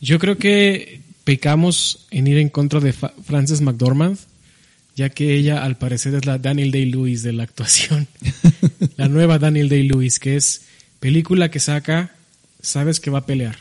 Yo 0.00 0.18
creo 0.18 0.38
que 0.38 1.00
pecamos 1.24 2.06
en 2.10 2.26
ir 2.26 2.38
en 2.38 2.48
contra 2.48 2.80
de 2.80 2.92
Fa- 2.92 3.12
Frances 3.24 3.60
McDormand, 3.60 4.18
ya 4.96 5.08
que 5.10 5.36
ella 5.36 5.62
al 5.64 5.76
parecer 5.76 6.14
es 6.14 6.24
la 6.26 6.38
Daniel 6.38 6.70
Day-Lewis 6.72 7.22
de 7.22 7.32
la 7.32 7.44
actuación. 7.44 8.08
la 8.96 9.08
nueva 9.08 9.38
Daniel 9.38 9.68
Day-Lewis, 9.68 10.18
que 10.18 10.36
es 10.36 10.62
película 11.00 11.50
que 11.50 11.60
saca, 11.60 12.12
sabes 12.60 12.98
que 12.98 13.10
va 13.10 13.20
a 13.20 13.26
pelear. 13.26 13.56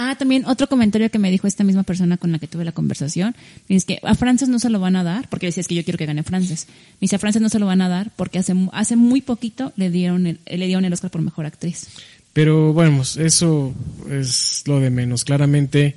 Ah, 0.00 0.14
también 0.16 0.44
otro 0.46 0.68
comentario 0.68 1.10
que 1.10 1.18
me 1.18 1.28
dijo 1.28 1.48
esta 1.48 1.64
misma 1.64 1.82
persona 1.82 2.18
con 2.18 2.30
la 2.30 2.38
que 2.38 2.46
tuve 2.46 2.64
la 2.64 2.70
conversación, 2.70 3.34
es 3.68 3.84
que 3.84 3.98
a 4.04 4.14
Frances 4.14 4.48
no 4.48 4.60
se 4.60 4.70
lo 4.70 4.78
van 4.78 4.94
a 4.94 5.02
dar, 5.02 5.28
porque 5.28 5.46
decía 5.46 5.60
es 5.60 5.66
que 5.66 5.74
yo 5.74 5.82
quiero 5.82 5.98
que 5.98 6.06
gane 6.06 6.22
Frances. 6.22 6.68
Me 6.68 6.98
dice 7.00 7.16
a 7.16 7.18
Frances 7.18 7.42
no 7.42 7.48
se 7.48 7.58
lo 7.58 7.66
van 7.66 7.80
a 7.80 7.88
dar 7.88 8.12
porque 8.14 8.38
hace 8.38 8.54
hace 8.70 8.94
muy 8.94 9.22
poquito 9.22 9.72
le 9.74 9.90
dieron 9.90 10.28
el, 10.28 10.38
le 10.46 10.66
dieron 10.66 10.84
el 10.84 10.92
Oscar 10.92 11.10
por 11.10 11.20
mejor 11.20 11.46
actriz. 11.46 11.88
Pero 12.32 12.72
bueno, 12.72 13.02
eso 13.02 13.74
es 14.08 14.62
lo 14.66 14.78
de 14.78 14.90
menos. 14.90 15.24
Claramente 15.24 15.96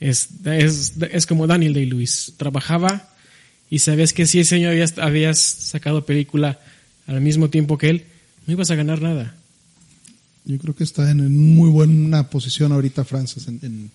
es, 0.00 0.28
es, 0.44 0.94
es 1.12 1.26
como 1.26 1.46
Daniel 1.46 1.74
Day-Lewis. 1.74 2.32
Trabajaba 2.38 3.10
y 3.70 3.78
sabías 3.78 4.12
que 4.12 4.26
si 4.26 4.40
ese 4.40 4.56
año 4.56 4.70
habías, 4.70 4.98
habías 4.98 5.38
sacado 5.38 6.04
película 6.04 6.58
al 7.06 7.20
mismo 7.20 7.48
tiempo 7.48 7.78
que 7.78 7.90
él, 7.90 8.06
no 8.44 8.54
ibas 8.54 8.72
a 8.72 8.74
ganar 8.74 9.00
nada. 9.00 9.36
Yo 10.46 10.58
creo 10.58 10.76
que 10.76 10.84
está 10.84 11.10
en 11.10 11.54
muy 11.54 11.68
buena 11.68 12.30
posición 12.30 12.70
ahorita 12.70 13.04
Frances 13.04 13.48
en, 13.48 13.90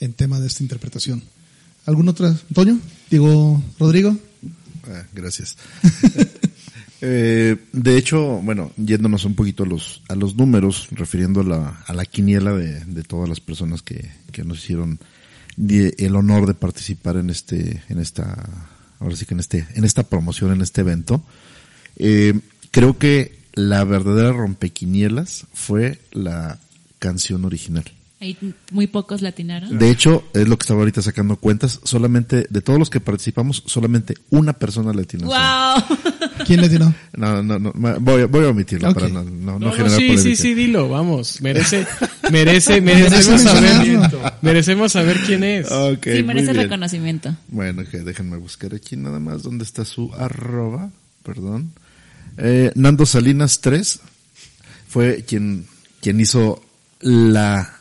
en, 0.00 0.12
tema 0.12 0.38
de 0.38 0.46
esta 0.46 0.62
interpretación. 0.62 1.22
¿Alguna 1.86 2.10
otra? 2.10 2.36
Toño? 2.52 2.78
Digo, 3.10 3.62
Rodrigo. 3.78 4.16
Ah, 4.86 5.04
gracias. 5.12 5.56
Eh, 7.04 7.56
de 7.72 7.96
hecho, 7.98 8.40
bueno, 8.44 8.70
yéndonos 8.76 9.24
un 9.24 9.34
poquito 9.34 9.64
a 9.64 9.66
los, 9.66 10.02
a 10.08 10.14
los 10.14 10.36
números, 10.36 10.86
refiriendo 10.92 11.40
a 11.40 11.42
la, 11.42 11.84
a 11.84 11.92
la 11.94 12.04
quiniela 12.04 12.52
de, 12.52 12.78
de 12.84 13.02
todas 13.02 13.28
las 13.28 13.40
personas 13.40 13.82
que, 13.82 14.08
que 14.30 14.44
nos 14.44 14.58
hicieron 14.58 15.00
el 15.58 16.14
honor 16.14 16.46
de 16.46 16.54
participar 16.54 17.16
en 17.16 17.30
este, 17.30 17.82
en 17.88 17.98
esta, 17.98 18.68
ahora 19.00 19.16
sí 19.16 19.26
que 19.26 19.34
en 19.34 19.40
este, 19.40 19.66
en 19.74 19.82
esta 19.82 20.04
promoción, 20.04 20.52
en 20.52 20.60
este 20.60 20.82
evento, 20.82 21.24
eh, 21.96 22.38
creo 22.70 22.96
que 22.98 23.41
la 23.54 23.84
verdadera 23.84 24.32
rompequinielas 24.32 25.46
fue 25.52 26.00
la 26.12 26.58
canción 26.98 27.44
original. 27.44 27.84
Ahí 28.20 28.36
muy 28.70 28.86
pocos 28.86 29.20
latinaron. 29.20 29.76
De 29.80 29.90
hecho, 29.90 30.22
es 30.32 30.46
lo 30.46 30.56
que 30.56 30.62
estaba 30.62 30.78
ahorita 30.78 31.02
sacando 31.02 31.34
cuentas, 31.34 31.80
solamente, 31.82 32.46
de 32.48 32.60
todos 32.60 32.78
los 32.78 32.88
que 32.88 33.00
participamos, 33.00 33.64
solamente 33.66 34.14
una 34.30 34.52
persona 34.52 34.92
le 34.92 35.02
atinó. 35.02 35.26
Wow. 35.26 35.98
¿Quién 36.46 36.60
le 36.60 36.68
tiró? 36.68 36.94
No, 37.16 37.42
no, 37.42 37.58
no, 37.58 37.72
voy, 37.74 38.20
a- 38.22 38.26
voy 38.26 38.44
a 38.44 38.50
omitirlo 38.50 38.90
Ok. 38.90 38.94
para 38.94 39.08
no, 39.08 39.24
no, 39.24 39.58
no 39.58 39.72
generar 39.72 39.98
sí, 39.98 40.06
polémica. 40.06 40.22
sí, 40.22 40.36
sí, 40.36 40.54
dilo, 40.54 40.88
vamos. 40.88 41.40
Merece, 41.42 41.84
merece, 42.30 42.80
merecemos 42.80 43.40
saber, 43.42 44.10
merecemos 44.40 44.92
saber 44.92 45.18
quién 45.26 45.42
es. 45.42 45.68
Ok, 45.72 46.06
sí, 46.14 46.22
merece 46.22 46.52
reconocimiento. 46.52 47.34
Bueno, 47.48 47.82
que 47.90 47.98
déjenme 48.02 48.36
buscar 48.36 48.72
aquí 48.72 48.96
nada 48.96 49.18
más 49.18 49.42
dónde 49.42 49.64
está 49.64 49.84
su 49.84 50.14
arroba, 50.14 50.90
perdón. 51.24 51.72
Eh, 52.38 52.72
Nando 52.74 53.04
Salinas 53.06 53.60
3 53.60 54.00
fue 54.88 55.24
quien, 55.26 55.66
quien 56.00 56.20
hizo 56.20 56.62
la, 57.00 57.80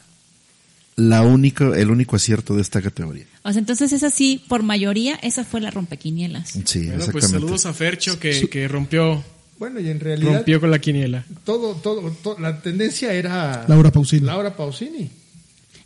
la 0.96 1.22
única, 1.24 1.66
el 1.78 1.90
único 1.92 2.16
acierto 2.16 2.56
de 2.56 2.62
esta 2.62 2.82
categoría. 2.82 3.26
O 3.44 3.52
sea, 3.52 3.60
entonces 3.60 3.92
es 3.94 4.04
así, 4.04 4.44
por 4.48 4.62
mayoría, 4.64 5.16
esa 5.16 5.44
fue 5.44 5.62
la 5.62 5.72
rompequinielas. 5.72 6.50
Sí, 6.50 6.60
Bueno, 6.60 6.96
exactamente. 6.96 7.12
pues 7.12 7.26
saludos 7.32 7.66
a 7.66 7.74
Fercho 7.74 8.20
que, 8.20 8.48
que 8.50 8.68
rompió, 8.68 9.24
Bueno, 9.58 9.80
y 9.80 9.90
en 9.90 10.00
realidad, 10.00 10.36
rompió 10.36 10.60
con 10.60 10.70
la 10.70 10.80
quiniela. 10.80 11.26
todo, 11.44 11.74
todo, 11.76 12.12
to- 12.22 12.38
la 12.40 12.62
tendencia 12.62 13.14
era 13.14 13.66
Laura 13.68 13.92
Pausini. 13.92 14.26
Laura 14.26 14.56
Pausini. 14.56 15.10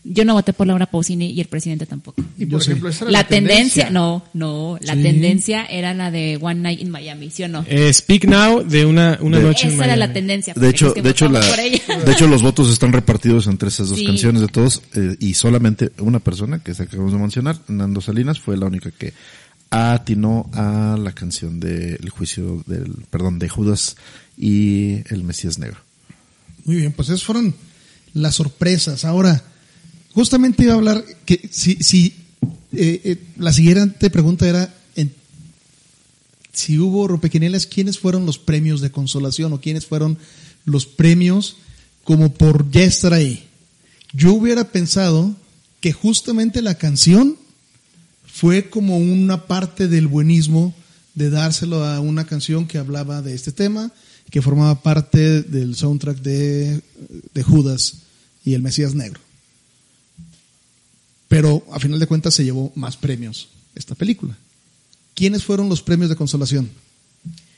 Yo 0.08 0.24
no 0.24 0.34
voté 0.36 0.54
por 0.54 0.68
Laura 0.68 0.86
Pausini 0.86 1.32
y 1.32 1.42
el 1.42 1.48
presidente 1.48 1.88
tampoco. 1.88 2.22
Y 2.38 2.46
por 2.46 2.62
Yo 2.62 2.72
ejemplo, 2.72 2.90
esa 2.90 3.06
era 3.06 3.12
La, 3.12 3.28
tendencia, 3.28 3.90
no, 3.90 4.24
no, 4.36 4.78
la 4.82 4.94
tendencia 4.94 5.66
era 5.66 5.96
la 5.96 6.12
de 6.12 6.38
One 6.40 6.62
Night 6.62 6.80
in 6.80 6.92
Miami, 6.92 7.32
¿sí 7.32 7.42
o 7.42 7.48
no? 7.48 7.66
Eh, 7.68 7.92
Speak 7.92 8.26
Now 8.26 8.64
de 8.64 8.86
una, 8.86 9.18
una 9.22 9.40
De- 9.40 9.44
noche 9.46 9.68
en 9.68 9.74
Esa 9.74 9.86
era 9.86 9.96
la 9.96 10.06
Miami. 10.06 10.14
tendencia. 10.14 10.54
De 10.56 10.70
hecho, 10.70 10.94
de 10.94 11.10
hecho, 11.10 11.28
la, 11.28 11.40
de 11.40 12.12
hecho, 12.12 12.28
los 12.28 12.44
votos 12.44 12.70
están 12.72 12.94
repartidos 12.94 13.48
entre 13.48 13.70
esas 13.70 13.90
dos 13.90 13.98
Sí. 13.98 14.06
canciones 14.06 14.42
de 14.44 14.48
todos 14.48 14.84
eh, 14.94 15.16
y 15.20 15.34
solamente 15.34 15.92
una 15.98 16.20
persona 16.20 16.60
que 16.60 16.72
acabamos 16.74 17.12
de 17.14 17.18
mencionar, 17.20 17.58
Nando 17.68 18.00
Salinas, 18.00 18.40
fue 18.40 18.58
la 18.58 18.68
única 18.68 18.92
que 18.92 19.12
atinó 19.72 20.50
a 20.54 20.98
la 21.02 21.14
canción 21.14 21.60
del 21.60 22.08
juicio 22.12 22.64
del, 22.68 22.94
perdón, 23.10 23.40
de 23.40 23.50
Judas 23.50 23.96
y 24.38 24.98
el 25.12 25.24
Mesías 25.24 25.58
Negro. 25.58 25.78
Muy 26.64 26.76
bien, 26.78 26.92
pues 26.92 27.10
esas 27.10 27.24
fueron 27.24 27.56
las 28.14 28.36
sorpresas. 28.36 29.04
Ahora, 29.06 29.44
justamente 30.16 30.64
iba 30.64 30.74
a 30.74 30.78
hablar 30.78 31.06
que 31.26 31.48
si, 31.52 31.76
si 31.76 32.16
eh, 32.74 33.02
eh, 33.04 33.18
la 33.38 33.54
siguiente 33.54 34.10
pregunta 34.10 34.48
era 34.50 34.74
en- 34.96 35.14
si 36.54 36.80
hubo 36.80 37.08
rompequinielas, 37.08 37.68
¿quiénes 37.68 38.00
fueron 38.00 38.26
los 38.26 38.40
premios 38.40 38.82
de 38.82 38.90
consolación 38.92 39.54
o 39.54 39.62
quiénes 39.62 39.86
fueron 39.86 40.18
los 40.66 40.86
premios 40.86 41.58
como 42.04 42.34
por 42.34 42.72
ya 42.72 42.84
estar 42.84 43.14
ahí? 43.14 43.44
Yo 44.14 44.34
hubiera 44.34 44.72
pensado 44.72 45.36
que 45.82 45.92
justamente 45.92 46.62
la 46.62 46.76
canción 46.76 47.36
fue 48.26 48.70
como 48.70 48.98
una 48.98 49.46
parte 49.48 49.88
del 49.88 50.08
buenismo 50.08 50.74
de 51.14 51.30
dárselo 51.30 51.86
a 51.86 52.00
una 52.00 52.26
canción 52.26 52.68
que 52.68 52.78
hablaba 52.78 53.22
de 53.22 53.34
este 53.36 53.52
tema, 53.52 53.92
que 54.30 54.42
formaba 54.42 54.82
parte 54.82 55.42
del 55.44 55.76
soundtrack 55.76 56.18
de, 56.22 56.82
de 57.34 57.44
Judas 57.44 57.96
y 58.44 58.54
el 58.54 58.62
Mesías 58.62 58.96
Negro. 58.96 59.20
Pero 61.28 61.66
a 61.72 61.80
final 61.80 62.00
de 62.00 62.08
cuentas 62.08 62.34
se 62.34 62.44
llevó 62.44 62.72
más 62.76 62.98
premios 62.98 63.50
esta 63.76 63.96
película. 63.96 64.36
¿Quiénes 65.16 65.44
fueron 65.44 65.70
los 65.70 65.82
premios 65.82 66.10
de 66.10 66.16
consolación? 66.16 66.70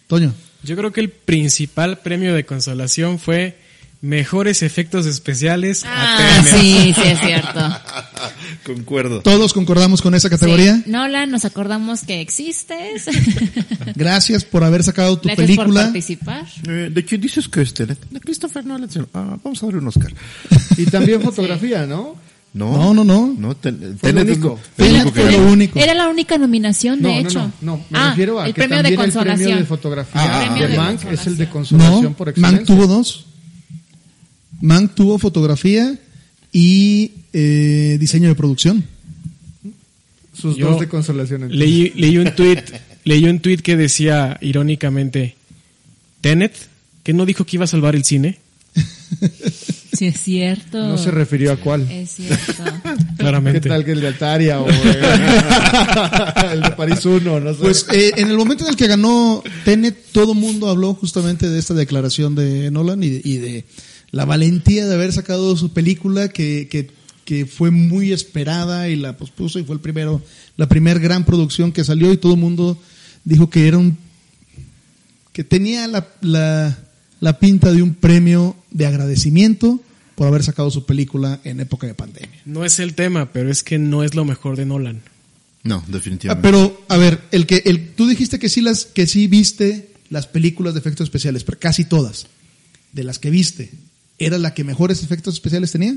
Toño. 0.07 0.33
Yo 0.63 0.75
creo 0.77 0.91
que 0.91 1.01
el 1.01 1.09
principal 1.09 1.99
premio 1.99 2.33
de 2.33 2.45
consolación 2.45 3.19
fue 3.19 3.57
mejores 3.99 4.61
efectos 4.61 5.05
especiales 5.07 5.83
a 5.83 5.89
Ah, 6.39 6.43
sí, 6.43 6.93
sí 6.95 7.01
es 7.03 7.19
cierto. 7.19 7.59
Concuerdo. 8.65 9.21
¿Todos 9.21 9.53
concordamos 9.53 10.01
con 10.01 10.13
esa 10.15 10.29
categoría? 10.29 10.75
Sí. 10.77 10.83
Nolan, 10.91 11.31
nos 11.31 11.45
acordamos 11.45 12.01
que 12.01 12.21
existes. 12.21 13.05
Gracias 13.95 14.45
por 14.45 14.63
haber 14.63 14.83
sacado 14.83 15.17
tu 15.19 15.27
Gracias 15.29 15.47
por 15.47 15.55
película. 15.57 15.83
participar. 15.85 16.45
Eh, 16.67 16.89
¿De 16.91 17.05
quién 17.05 17.21
dices 17.21 17.47
que 17.49 17.61
este? 17.61 17.85
De 17.85 17.95
Christopher 18.21 18.65
Nolan. 18.65 18.89
Ah, 19.13 19.37
vamos 19.43 19.61
a 19.61 19.65
darle 19.65 19.81
un 19.81 19.87
Oscar. 19.87 20.13
Y 20.77 20.85
también 20.85 21.21
fotografía, 21.21 21.85
¿no? 21.87 22.15
No, 22.57 22.93
no, 22.93 23.03
no. 23.03 23.35
No, 23.37 23.55
Fue 23.55 23.71
lo 23.71 23.95
Tenet 24.01 24.29
es 24.29 24.37
único. 24.37 24.59
es 24.77 24.77
lo 24.77 24.85
Tenet 24.85 24.91
único 25.01 25.13
que 25.13 25.21
fue 25.21 25.31
ganó. 25.31 25.45
lo 25.45 25.51
único. 25.53 25.79
Era 25.79 25.93
la 25.93 26.09
única 26.09 26.37
nominación, 26.37 27.01
de 27.01 27.07
No, 27.09 27.13
no, 27.21 27.29
hecho. 27.29 27.39
no, 27.39 27.53
no, 27.61 27.77
me 27.89 27.99
ah, 27.99 28.09
refiero 28.09 28.39
a 28.39 28.47
el 28.47 28.53
que 28.53 28.61
premio 28.61 28.77
de 28.77 28.83
también 28.83 28.99
el 28.99 29.05
consolación. 29.05 29.37
premio 29.45 29.57
de 29.57 29.65
fotografía 29.65 30.21
Ah, 30.21 30.39
de 30.39 30.45
premio 30.47 30.67
de 30.69 30.77
Mank 30.77 31.05
es 31.11 31.27
el 31.27 31.37
de 31.37 31.45
No, 31.45 31.51
consolación 31.51 32.13
por 32.13 32.29
excelencia. 32.29 32.57
Mank 32.57 32.67
tuvo 32.67 32.87
dos. 32.87 33.25
Mank 34.61 34.95
tuvo 34.95 35.17
fotografía 35.19 35.95
y 36.51 37.11
eh, 37.33 37.97
diseño 37.99 38.29
de 38.29 38.35
producción. 38.35 38.83
Sus 40.33 40.55
Yo 40.55 40.69
dos 40.71 40.79
de 40.79 40.87
consolación. 40.87 41.43
entonces. 41.43 41.59
Leí, 41.59 41.91
leí 41.95 42.17
un 42.17 42.33
tweet, 42.35 42.63
leí 43.03 43.25
un 43.25 43.39
tweet 43.39 43.57
que 43.57 43.75
decía 43.75 44.37
irónicamente, 44.41 45.35
Tenet, 46.21 46.53
que 47.03 47.13
no 47.13 47.25
dijo 47.25 47.43
que 47.45 47.55
iba 47.57 47.65
a 47.65 47.67
salvar 47.67 47.95
el 47.95 48.03
cine. 48.03 48.39
Sí, 49.97 50.05
es 50.05 50.21
cierto. 50.21 50.77
No 50.77 50.95
se 50.95 51.09
refirió 51.09 51.51
a 51.51 51.57
cuál. 51.57 51.89
Es 51.89 52.11
cierto. 52.11 52.63
¿Qué 52.83 53.15
Claramente. 53.17 53.67
tal 53.67 53.83
que 53.83 53.93
el 53.93 54.01
de 54.01 54.09
Ataria 54.09 54.61
o 54.61 54.69
eh, 54.69 54.73
el 56.53 56.61
de 56.61 56.71
París 56.71 57.03
1? 57.03 57.39
No 57.39 57.53
sé. 57.53 57.59
Pues 57.59 57.87
eh, 57.91 58.11
en 58.17 58.29
el 58.29 58.37
momento 58.37 58.63
en 58.63 58.69
el 58.69 58.75
que 58.75 58.85
ganó 58.85 59.41
Tenet, 59.65 59.97
todo 60.11 60.35
mundo 60.35 60.69
habló 60.69 60.93
justamente 60.93 61.49
de 61.49 61.57
esta 61.57 61.73
declaración 61.73 62.35
de 62.35 62.69
Nolan 62.69 63.01
y 63.01 63.09
de, 63.09 63.21
y 63.23 63.37
de 63.37 63.65
la 64.11 64.25
valentía 64.25 64.85
de 64.85 64.93
haber 64.93 65.11
sacado 65.13 65.57
su 65.57 65.73
película 65.73 66.27
que, 66.27 66.67
que, 66.69 66.91
que 67.25 67.47
fue 67.47 67.71
muy 67.71 68.13
esperada 68.13 68.89
y 68.89 68.97
la 68.97 69.17
pospuso 69.17 69.57
y 69.57 69.63
fue 69.63 69.73
el 69.73 69.81
primero, 69.81 70.21
la 70.57 70.69
primer 70.69 70.99
gran 70.99 71.25
producción 71.25 71.71
que 71.71 71.83
salió 71.83 72.13
y 72.13 72.17
todo 72.17 72.33
el 72.33 72.39
mundo 72.39 72.77
dijo 73.23 73.49
que 73.49 73.67
era 73.67 73.79
un 73.79 73.97
que 75.33 75.43
tenía 75.43 75.87
la, 75.87 76.07
la, 76.21 76.77
la 77.19 77.39
pinta 77.39 77.71
de 77.71 77.81
un 77.81 77.95
premio 77.95 78.55
de 78.69 78.85
agradecimiento 78.85 79.79
por 80.17 80.25
haber 80.27 80.41
sacado 80.43 80.71
su 80.71 80.83
película 80.87 81.39
en 81.43 81.59
época 81.59 81.85
de 81.85 81.93
pandemia. 81.93 82.41
No 82.43 82.65
es 82.65 82.79
el 82.79 82.95
tema, 82.95 83.31
pero 83.31 83.51
es 83.51 83.61
que 83.61 83.77
no 83.77 84.03
es 84.03 84.15
lo 84.15 84.25
mejor 84.25 84.57
de 84.57 84.65
Nolan. 84.65 85.01
No, 85.63 85.75
Ah, 85.77 85.83
definitivamente. 85.87 86.41
pero, 86.47 86.83
a 86.89 86.97
ver, 86.97 87.21
el 87.29 87.45
que, 87.45 87.61
el, 87.65 87.89
tú 87.93 88.07
dijiste 88.07 88.39
que 88.39 88.49
sí 88.49 88.61
las, 88.61 88.85
que 88.85 89.05
sí 89.05 89.27
viste 89.27 89.91
las 90.09 90.25
películas 90.25 90.73
de 90.73 90.79
efectos 90.79 91.05
especiales, 91.05 91.43
pero 91.43 91.59
casi 91.59 91.85
todas. 91.85 92.25
De 92.93 93.03
las 93.03 93.19
que 93.19 93.29
viste, 93.29 93.69
¿era 94.17 94.39
la 94.39 94.55
que 94.55 94.63
mejores 94.63 95.03
efectos 95.03 95.35
especiales 95.35 95.71
tenía? 95.71 95.95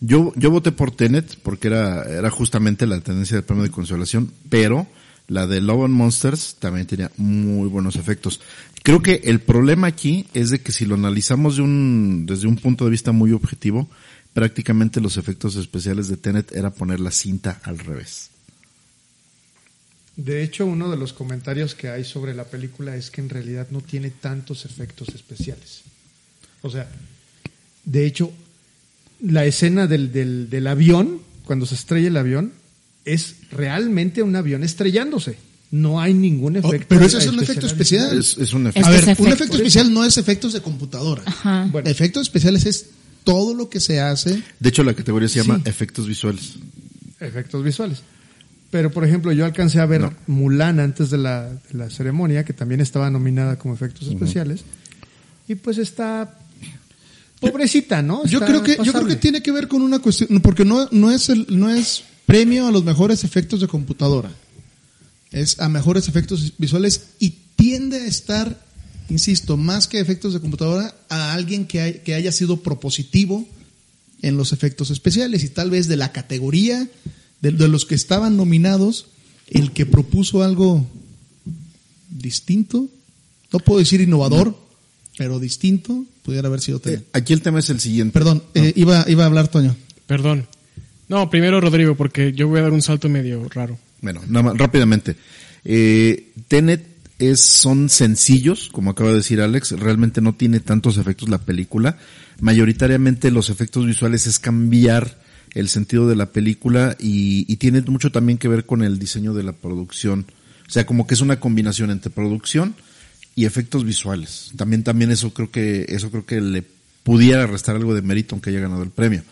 Yo, 0.00 0.32
yo 0.34 0.50
voté 0.50 0.72
por 0.72 0.90
Tenet 0.90 1.36
porque 1.44 1.68
era, 1.68 2.02
era 2.10 2.28
justamente 2.30 2.88
la 2.88 3.00
tendencia 3.02 3.36
del 3.36 3.44
premio 3.44 3.62
de 3.62 3.70
consolación, 3.70 4.32
pero 4.48 4.88
la 5.30 5.46
de 5.46 5.60
Love 5.60 5.84
and 5.84 5.94
Monsters 5.94 6.56
también 6.58 6.88
tenía 6.88 7.12
muy 7.16 7.68
buenos 7.68 7.94
efectos. 7.94 8.40
Creo 8.82 9.00
que 9.00 9.20
el 9.24 9.40
problema 9.40 9.86
aquí 9.86 10.26
es 10.34 10.50
de 10.50 10.60
que 10.60 10.72
si 10.72 10.84
lo 10.84 10.96
analizamos 10.96 11.56
de 11.56 11.62
un, 11.62 12.26
desde 12.26 12.48
un 12.48 12.56
punto 12.56 12.84
de 12.84 12.90
vista 12.90 13.12
muy 13.12 13.30
objetivo, 13.30 13.88
prácticamente 14.34 15.00
los 15.00 15.16
efectos 15.16 15.54
especiales 15.54 16.08
de 16.08 16.16
Tenet 16.16 16.50
era 16.50 16.70
poner 16.70 16.98
la 16.98 17.12
cinta 17.12 17.60
al 17.62 17.78
revés. 17.78 18.30
De 20.16 20.42
hecho, 20.42 20.66
uno 20.66 20.90
de 20.90 20.96
los 20.96 21.12
comentarios 21.12 21.76
que 21.76 21.88
hay 21.88 22.04
sobre 22.04 22.34
la 22.34 22.44
película 22.44 22.96
es 22.96 23.12
que 23.12 23.20
en 23.20 23.28
realidad 23.28 23.68
no 23.70 23.82
tiene 23.82 24.10
tantos 24.10 24.64
efectos 24.64 25.10
especiales. 25.14 25.82
O 26.62 26.70
sea, 26.70 26.90
de 27.84 28.04
hecho, 28.04 28.32
la 29.22 29.44
escena 29.44 29.86
del, 29.86 30.10
del, 30.10 30.50
del 30.50 30.66
avión, 30.66 31.20
cuando 31.44 31.66
se 31.66 31.76
estrella 31.76 32.08
el 32.08 32.16
avión, 32.16 32.52
es 33.12 33.36
realmente 33.52 34.22
un 34.22 34.34
avión 34.36 34.62
estrellándose. 34.64 35.36
No 35.70 36.00
hay 36.00 36.14
ningún 36.14 36.56
Oh, 36.56 36.58
efecto. 36.68 36.86
pero 36.88 37.04
ese 37.04 37.18
es 37.18 37.26
un 37.28 37.40
efecto 37.40 37.66
especial. 37.66 38.18
Es, 38.18 38.36
es 38.38 38.52
un 38.52 38.66
efecto. 38.66 38.88
A 38.88 38.90
ver, 38.90 39.04
un 39.18 39.28
efecto. 39.28 39.56
especial 39.56 39.92
no 39.94 40.04
es 40.04 40.16
efectos 40.18 40.52
de 40.52 40.60
computadora. 40.62 41.22
Ajá. 41.26 41.68
Bueno, 41.70 41.88
Efectos 41.88 42.22
especiales 42.22 42.66
es 42.66 42.86
todo 43.22 43.54
lo 43.54 43.68
que 43.70 43.78
se 43.78 44.00
hace. 44.00 44.42
De 44.58 44.68
hecho, 44.68 44.82
la 44.82 44.94
categoría 44.94 45.28
se 45.28 45.40
llama 45.42 45.60
Sí. 45.62 45.70
efectos 45.70 46.06
visuales. 46.08 46.54
efectos 47.20 47.62
visuales. 47.62 48.02
Pero, 48.70 48.90
por 48.90 49.04
ejemplo, 49.04 49.30
yo 49.32 49.44
alcancé 49.44 49.78
a 49.80 49.86
ver 49.86 50.00
No. 50.00 50.14
Mulan 50.26 50.80
antes 50.80 51.10
de 51.10 51.18
la, 51.18 51.50
de 51.50 51.74
la 51.78 51.90
ceremonia, 51.90 52.44
que 52.44 52.52
también 52.52 52.80
estaba 52.80 53.10
nominada 53.10 53.56
como 53.58 53.74
efectos 53.74 54.08
especiales. 54.08 54.60
Y 55.48 55.54
pues 55.56 55.78
está 55.78 56.36
pobrecita, 57.40 58.02
¿no? 58.02 58.24
Yo 58.26 58.40
creo 58.40 58.62
que 58.62 58.76
yo 58.82 58.92
creo 58.92 59.06
que 59.06 59.16
tiene 59.16 59.42
que 59.42 59.50
ver 59.52 59.66
con 59.68 59.82
una 59.82 59.98
cuestión 59.98 60.40
porque 60.40 60.64
no 60.64 60.88
no 60.92 61.10
es 61.10 61.28
el 61.30 61.46
no 61.50 61.70
es 61.70 62.04
premio 62.30 62.66
a 62.66 62.70
los 62.70 62.84
mejores 62.84 63.24
efectos 63.24 63.60
de 63.60 63.66
computadora. 63.68 64.30
Es 65.32 65.58
a 65.60 65.68
mejores 65.68 66.08
efectos 66.08 66.52
visuales 66.58 67.02
y 67.18 67.34
tiende 67.56 67.96
a 67.98 68.06
estar, 68.06 68.64
insisto, 69.08 69.56
más 69.56 69.88
que 69.88 69.98
efectos 70.00 70.32
de 70.32 70.40
computadora 70.40 70.94
a 71.08 71.32
alguien 71.34 71.66
que 71.66 71.80
hay- 71.80 71.94
que 72.04 72.14
haya 72.14 72.32
sido 72.32 72.58
propositivo 72.58 73.46
en 74.22 74.36
los 74.36 74.52
efectos 74.52 74.90
especiales 74.90 75.42
y 75.44 75.48
tal 75.48 75.70
vez 75.70 75.88
de 75.88 75.96
la 75.96 76.12
categoría 76.12 76.88
de, 77.40 77.50
de 77.52 77.68
los 77.68 77.84
que 77.86 77.94
estaban 77.94 78.36
nominados 78.36 79.06
el 79.48 79.72
que 79.72 79.86
propuso 79.86 80.42
algo 80.44 80.86
distinto, 82.10 82.88
no 83.52 83.58
puedo 83.60 83.78
decir 83.80 84.00
innovador, 84.00 84.56
pero 85.16 85.38
distinto, 85.38 86.04
pudiera 86.22 86.48
haber 86.48 86.60
sido. 86.60 86.80
Eh, 86.84 87.02
Aquí 87.12 87.32
el 87.32 87.42
tema 87.42 87.58
es 87.58 87.70
el 87.70 87.80
siguiente. 87.80 88.12
Perdón, 88.12 88.42
eh, 88.54 88.72
iba, 88.76 89.04
iba 89.08 89.24
a 89.24 89.26
hablar 89.26 89.48
Toño. 89.48 89.74
Perdón. 90.06 90.46
No, 91.10 91.28
primero 91.28 91.60
Rodrigo, 91.60 91.96
porque 91.96 92.32
yo 92.32 92.46
voy 92.46 92.60
a 92.60 92.62
dar 92.62 92.72
un 92.72 92.82
salto 92.82 93.08
medio 93.08 93.48
raro. 93.48 93.76
Bueno, 94.00 94.20
nada 94.28 94.44
más, 94.44 94.56
rápidamente. 94.56 95.16
Eh, 95.64 96.30
Tenet 96.46 96.86
es, 97.18 97.40
son 97.40 97.88
sencillos, 97.88 98.68
como 98.70 98.92
acaba 98.92 99.10
de 99.10 99.16
decir 99.16 99.40
Alex, 99.40 99.72
realmente 99.72 100.20
no 100.20 100.36
tiene 100.36 100.60
tantos 100.60 100.98
efectos 100.98 101.28
la 101.28 101.38
película. 101.38 101.98
Mayoritariamente 102.40 103.32
los 103.32 103.50
efectos 103.50 103.86
visuales 103.86 104.28
es 104.28 104.38
cambiar 104.38 105.18
el 105.54 105.68
sentido 105.68 106.08
de 106.08 106.14
la 106.14 106.26
película 106.26 106.96
y, 107.00 107.44
y 107.52 107.56
tiene 107.56 107.80
mucho 107.80 108.12
también 108.12 108.38
que 108.38 108.46
ver 108.46 108.64
con 108.64 108.84
el 108.84 109.00
diseño 109.00 109.34
de 109.34 109.42
la 109.42 109.52
producción. 109.52 110.26
O 110.68 110.70
sea, 110.70 110.86
como 110.86 111.08
que 111.08 111.14
es 111.14 111.20
una 111.22 111.40
combinación 111.40 111.90
entre 111.90 112.12
producción 112.12 112.76
y 113.34 113.46
efectos 113.46 113.84
visuales. 113.84 114.52
También, 114.56 114.84
también 114.84 115.10
eso 115.10 115.34
creo 115.34 115.50
que, 115.50 115.86
eso 115.88 116.08
creo 116.12 116.24
que 116.24 116.40
le 116.40 116.62
pudiera 117.02 117.48
restar 117.48 117.74
algo 117.74 117.96
de 117.96 118.02
mérito 118.02 118.36
aunque 118.36 118.50
haya 118.50 118.60
ganado 118.60 118.84
el 118.84 118.90
premio. 118.90 119.24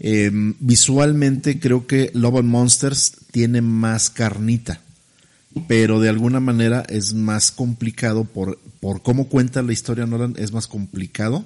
Eh, 0.00 0.30
visualmente 0.60 1.58
creo 1.58 1.86
que 1.86 2.10
Love 2.14 2.36
and 2.38 2.48
Monsters 2.48 3.12
tiene 3.32 3.60
más 3.62 4.10
carnita, 4.10 4.80
pero 5.66 5.98
de 6.00 6.08
alguna 6.08 6.38
manera 6.40 6.84
es 6.88 7.14
más 7.14 7.50
complicado 7.50 8.24
por, 8.24 8.58
por 8.80 9.02
cómo 9.02 9.28
cuenta 9.28 9.62
la 9.62 9.72
historia 9.72 10.06
Nolan, 10.06 10.34
es 10.38 10.52
más 10.52 10.68
complicado, 10.68 11.44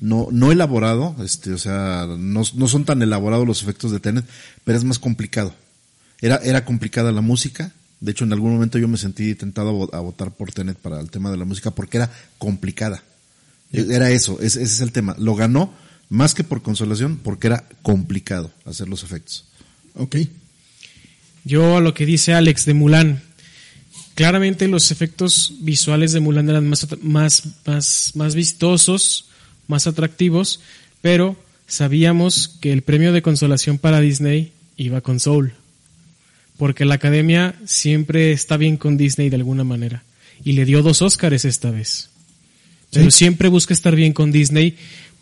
no, 0.00 0.28
no 0.30 0.52
elaborado, 0.52 1.16
este, 1.24 1.52
o 1.52 1.58
sea, 1.58 2.06
no, 2.18 2.42
no 2.54 2.68
son 2.68 2.84
tan 2.84 3.00
elaborados 3.02 3.46
los 3.46 3.62
efectos 3.62 3.90
de 3.90 4.00
Tenet, 4.00 4.24
pero 4.64 4.76
es 4.76 4.84
más 4.84 4.98
complicado. 4.98 5.54
Era, 6.20 6.36
era 6.44 6.64
complicada 6.64 7.10
la 7.10 7.20
música, 7.22 7.72
de 8.00 8.10
hecho 8.12 8.24
en 8.24 8.32
algún 8.32 8.52
momento 8.52 8.78
yo 8.78 8.86
me 8.86 8.98
sentí 8.98 9.34
tentado 9.34 9.70
a 9.70 9.72
vo- 9.72 9.94
a 9.94 10.00
votar 10.00 10.30
por 10.32 10.52
Tenet 10.52 10.76
para 10.76 11.00
el 11.00 11.10
tema 11.10 11.30
de 11.30 11.36
la 11.38 11.44
música 11.46 11.70
porque 11.70 11.96
era 11.96 12.10
complicada. 12.38 13.02
Era 13.72 14.10
eso, 14.10 14.38
ese, 14.40 14.62
ese 14.62 14.74
es 14.74 14.80
el 14.80 14.92
tema. 14.92 15.14
Lo 15.18 15.34
ganó 15.34 15.72
más 16.08 16.34
que 16.34 16.44
por 16.44 16.62
consolación 16.62 17.18
porque 17.22 17.48
era 17.48 17.64
complicado 17.82 18.50
hacer 18.64 18.88
los 18.88 19.02
efectos. 19.02 19.44
Ok. 19.94 20.16
Yo 21.44 21.76
a 21.76 21.80
lo 21.80 21.94
que 21.94 22.06
dice 22.06 22.34
Alex 22.34 22.64
de 22.66 22.74
Mulan, 22.74 23.22
claramente 24.14 24.68
los 24.68 24.90
efectos 24.90 25.54
visuales 25.60 26.12
de 26.12 26.20
Mulan 26.20 26.48
eran 26.48 26.68
más, 26.68 26.86
más, 27.02 27.42
más, 27.66 28.12
más 28.14 28.34
vistosos, 28.34 29.26
más 29.66 29.86
atractivos, 29.86 30.60
pero 31.00 31.36
sabíamos 31.66 32.48
que 32.48 32.72
el 32.72 32.82
premio 32.82 33.12
de 33.12 33.22
consolación 33.22 33.78
para 33.78 34.00
Disney 34.00 34.52
iba 34.76 35.00
con 35.00 35.20
Soul. 35.20 35.52
Porque 36.56 36.84
la 36.84 36.94
academia 36.94 37.54
siempre 37.66 38.32
está 38.32 38.56
bien 38.56 38.76
con 38.76 38.96
Disney 38.96 39.28
de 39.30 39.36
alguna 39.36 39.62
manera. 39.62 40.02
Y 40.44 40.52
le 40.52 40.64
dio 40.64 40.82
dos 40.82 41.02
Óscares 41.02 41.44
esta 41.44 41.70
vez. 41.70 42.08
Pero 42.90 43.10
Sí. 43.10 43.18
siempre 43.18 43.48
busca 43.48 43.74
estar 43.74 43.94
bien 43.94 44.12
con 44.12 44.32
Disney 44.32 44.76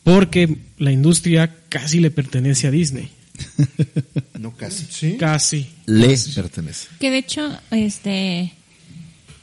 porque 0.07 0.59
la 0.79 0.93
industria 0.93 1.53
casi 1.69 1.99
le 1.99 2.13
pertenece 2.13 2.69
a 2.69 2.71
Disney. 2.71 3.11
No 4.39 4.55
casi. 4.55 4.87
Sí. 4.89 5.17
Casi. 5.17 5.67
Le 5.87 6.17
pertenece. 6.33 6.89
Que 7.01 7.11
de 7.11 7.19
hecho, 7.19 7.59
este, 7.73 8.53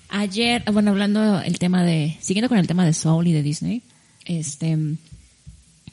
ayer, 0.07 0.64
bueno, 0.72 0.91
hablando 0.91 1.41
el 1.41 1.59
tema 1.59 1.84
de, 1.84 2.16
siguiendo 2.22 2.47
con 2.47 2.59
el 2.59 2.68
tema 2.68 2.86
de 2.86 2.93
Soul 2.93 3.28
y 3.28 3.34
de 3.34 3.43
Disney, 3.43 3.82
este, 4.26 4.78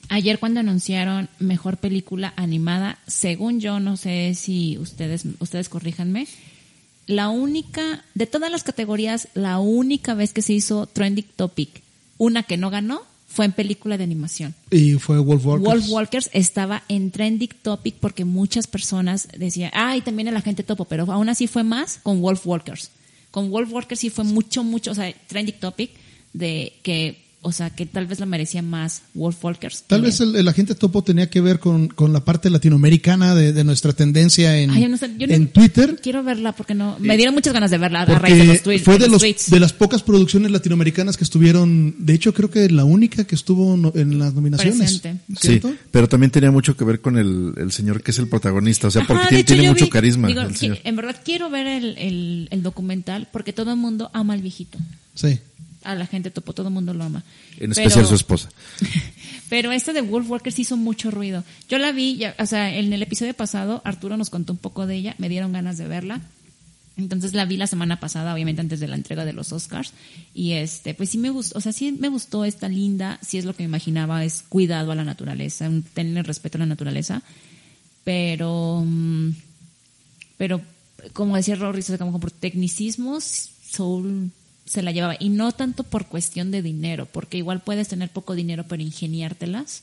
ayer 0.08 0.38
cuando 0.38 0.60
anunciaron 0.60 1.28
mejor 1.40 1.78
película 1.78 2.32
animada, 2.36 2.98
según 3.08 3.58
yo, 3.58 3.80
no 3.80 3.96
sé 3.96 4.34
si 4.36 4.78
ustedes, 4.78 5.24
ustedes 5.40 5.68
corríjanme, 5.68 6.28
la 7.06 7.30
única, 7.30 8.04
de 8.14 8.26
todas 8.26 8.52
las 8.52 8.62
categorías, 8.62 9.28
la 9.34 9.58
única 9.58 10.14
vez 10.14 10.32
que 10.32 10.42
se 10.42 10.52
hizo 10.52 10.86
Trending 10.86 11.26
Topic, 11.34 11.82
una 12.18 12.44
que 12.44 12.58
no 12.58 12.70
ganó, 12.70 13.09
fue 13.40 13.46
en 13.46 13.52
película 13.52 13.96
de 13.96 14.04
animación. 14.04 14.54
Y 14.70 14.98
fue 14.98 15.18
Wolf 15.18 15.46
Walkers. 15.46 15.64
Wolf 15.64 15.88
Walkers 15.88 16.30
estaba 16.34 16.82
en 16.88 17.10
trending 17.10 17.48
topic 17.62 17.94
porque 17.98 18.26
muchas 18.26 18.66
personas 18.66 19.28
decían, 19.34 19.70
ah, 19.72 19.96
y 19.96 20.02
también 20.02 20.28
el 20.28 20.36
agente 20.36 20.62
topo, 20.62 20.84
pero 20.84 21.10
aún 21.10 21.26
así 21.30 21.46
fue 21.46 21.64
más 21.64 22.00
con 22.02 22.20
Wolf 22.20 22.46
Walkers. 22.46 22.90
Con 23.30 23.50
Wolf 23.50 23.72
Walkers 23.72 23.98
sí 23.98 24.10
fue 24.10 24.24
mucho, 24.24 24.62
mucho, 24.62 24.90
o 24.90 24.94
sea, 24.94 25.10
trending 25.26 25.58
topic 25.58 25.90
de 26.34 26.74
que, 26.82 27.16
o 27.42 27.52
sea, 27.52 27.70
que 27.70 27.86
tal 27.86 28.06
vez 28.06 28.20
la 28.20 28.26
merecía 28.26 28.60
más 28.60 29.00
Wolf 29.14 29.42
Walkers. 29.44 29.84
Tal 29.86 30.02
vez 30.02 30.20
el, 30.20 30.36
el 30.36 30.46
agente 30.46 30.74
topo 30.74 31.02
tenía 31.02 31.30
que 31.30 31.40
ver 31.40 31.58
con, 31.58 31.88
con 31.88 32.12
la 32.12 32.22
parte 32.24 32.50
latinoamericana 32.50 33.34
de, 33.34 33.52
de 33.54 33.64
nuestra 33.64 33.92
tendencia 33.94 34.58
en, 34.58 34.70
Ay, 34.70 34.82
yo 34.82 34.88
no 34.88 34.96
sé, 34.98 35.10
yo 35.16 35.26
no- 35.26 35.32
en 35.32 35.48
Twitter. 35.48 35.96
Quiero 36.02 36.22
verla 36.22 36.52
porque 36.52 36.74
no, 36.74 36.96
me 36.98 37.16
dieron 37.16 37.34
muchas 37.34 37.52
ganas 37.54 37.70
de 37.70 37.78
verla 37.78 38.02
a 38.02 38.04
raíz 38.04 38.36
de 38.36 38.44
los 38.44 38.62
tweets. 38.62 38.84
fue 38.84 38.94
de, 38.94 39.00
los 39.06 39.12
los, 39.12 39.20
tweets. 39.22 39.50
de 39.50 39.58
las 39.60 39.72
pocas 39.72 40.02
producciones 40.02 40.50
latinoamericanas 40.50 41.16
que 41.16 41.24
estuvieron, 41.24 41.94
de 41.98 42.12
hecho 42.14 42.34
creo 42.34 42.50
que 42.50 42.68
la 42.68 42.84
única 42.84 43.24
que 43.24 43.34
estuvo 43.34 43.76
no- 43.76 43.92
en 43.94 44.18
las 44.18 44.34
nominaciones. 44.34 45.00
Sí, 45.40 45.60
pero 45.90 46.08
también 46.08 46.30
tenía 46.30 46.50
mucho 46.50 46.76
que 46.76 46.84
ver 46.84 47.00
con 47.00 47.16
el, 47.16 47.54
el 47.56 47.72
señor 47.72 48.02
que 48.02 48.10
es 48.10 48.18
el 48.18 48.28
protagonista, 48.28 48.88
o 48.88 48.90
sea, 48.90 49.06
porque 49.06 49.36
Ajá, 49.36 49.42
tiene, 49.44 49.62
hecho, 49.62 49.70
mucho 49.72 49.84
vi- 49.86 49.90
carisma 49.90 50.28
digo, 50.28 50.42
el 50.42 50.56
señor. 50.56 50.78
en 50.84 50.96
verdad 50.96 51.16
quiero 51.24 51.48
ver 51.48 51.66
el, 51.66 51.96
el, 51.96 52.48
el 52.50 52.62
documental 52.62 53.28
porque 53.32 53.52
todo 53.54 53.70
el 53.70 53.78
mundo 53.78 54.10
ama 54.12 54.34
al 54.34 54.42
viejito. 54.42 54.78
Sí. 55.14 55.38
A 55.82 55.94
la 55.94 56.06
gente 56.06 56.30
topo, 56.30 56.52
todo 56.52 56.68
el 56.68 56.74
mundo 56.74 56.92
lo 56.94 57.04
ama. 57.04 57.24
En 57.58 57.70
Pero- 57.70 57.72
especial 57.72 58.06
su 58.06 58.14
esposa. 58.14 58.48
Pero 59.48 59.72
esta 59.72 59.92
de 59.92 60.02
Wolf 60.02 60.28
Walkers 60.30 60.58
hizo 60.58 60.76
mucho 60.76 61.10
ruido. 61.10 61.42
Yo 61.68 61.78
la 61.78 61.92
vi, 61.92 62.16
ya- 62.16 62.34
o 62.38 62.46
sea, 62.46 62.74
en 62.74 62.92
el 62.92 63.02
episodio 63.02 63.34
pasado 63.34 63.82
Arturo 63.84 64.16
nos 64.16 64.30
contó 64.30 64.52
un 64.52 64.58
poco 64.58 64.86
de 64.86 64.96
ella, 64.96 65.14
me 65.18 65.28
dieron 65.28 65.52
ganas 65.52 65.78
de 65.78 65.88
verla. 65.88 66.20
Entonces 66.96 67.32
la 67.32 67.46
vi 67.46 67.56
la 67.56 67.66
semana 67.66 67.98
pasada, 67.98 68.34
obviamente 68.34 68.60
antes 68.60 68.78
de 68.78 68.86
la 68.88 68.94
entrega 68.96 69.24
de 69.24 69.32
los 69.32 69.52
Oscars. 69.52 69.92
Y 70.34 70.52
este, 70.52 70.92
pues 70.92 71.08
sí 71.10 71.18
me 71.18 71.30
gustó, 71.30 71.56
o 71.56 71.60
sea, 71.62 71.72
sí 71.72 71.92
me 71.92 72.08
gustó 72.08 72.44
esta 72.44 72.68
linda, 72.68 73.18
sí 73.22 73.38
es 73.38 73.44
lo 73.46 73.54
que 73.56 73.62
me 73.62 73.68
imaginaba, 73.68 74.22
es 74.24 74.42
cuidado 74.48 74.92
a 74.92 74.94
la 74.94 75.04
naturaleza, 75.04 75.68
un- 75.68 75.82
tener 75.82 76.26
respeto 76.26 76.58
a 76.58 76.60
la 76.60 76.66
naturaleza. 76.66 77.22
Pero, 78.04 78.82
mm, 78.86 79.30
pero 80.36 80.60
como 81.14 81.36
decía 81.36 81.54
Rory, 81.54 81.80
o 81.80 81.82
sea, 81.82 81.98
como 81.98 82.20
por 82.20 82.30
tecnicismos, 82.30 83.50
Soul 83.70 84.30
se 84.64 84.82
la 84.82 84.92
llevaba. 84.92 85.16
Y 85.18 85.28
no 85.28 85.52
tanto 85.52 85.84
por 85.84 86.06
cuestión 86.06 86.50
de 86.50 86.62
dinero, 86.62 87.06
porque 87.06 87.38
igual 87.38 87.60
puedes 87.60 87.88
tener 87.88 88.10
poco 88.10 88.34
dinero 88.34 88.64
pero 88.68 88.82
ingeniártelas. 88.82 89.82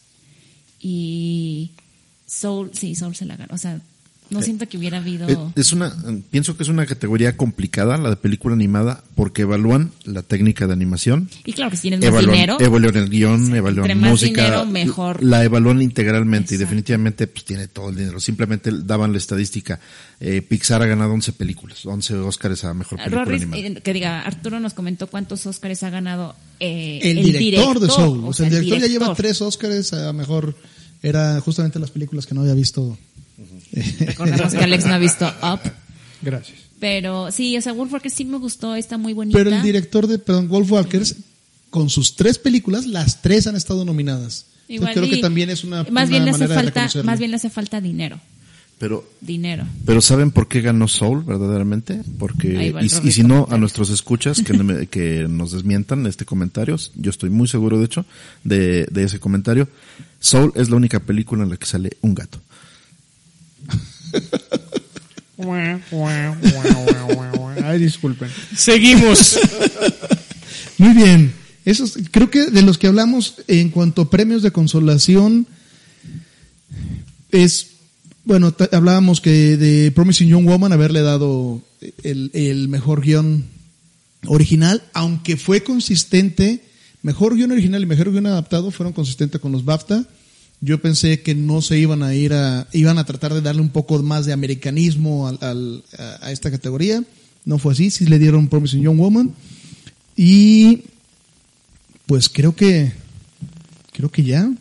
Y 0.80 1.72
Soul, 2.26 2.72
sí, 2.74 2.96
Soul 2.96 3.16
se 3.16 3.26
la 3.26 3.38
ganó. 3.38 3.54
O 3.54 3.58
sea, 3.58 3.82
no 4.30 4.42
siento 4.42 4.68
que 4.68 4.78
hubiera 4.78 4.98
habido... 4.98 5.28
Eh, 5.28 5.38
Es 5.56 5.74
una, 5.74 5.94
pienso 6.30 6.58
que 6.58 6.64
es 6.64 6.70
una 6.70 6.86
categoría 6.86 7.38
complicada, 7.38 7.98
la 7.98 8.10
de 8.10 8.16
película 8.16 8.56
animada, 8.56 9.04
porque 9.16 9.44
evalúan 9.44 9.92
la 10.04 10.24
técnica 10.24 10.68
de 10.68 10.74
animación, 10.74 11.30
y 11.46 11.54
claro 11.54 11.72
que 11.72 11.78
si 11.78 11.84
tienes 11.84 12.00
más 12.00 12.08
evalúan, 12.10 12.34
dinero, 12.34 12.58
evalúan 12.60 12.96
el 12.98 13.10
guion, 13.10 13.42
Entre 13.42 13.58
evalúan 13.58 14.00
más 14.00 14.12
música, 14.12 14.44
dinero, 14.44 14.66
mejor. 14.66 15.24
la 15.24 15.44
evalúan 15.44 15.82
integralmente 15.82 16.56
y 16.56 16.58
definitivamente 16.58 17.28
pues 17.28 17.46
tiene 17.46 17.68
todo 17.68 17.90
el 17.90 17.96
dinero. 17.96 18.20
Simplemente 18.20 18.72
daban 18.84 19.12
la 19.12 19.18
estadística, 19.18 19.80
eh, 20.20 20.42
Pixar 20.42 20.82
ha 20.82 20.86
ganado 20.86 21.14
11 21.14 21.34
películas, 21.34 21.86
11 21.86 22.16
Oscars 22.16 22.64
a 22.64 22.74
mejor 22.74 22.98
película 22.98 23.26
Rory, 23.26 23.38
animada. 23.38 23.62
eh, 23.62 23.82
que 23.82 23.94
diga, 23.94 24.22
Arturo 24.22 24.60
nos 24.60 24.74
comentó 24.74 25.08
cuántos 25.08 25.46
Oscars 25.46 25.84
ha 25.84 25.90
ganado 25.90 26.36
eh, 26.60 27.00
El, 27.04 27.24
director, 27.24 27.80
de 27.80 27.88
Soul. 27.90 28.24
O 28.26 28.34
sea, 28.34 28.48
el 28.48 28.54
director 28.54 28.80
ya 28.80 28.88
lleva 28.88 29.14
tres 29.16 29.42
Oscars, 29.42 29.94
a 29.94 30.14
mejor 30.14 30.56
era 31.02 31.40
justamente 31.42 31.80
las 31.80 31.92
películas 31.92 32.26
que 32.26 32.34
no 32.34 32.42
había 32.42 32.54
visto. 32.54 32.98
Recordemos 34.00 34.54
que 34.54 34.64
Alex 34.64 34.86
no 34.86 34.94
ha 34.94 34.98
visto 35.00 35.26
Up. 35.42 35.60
Gracias. 36.22 36.58
Pero 36.80 37.32
sí, 37.32 37.58
o 37.58 37.62
sea, 37.62 37.74
Wolf 37.74 37.92
Walkers 37.92 38.14
sí 38.14 38.26
me 38.26 38.38
gustó, 38.38 38.76
está 38.76 38.98
muy 38.98 39.14
bonita. 39.14 39.38
Pero 39.38 39.50
el 39.56 39.62
director 39.64 40.06
de, 40.08 40.20
perdón, 40.20 40.48
Wolf 40.48 40.72
Walkers, 40.72 41.16
con 41.70 41.90
sus 41.90 42.16
tres 42.16 42.38
películas, 42.38 42.86
las 42.86 43.22
tres 43.22 43.48
han 43.48 43.56
estado 43.56 43.84
nominadas. 43.84 44.46
Entonces, 44.70 44.70
Igual 44.70 44.94
creo 44.94 45.10
que 45.10 45.18
también 45.22 45.50
es 45.50 45.64
una, 45.64 45.84
más 45.84 45.90
una 45.90 46.04
bien 46.06 46.26
le 46.26 46.32
hace 46.32 46.48
falta 46.48 46.90
más 47.04 47.20
bien 47.20 47.32
le 47.32 47.38
hace 47.38 47.50
falta 47.50 47.80
dinero 47.80 48.20
Pero 48.80 49.10
dinero 49.22 49.66
Pero 49.86 50.02
¿saben 50.02 50.32
por 50.32 50.50
qué 50.50 50.60
ganó 50.60 50.90
Soul 50.90 51.24
verdaderamente? 51.24 52.02
Porque, 52.20 52.76
y, 52.82 52.90
si 53.12 53.24
no, 53.24 53.48
a 53.50 53.58
nuestros 53.58 53.90
escuchas 53.90 54.42
que, 54.42 54.52
me- 54.52 54.88
que 54.88 55.26
nos 55.30 55.54
desmientan 55.54 56.06
este 56.06 56.26
comentario, 56.26 56.76
yo 56.96 57.10
estoy 57.10 57.30
muy 57.30 57.48
seguro 57.48 57.80
de 57.80 57.86
hecho 57.86 58.06
de, 58.44 58.86
de 58.92 59.04
ese 59.04 59.20
comentario, 59.22 59.70
Soul 60.20 60.52
es 60.56 60.70
la 60.70 60.76
única 60.76 61.00
película 61.00 61.44
en 61.44 61.50
la 61.50 61.56
que 61.58 61.66
sale 61.66 61.96
un 62.02 62.14
gato. 62.14 62.42
Ay, 67.64 67.80
disculpen. 67.80 68.30
Seguimos. 68.55 69.38
Muy 70.78 70.93
bien. 70.93 71.34
Esos, 71.66 71.97
creo 72.12 72.30
que 72.30 72.45
de 72.45 72.62
los 72.62 72.78
que 72.78 72.88
hablamos 72.88 73.36
en 73.47 73.70
cuanto 73.70 74.03
a 74.03 74.10
premios 74.10 74.41
de 74.41 74.51
consolación, 74.51 75.47
es, 77.32 77.68
bueno, 78.24 78.55
hablábamos 78.72 79.20
que 79.20 79.58
de 79.58 79.91
Promising 79.91 80.30
Young 80.30 80.45
Woman 80.45 80.72
haberle 80.72 81.01
dado 81.01 81.62
el, 82.03 82.32
el 82.34 82.70
mejor 82.70 83.01
guion 83.01 83.45
original, 84.28 84.82
aunque 84.93 85.36
fue 85.38 85.64
consistente, 85.64 86.64
mejor 87.01 87.36
guion 87.36 87.51
original 87.51 87.84
y 87.84 87.86
mejor 87.86 88.12
guion 88.12 88.28
adaptado 88.28 88.72
fueron 88.72 88.93
consistentes 88.93 89.41
con 89.41 89.51
los 89.51 89.66
BAFTA. 89.66 90.05
Yo 90.60 90.82
pensé 90.82 91.22
que 91.22 91.36
no 91.36 91.62
se 91.62 91.78
iban 91.78 92.01
a 92.01 92.16
ir 92.16 92.34
a, 92.34 92.68
iban 92.74 92.97
a 92.97 93.05
tratar 93.05 93.34
de 93.34 93.41
darle 93.41 93.62
un 93.62 93.70
poco 93.70 94.01
más 94.01 94.26
de 94.26 94.34
americanismo 94.34 95.28
al, 95.28 95.38
al- 95.41 95.84
a, 96.22 96.32
esta 96.32 96.49
categoría. 96.49 97.03
No 97.45 97.60
fue 97.60 97.74
así, 97.74 97.91
sí 97.91 98.05
le 98.08 98.18
dieron 98.20 98.47
Promising 98.47 98.82
Young 98.82 98.97
Woman. 98.97 99.34
Y 100.16 100.82
pues 102.08 102.28
creo 102.30 102.55
que 102.55 102.91
creo 103.93 104.10
que 104.12 104.24
ya 104.24 104.51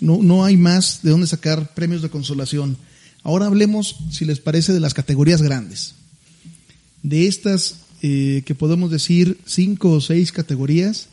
no 0.00 0.22
no 0.22 0.44
hay 0.44 0.56
más 0.56 1.00
de 1.02 1.10
dónde 1.10 1.26
sacar 1.26 1.72
premios 1.74 2.02
de 2.02 2.10
consolación. 2.10 2.76
Ahora 3.22 3.46
hablemos, 3.46 3.96
si 4.10 4.24
les 4.24 4.40
parece, 4.40 4.72
de 4.72 4.80
las 4.80 4.94
categorías 4.94 5.40
grandes. 5.42 5.94
De 7.02 7.26
estas 7.28 7.76
eh, 8.02 8.42
que 8.44 8.54
podemos 8.54 8.90
decir 8.90 9.38
cinco 9.46 9.90
o 9.92 10.00
seis 10.00 10.32
categorías, 10.32 11.06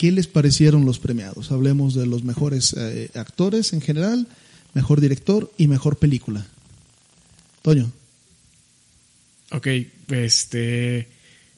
¿qué 0.00 0.10
les 0.10 0.26
parecieron 0.26 0.86
los 0.86 0.98
premiados? 0.98 1.52
Hablemos 1.52 1.92
de 1.94 2.06
los 2.06 2.24
mejores 2.24 2.72
eh, 2.72 3.10
actores 3.12 3.74
en 3.74 3.82
general, 3.82 4.26
mejor 4.72 4.98
director 4.98 5.52
y 5.58 5.68
mejor 5.68 5.98
película. 5.98 6.46
Toño. 7.60 7.92
Ok, 9.52 9.66
este. 10.08 11.06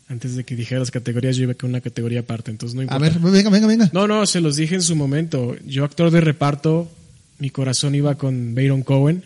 Antes 0.09 0.35
de 0.35 0.43
que 0.43 0.57
dijera 0.57 0.81
las 0.81 0.91
categorías, 0.91 1.37
yo 1.37 1.45
iba 1.45 1.55
con 1.55 1.71
una 1.71 1.81
categoría 1.81 2.21
aparte, 2.21 2.51
entonces 2.51 2.75
no 2.75 2.81
A 2.81 2.85
importa. 2.85 3.05
ver, 3.21 3.33
venga, 3.33 3.49
venga, 3.49 3.67
venga. 3.69 3.91
No, 3.93 4.09
no, 4.09 4.27
se 4.27 4.41
los 4.41 4.57
dije 4.57 4.75
en 4.75 4.83
su 4.83 4.97
momento. 4.97 5.55
Yo, 5.65 5.85
actor 5.85 6.11
de 6.11 6.21
reparto, 6.21 6.91
mi 7.39 7.51
corazón 7.51 7.95
iba 7.95 8.17
con 8.17 8.57
Bayron 8.57 8.83
Cohen, 8.83 9.25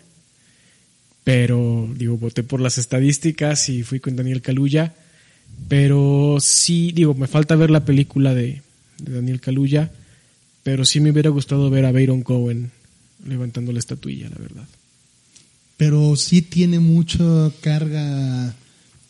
pero, 1.23 1.89
digo, 1.95 2.17
voté 2.17 2.43
por 2.43 2.61
las 2.61 2.77
estadísticas 2.77 3.67
y 3.69 3.81
fui 3.81 3.99
con 3.99 4.15
Daniel 4.15 4.43
Kaluuya. 4.43 4.93
Pero 5.69 6.37
sí, 6.39 6.91
digo, 6.93 7.15
me 7.15 7.25
falta 7.25 7.55
ver 7.55 7.71
la 7.71 7.83
película 7.83 8.35
de, 8.35 8.61
de 8.97 9.13
Daniel 9.13 9.39
Kaluuya, 9.41 9.91
pero 10.63 10.85
sí 10.85 10.99
me 10.99 11.11
hubiera 11.11 11.29
gustado 11.29 11.69
ver 11.69 11.85
a 11.85 11.91
Bayron 11.91 12.21
Cohen 12.23 12.71
levantando 13.25 13.71
la 13.71 13.79
estatuilla, 13.79 14.29
la 14.29 14.37
verdad. 14.37 14.67
Pero 15.77 16.15
sí 16.15 16.41
tiene 16.41 16.79
mucha 16.79 17.23
carga 17.61 18.55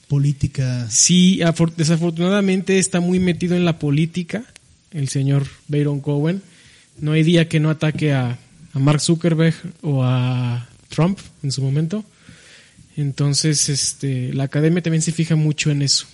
política. 0.08 0.88
Sí, 0.90 1.40
afor- 1.40 1.74
desafortunadamente 1.76 2.80
está 2.80 3.00
muy 3.00 3.20
metido 3.20 3.56
en 3.56 3.66
la 3.66 3.80
política 3.80 4.44
el 4.92 5.10
señor 5.10 5.48
Bayron 5.68 6.00
Cohen. 6.02 6.42
No 7.00 7.12
hay 7.12 7.24
día 7.24 7.48
que 7.48 7.60
no 7.60 7.70
ataque 7.70 8.14
a, 8.14 8.38
a 8.74 8.80
Mark 8.80 9.02
Zuckerberg 9.02 9.56
o 9.82 10.04
a 10.04 10.68
Trump 10.90 11.20
en 11.44 11.52
su 11.52 11.62
momento. 11.62 12.04
Entonces, 12.96 13.70
este, 13.70 14.34
la 14.34 14.46
academia 14.46 14.82
también 14.82 15.02
se 15.04 15.12
fija 15.12 15.36
mucho 15.36 15.70
en 15.70 15.84
eso, 15.84 16.08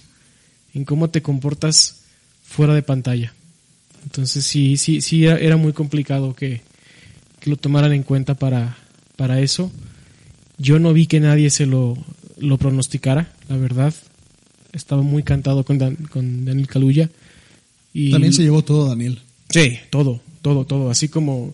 en 0.74 0.84
cómo 0.84 1.10
te 1.10 1.22
comportas 1.22 2.02
fuera 2.44 2.74
de 2.76 2.82
pantalla. 2.84 3.34
Entonces, 4.04 4.46
sí, 4.46 4.78
sí, 4.78 5.02
sí, 5.02 5.26
era, 5.26 5.58
muy 5.58 5.74
complicado 5.74 6.34
que, 6.36 6.62
que 7.40 7.50
lo 7.50 7.56
tomaran 7.58 7.94
en 7.94 8.04
cuenta 8.04 8.36
para, 8.36 8.78
para 9.16 9.40
eso. 9.42 9.72
Yo 10.58 10.80
no 10.80 10.94
vi 10.94 11.08
que 11.08 11.20
nadie 11.20 11.50
se 11.50 11.66
lo, 11.66 11.98
lo 12.38 12.58
pronosticara, 12.58 13.32
la 13.50 13.58
verdad. 13.58 13.94
Estaba 14.72 15.02
muy 15.02 15.24
cantado 15.24 15.64
con, 15.64 15.78
Dan- 15.78 15.96
con 16.10 16.46
Daniel 16.46 16.68
Kaluuya. 16.68 17.10
Y 17.94 18.12
También 18.12 18.34
se 18.34 18.44
llevó 18.44 18.64
todo, 18.64 18.90
Daniel. 18.90 19.20
Sí, 19.50 19.78
todo, 19.90 20.22
todo, 20.42 20.66
todo. 20.66 20.90
Así 20.90 21.10
como 21.10 21.54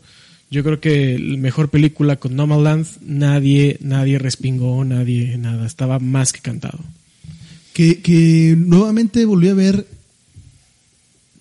yo 0.52 0.64
creo 0.64 0.80
que 0.80 1.20
la 1.20 1.38
mejor 1.38 1.70
película 1.70 2.16
con 2.16 2.36
Nomadland, 2.36 2.88
nadie, 3.02 3.78
nadie 3.82 4.18
respingó, 4.20 4.84
nadie, 4.86 5.38
nada. 5.38 5.66
Estaba 5.66 6.00
más 6.00 6.34
que 6.34 6.40
cantado. 6.42 6.80
Que, 7.74 8.02
que 8.02 8.56
nuevamente 8.58 9.24
volví 9.26 9.50
a 9.50 9.54
ver 9.54 9.86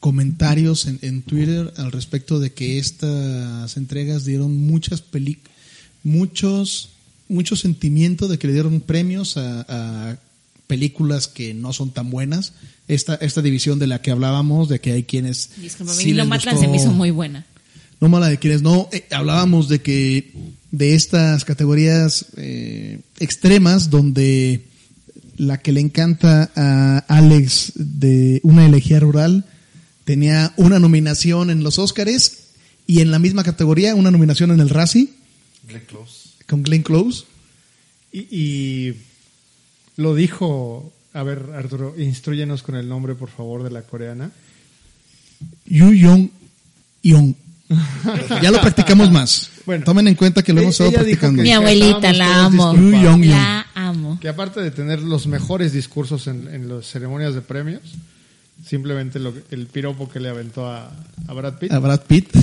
comentarios 0.01 0.87
en, 0.87 0.99
en 1.03 1.23
Twitter 1.23 1.73
al 1.77 1.91
respecto 1.93 2.39
de 2.41 2.53
que 2.53 2.79
estas 2.79 3.77
entregas 3.77 4.25
dieron 4.25 4.57
muchas 4.67 5.01
peli 5.03 5.39
muchos 6.05 6.91
mucho 7.29 7.57
sentimiento 7.57 8.27
de 8.29 8.39
que 8.39 8.47
le 8.47 8.55
dieron 8.55 8.81
premios 8.81 9.37
a, 9.37 9.67
a 9.69 10.17
películas 10.67 11.29
que 11.29 11.53
no 11.55 11.73
son 11.75 11.91
tan 11.91 12.11
buenas. 12.11 12.53
Esta, 12.89 13.17
esta 13.17 13.43
división 13.43 13.79
de 13.79 13.87
la 13.87 14.01
que 14.01 14.11
hablábamos, 14.11 14.69
de 14.71 14.81
que 14.81 14.93
hay 14.93 15.03
quienes 15.03 15.51
sí 15.93 16.15
gustó- 16.55 16.61
se 16.63 16.69
me 16.69 16.77
hizo 16.77 16.91
muy 16.93 17.11
buena. 17.11 17.45
no 18.01 18.09
mala 18.09 18.29
de 18.29 18.39
quienes 18.39 18.63
no. 18.63 18.89
Eh, 18.93 19.05
hablábamos 19.11 19.69
de 19.69 19.83
que 19.83 20.33
de 20.71 20.95
estas 20.95 21.45
categorías 21.45 22.27
eh, 22.39 23.01
extremas 23.19 23.91
donde 23.91 24.65
la 25.37 25.59
que 25.59 25.73
le 25.73 25.81
encanta 25.81 26.51
a 26.57 26.99
Alex 27.09 27.73
de 27.75 28.41
una 28.43 28.65
elegía 28.65 29.01
rural 29.01 29.45
tenía 30.09 30.55
una 30.57 30.79
nominación 30.79 31.51
en 31.51 31.63
los 31.63 31.79
Óscares 31.79 32.55
y 32.87 33.03
en 33.03 33.11
la 33.11 33.19
misma 33.19 33.45
categoría 33.45 33.95
una 33.95 34.11
nominación 34.11 34.51
en 34.53 34.61
el 34.61 34.71
Razzie 34.71 35.11
con 36.47 36.63
Glenn 36.63 36.83
Close. 36.83 37.27
Y, 38.11 38.21
y 38.31 38.95
lo 39.97 40.15
dijo, 40.15 40.91
a 41.13 41.23
ver 41.25 41.51
Arturo, 41.55 41.95
instruyenos 41.99 42.63
con 42.63 42.77
el 42.77 42.89
nombre 42.89 43.17
por 43.17 43.29
favor 43.29 43.63
de 43.63 43.71
la 43.71 43.83
coreana. 43.83 44.31
Yu 45.67 45.93
Young 45.93 46.31
Young. 47.03 47.35
ya 48.43 48.51
lo 48.51 48.63
practicamos 48.63 49.11
más. 49.11 49.51
Bueno, 49.67 49.85
Tomen 49.85 50.09
en 50.09 50.15
cuenta 50.15 50.43
que 50.43 50.55
lo 50.55 50.63
hemos 50.63 50.73
estado 50.73 50.93
practicando. 50.93 51.43
Mi 51.43 51.53
abuelita, 51.53 52.15
la 52.15 52.47
amo. 52.47 52.75
Yu 52.75 52.93
Young 52.93 53.25
Young. 53.25 53.27
La 53.27 53.67
amo. 53.75 54.19
Que 54.19 54.31
aparte 54.31 54.63
de 54.63 54.71
tener 54.71 55.03
los 55.03 55.27
mejores 55.27 55.75
discursos 55.75 56.29
en, 56.29 56.49
en 56.49 56.67
las 56.67 56.87
ceremonias 56.87 57.35
de 57.35 57.43
premios, 57.43 57.83
Simplemente 58.65 59.19
lo, 59.19 59.33
el 59.51 59.67
piropo 59.67 60.09
que 60.09 60.21
le 60.21 60.29
aventó 60.29 60.67
a, 60.67 60.91
a 61.27 61.33
Brad 61.33 61.59
Pitt. 61.59 61.73
A 61.73 61.79
Brad 61.79 62.03
Pitt. 62.03 62.31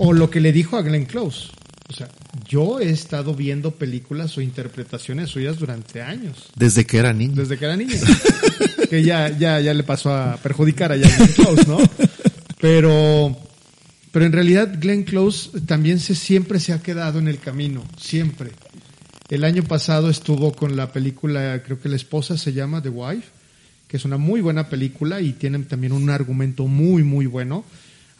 O 0.00 0.12
lo 0.12 0.30
que 0.30 0.40
le 0.40 0.52
dijo 0.52 0.76
a 0.76 0.82
Glenn 0.82 1.06
Close. 1.06 1.48
O 1.88 1.92
sea, 1.92 2.08
yo 2.46 2.80
he 2.80 2.90
estado 2.90 3.34
viendo 3.34 3.72
películas 3.72 4.36
o 4.38 4.40
interpretaciones 4.40 5.30
suyas 5.30 5.58
durante 5.58 6.02
años. 6.02 6.50
Desde 6.54 6.86
que 6.86 6.98
era 6.98 7.12
niño. 7.12 7.34
Desde 7.34 7.58
que 7.58 7.64
era 7.64 7.76
niño. 7.76 7.96
que 8.90 9.02
ya, 9.02 9.36
ya, 9.36 9.58
ya 9.60 9.74
le 9.74 9.82
pasó 9.82 10.14
a 10.14 10.36
perjudicar 10.36 10.92
a 10.92 10.96
Glenn 10.96 11.32
Close, 11.34 11.66
¿no? 11.66 11.78
Pero, 12.60 13.36
pero 14.12 14.24
en 14.24 14.32
realidad 14.32 14.74
Glenn 14.78 15.04
Close 15.04 15.60
también 15.62 15.98
se, 15.98 16.14
siempre 16.14 16.60
se 16.60 16.72
ha 16.72 16.82
quedado 16.82 17.18
en 17.18 17.26
el 17.26 17.38
camino. 17.38 17.82
Siempre. 17.96 18.52
El 19.30 19.44
año 19.44 19.62
pasado 19.64 20.10
estuvo 20.10 20.52
con 20.52 20.76
la 20.76 20.92
película, 20.92 21.62
creo 21.64 21.80
que 21.80 21.88
la 21.88 21.96
esposa 21.96 22.36
se 22.38 22.52
llama 22.52 22.82
The 22.82 22.88
Wife, 22.88 23.28
que 23.88 23.96
es 23.96 24.04
una 24.04 24.18
muy 24.18 24.40
buena 24.40 24.68
película 24.68 25.20
y 25.20 25.32
tienen 25.32 25.64
también 25.64 25.92
un 25.92 26.10
argumento 26.10 26.66
muy, 26.66 27.02
muy 27.02 27.26
bueno. 27.26 27.64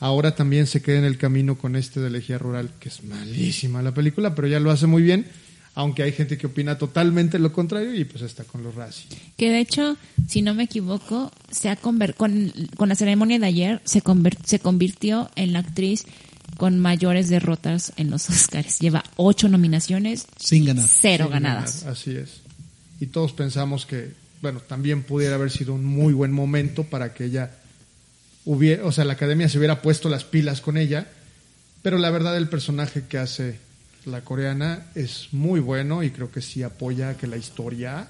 Ahora 0.01 0.35
también 0.35 0.67
se 0.67 0.81
queda 0.81 0.99
en 0.99 1.05
el 1.05 1.19
camino 1.19 1.59
con 1.59 1.77
este 1.77 2.01
de 2.01 2.07
Elegía 2.09 2.39
Rural, 2.39 2.71
que 2.81 2.89
es 2.89 3.03
malísima 3.05 3.83
la 3.83 3.93
película, 3.93 4.35
pero 4.35 4.47
ya 4.49 4.61
lo 4.61 4.71
hace 4.71 4.87
muy 4.87 5.03
bien, 5.03 5.27
aunque 5.75 6.03
hay 6.05 6.13
gente 6.13 6.39
que 6.39 6.47
opina 6.47 6.79
totalmente 6.79 7.39
lo 7.39 7.53
contrario 7.53 7.95
y 7.95 8.05
pues 8.05 8.23
está 8.23 8.45
con 8.45 8.63
los 8.63 8.75
Razzie. 8.77 9.09
Que 9.37 9.51
de 9.51 9.59
hecho, 9.61 9.97
si 10.29 10.41
no 10.43 10.55
me 10.55 10.65
equivoco, 10.65 11.31
se 11.51 11.69
ha 11.69 11.81
conver- 11.81 12.15
con, 12.15 12.53
con 12.77 12.89
la 12.89 12.95
ceremonia 12.95 13.39
de 13.41 13.47
ayer 13.47 13.81
se, 13.85 14.03
conver- 14.03 14.39
se 14.45 14.61
convirtió 14.61 15.31
en 15.37 15.53
la 15.53 15.59
actriz 15.61 16.05
con 16.57 16.79
mayores 16.79 17.29
derrotas 17.29 17.93
en 17.97 18.11
los 18.11 18.31
Oscars. 18.31 18.79
Lleva 18.79 19.05
ocho 19.17 19.49
nominaciones, 19.49 20.27
Sin 20.39 20.65
ganar. 20.65 20.87
cero 20.89 21.25
Sin 21.27 21.33
ganadas. 21.33 21.81
ganar, 21.81 21.93
así 21.93 22.13
es. 22.17 22.41
Y 23.01 23.07
todos 23.07 23.33
pensamos 23.33 23.85
que, 23.85 24.13
bueno, 24.41 24.61
también 24.61 25.03
pudiera 25.03 25.35
haber 25.35 25.51
sido 25.51 25.75
un 25.75 25.85
muy 25.85 26.13
buen 26.13 26.33
momento 26.33 26.85
para 26.85 27.15
que 27.15 27.25
ella 27.25 27.51
hubiera, 28.45 28.85
o 28.85 28.93
sea, 28.93 29.05
la 29.05 29.15
academia 29.15 29.49
se 29.49 29.59
hubiera 29.59 29.83
puesto 29.83 30.09
las 30.09 30.25
pilas 30.25 30.61
con 30.61 30.77
ella, 30.77 31.09
pero 31.83 31.99
la 31.99 32.11
verdad 32.11 32.37
el 32.37 32.49
personaje 32.49 33.05
que 33.09 33.19
hace 33.19 33.59
la 34.05 34.23
coreana 34.23 34.87
es 34.95 35.29
muy 35.33 35.61
bueno 35.61 36.03
y 36.03 36.11
creo 36.11 36.31
que 36.31 36.41
sí 36.41 36.63
apoya 36.63 37.17
que 37.17 37.27
la 37.27 37.37
historia 37.37 38.09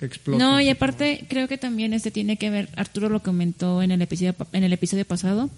explote. 0.00 0.42
No, 0.42 0.60
y 0.60 0.68
aparte 0.68 1.26
creo 1.28 1.48
que 1.48 1.58
también 1.58 1.92
este 1.92 2.10
tiene 2.10 2.36
que 2.36 2.50
ver, 2.50 2.68
Arturo 2.76 3.08
lo 3.08 3.22
comentó 3.22 3.82
en 3.82 3.90
el 3.90 4.02
episodio 4.02 4.34
en 4.52 4.64
el 4.64 4.72
episodio 4.72 5.04
pasado, 5.04 5.48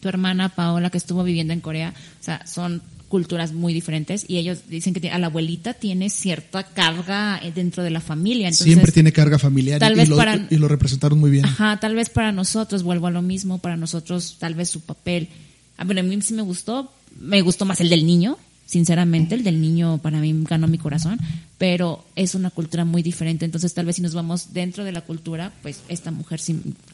tu 0.00 0.08
hermana 0.08 0.50
Paola 0.50 0.90
que 0.90 0.98
estuvo 0.98 1.24
viviendo 1.24 1.52
en 1.52 1.60
Corea, 1.60 1.94
o 2.20 2.24
sea, 2.24 2.46
son 2.46 2.82
culturas 3.14 3.52
muy 3.52 3.72
diferentes 3.72 4.24
y 4.26 4.38
ellos 4.38 4.62
dicen 4.68 4.92
que 4.92 5.08
a 5.08 5.20
la 5.20 5.28
abuelita 5.28 5.72
tiene 5.74 6.10
cierta 6.10 6.64
carga 6.64 7.38
eh, 7.40 7.52
dentro 7.54 7.84
de 7.84 7.90
la 7.90 8.00
familia, 8.00 8.48
entonces 8.48 8.66
Siempre 8.66 8.90
tiene 8.90 9.12
carga 9.12 9.38
familiar 9.38 9.78
tal 9.78 9.92
y, 9.92 9.96
vez 9.98 10.08
lo, 10.08 10.16
para- 10.16 10.48
y 10.50 10.56
lo 10.56 10.66
representaron 10.66 11.20
muy 11.20 11.30
bien. 11.30 11.44
Ajá, 11.44 11.78
tal 11.78 11.94
vez 11.94 12.08
para 12.08 12.32
nosotros, 12.32 12.82
vuelvo 12.82 13.06
a 13.06 13.12
lo 13.12 13.22
mismo, 13.22 13.58
para 13.58 13.76
nosotros 13.76 14.34
tal 14.40 14.54
vez 14.56 14.68
su 14.68 14.80
papel. 14.80 15.28
A 15.76 15.84
ver, 15.84 16.00
a 16.00 16.02
mí 16.02 16.20
sí 16.22 16.34
me 16.34 16.42
gustó, 16.42 16.92
me 17.20 17.40
gustó 17.40 17.64
más 17.64 17.80
el 17.80 17.88
del 17.88 18.04
niño, 18.04 18.36
sinceramente, 18.66 19.36
el 19.36 19.44
del 19.44 19.60
niño 19.60 19.98
para 19.98 20.18
mí 20.18 20.34
ganó 20.50 20.66
mi 20.66 20.78
corazón, 20.78 21.20
pero 21.56 22.04
es 22.16 22.34
una 22.34 22.50
cultura 22.50 22.84
muy 22.84 23.04
diferente, 23.04 23.44
entonces 23.44 23.72
tal 23.74 23.86
vez 23.86 23.94
si 23.94 24.02
nos 24.02 24.14
vamos 24.14 24.52
dentro 24.52 24.82
de 24.82 24.90
la 24.90 25.02
cultura, 25.02 25.52
pues 25.62 25.82
esta 25.88 26.10
mujer 26.10 26.40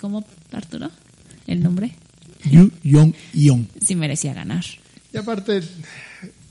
¿cómo 0.02 0.22
Arturo? 0.52 0.90
¿El 1.46 1.62
nombre? 1.62 1.92
Yu 2.44 2.70
Yong 2.84 3.14
Yong. 3.32 3.64
Sí 3.82 3.94
merecía 3.94 4.34
ganar. 4.34 4.66
Y 5.12 5.16
aparte, 5.16 5.60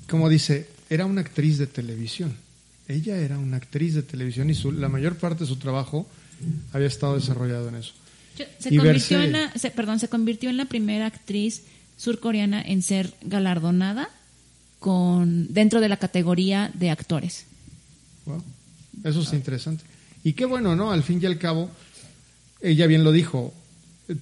como 0.10 0.28
dice, 0.30 0.68
era 0.89 1.05
una 1.05 1.22
actriz 1.22 1.57
de 1.57 1.68
televisión. 1.68 2.34
Ella 2.88 3.18
era 3.18 3.38
una 3.38 3.57
actriz 3.57 3.93
de 3.93 4.03
televisión 4.03 4.49
y 4.49 4.55
su, 4.55 4.72
la 4.72 4.89
mayor 4.89 5.16
parte 5.18 5.43
de 5.43 5.47
su 5.47 5.57
trabajo 5.57 6.07
había 6.74 6.88
estado 6.88 7.16
desarrollado 7.16 7.70
en 7.70 7.76
eso. 7.76 7.93
Se 8.60 8.74
Y 8.74 8.78
convirtió 8.78 9.20
verse- 9.20 9.26
en 9.26 9.32
la, 9.34 9.51
se- 9.53 9.72
perdón, 9.72 9.99
se 9.99 10.07
convirtió 10.07 10.49
en 10.49 10.57
la 10.57 10.66
primera 10.66 11.05
actriz 11.05 11.64
surcoreana 11.97 12.62
en 12.62 12.82
ser 12.82 13.14
galardonada 13.22 14.10
con 14.80 15.53
dentro 15.53 15.82
de 15.82 15.89
la 15.89 15.97
categoría 15.97 16.72
de 16.74 16.89
actores. 16.89 17.45
Wow. 18.26 18.41
Eso 19.03 19.22
es 19.22 19.34
interesante. 19.34 19.84
Y 20.24 20.34
qué 20.34 20.45
bueno, 20.45 20.76
¿no? 20.76 20.91
Al 20.91 21.03
fin 21.03 21.20
y 21.22 21.26
al 21.26 21.38
cabo, 21.38 21.70
ella 22.62 22.88
bien 22.88 23.03
lo 23.03 23.12
dijo, 23.12 23.53
eh, 24.07 24.16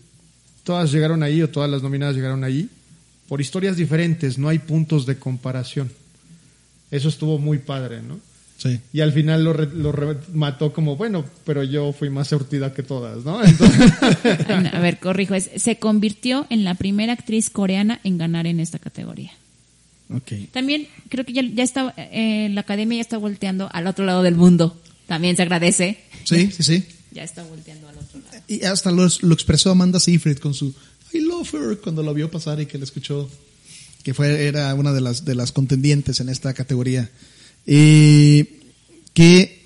todas 0.64 0.92
llegaron 0.92 1.22
ahí 1.24 1.42
o 1.44 1.50
todas 1.50 1.70
las 1.70 1.82
nominadas 1.84 2.16
llegaron 2.16 2.44
ahí 2.44 2.70
por 3.28 3.42
historias 3.42 3.78
diferentes, 3.78 4.38
no 4.38 4.50
hay 4.50 4.60
puntos 4.60 5.06
de 5.06 5.18
comparación. 5.18 5.92
Eso 6.92 7.10
estuvo 7.10 7.38
muy 7.38 7.58
padre, 7.60 8.02
¿no? 8.02 8.20
Sí. 8.58 8.80
Y 8.92 9.02
al 9.02 9.12
final 9.14 9.44
lo, 9.44 9.54
re- 9.54 9.70
lo 9.74 9.92
remató 9.92 10.74
como, 10.74 10.96
bueno, 10.96 11.24
pero 11.46 11.64
yo 11.64 11.94
fui 11.94 12.10
más 12.10 12.30
surtida 12.30 12.74
que 12.74 12.82
todas, 12.82 13.24
¿no? 13.24 13.44
Entonces, 13.44 13.92
no, 14.48 14.70
A 14.74 14.80
ver, 14.80 14.98
corrijo, 15.00 15.36
es, 15.36 15.50
se 15.58 15.78
convirtió 15.78 16.48
en 16.50 16.64
la 16.64 16.74
primera 16.74 17.14
actriz 17.14 17.50
coreana 17.52 18.00
en 18.04 18.18
ganar 18.18 18.48
en 18.48 18.60
esta 18.60 18.80
categoría. 18.80 19.32
Ok. 20.12 20.32
También 20.54 20.88
creo 21.10 21.24
que 21.26 21.34
ya, 21.34 21.44
ya 21.44 21.64
está, 21.64 21.94
eh, 21.98 22.50
la 22.52 22.62
academia 22.62 22.96
ya 22.98 23.02
está 23.02 23.18
volteando 23.18 23.70
al 23.74 23.86
otro 23.86 24.06
lado 24.06 24.24
del 24.24 24.36
mundo. 24.36 24.76
También 25.06 25.36
se 25.36 25.44
agradece. 25.44 26.00
Sí, 26.24 26.50
sí, 26.52 26.64
sí. 26.64 26.86
Ya 27.12 27.24
está 27.24 27.44
volteando 27.44 27.88
al 27.90 27.98
otro 27.98 28.20
lado. 28.22 28.44
Y 28.48 28.64
hasta 28.64 28.90
lo, 28.92 29.08
lo 29.22 29.34
expresó 29.34 29.70
Amanda 29.72 30.00
Seyfried 30.00 30.38
con 30.40 30.54
su 30.54 30.74
I 31.14 31.22
love 31.22 31.54
her 31.54 31.78
cuando 31.80 32.04
lo 32.04 32.14
vio 32.14 32.30
pasar 32.30 32.60
y 32.60 32.66
que 32.66 32.78
le 32.78 32.84
escuchó 32.84 33.30
que 34.04 34.14
fue 34.14 34.48
era 34.48 34.74
una 34.74 34.94
de 34.94 35.02
las 35.02 35.26
de 35.26 35.36
las 35.36 35.52
contendientes 35.52 36.20
en 36.20 36.30
esta 36.30 36.54
categoría. 36.54 37.10
Eh, 37.66 38.62
que 39.14 39.58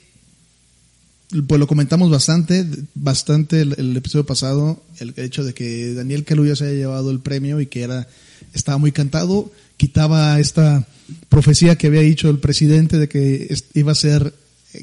pues 1.47 1.59
lo 1.59 1.67
comentamos 1.67 2.09
bastante, 2.09 2.65
bastante 2.93 3.61
el, 3.61 3.95
episodio 3.95 4.25
pasado, 4.25 4.83
el 4.99 5.13
hecho 5.15 5.43
de 5.43 5.53
que 5.53 5.93
Daniel 5.93 6.25
Kaluuya 6.25 6.55
se 6.55 6.65
haya 6.65 6.73
llevado 6.73 7.09
el 7.11 7.19
premio 7.19 7.61
y 7.61 7.67
que 7.67 7.83
era 7.83 8.07
estaba 8.53 8.77
muy 8.77 8.91
cantado, 8.91 9.51
quitaba 9.77 10.39
esta 10.39 10.87
profecía 11.29 11.77
que 11.77 11.87
había 11.87 12.01
dicho 12.01 12.29
el 12.29 12.39
presidente 12.39 12.97
de 12.97 13.07
que 13.07 13.55
iba 13.73 13.93
a 13.93 13.95
ser 13.95 14.33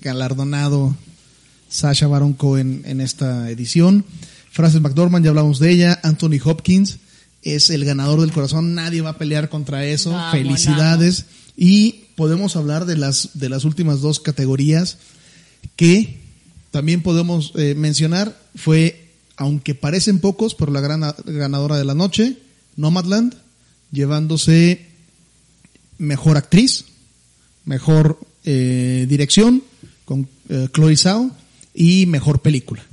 galardonado 0.00 0.96
Sasha 1.68 2.06
Baron 2.06 2.32
Cohen 2.32 2.82
en 2.86 3.00
esta 3.00 3.50
edición. 3.50 4.04
Frances 4.59 4.80
McDormand, 4.80 5.24
ya 5.24 5.28
hablamos 5.28 5.61
de 5.61 5.70
ella. 5.70 6.00
Anthony 6.02 6.40
Hopkins 6.44 6.98
es 7.42 7.70
el 7.70 7.84
ganador 7.84 8.22
del 8.22 8.32
corazón. 8.32 8.74
Nadie 8.74 9.02
va 9.02 9.11
a 9.11 9.16
pelear 9.16 9.48
contra 9.48 9.86
eso. 9.86 10.11
Vamos, 10.11 10.32
Felicidades. 10.32 11.26
Y 11.56 12.06
podemos 12.16 12.56
hablar 12.56 12.84
de 12.84 12.96
las, 12.96 13.30
de 13.34 13.50
las 13.50 13.64
últimas 13.64 14.00
dos 14.00 14.18
categorías 14.18 14.98
que 15.76 16.18
también 16.72 17.04
podemos 17.04 17.52
eh, 17.54 17.76
mencionar. 17.76 18.36
Fue, 18.56 19.12
aunque 19.36 19.76
parecen 19.76 20.18
pocos, 20.18 20.56
pero 20.56 20.72
la 20.72 20.80
gran 20.80 21.04
ganadora 21.24 21.76
de 21.78 21.84
la 21.84 21.94
noche, 21.94 22.36
Nomadland, 22.74 23.36
llevándose 23.92 24.88
mejor 25.98 26.36
actriz, 26.36 26.86
mejor 27.64 28.18
eh, 28.44 29.06
dirección 29.09 29.62
con 30.04 30.28
eh, 30.48 30.66
Chloe 30.74 30.96
Zhao 30.96 31.30
y 31.74 32.06
mejor 32.06 32.42
película. 32.42 32.88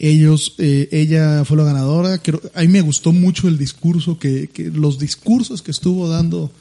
Ellos, 0.00 0.54
eh, 0.58 0.88
ella 0.92 1.44
fue 1.44 1.56
la 1.56 1.64
ganadora. 1.64 2.18
Creo, 2.18 2.40
a 2.54 2.60
mí 2.60 2.68
me 2.68 2.80
gustó 2.82 3.12
mucho 3.12 3.48
el 3.48 3.58
discurso 3.58 4.18
que, 4.18 4.48
que 4.48 4.64
los 4.70 4.98
discursos 4.98 5.60
que 5.62 5.70
estuvo 5.72 6.08
dando 6.08 6.52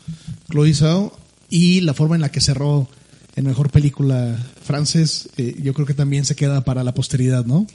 Chloe 0.49 0.73
Zhao 0.73 1.17
y 1.49 1.81
la 1.81 1.93
forma 1.93 2.15
en 2.15 2.21
la 2.21 2.29
que 2.31 2.41
cerró 2.41 2.87
en 3.35 3.45
mejor 3.45 3.69
película 3.69 4.43
francés. 4.63 5.29
eh, 5.37 5.55
yo 5.61 5.73
creo 5.75 5.85
que 5.85 5.93
también 5.93 6.25
se 6.25 6.35
queda 6.35 6.61
para 6.65 6.83
la 6.83 6.93
posteridad, 6.95 7.45
¿no? 7.45 7.67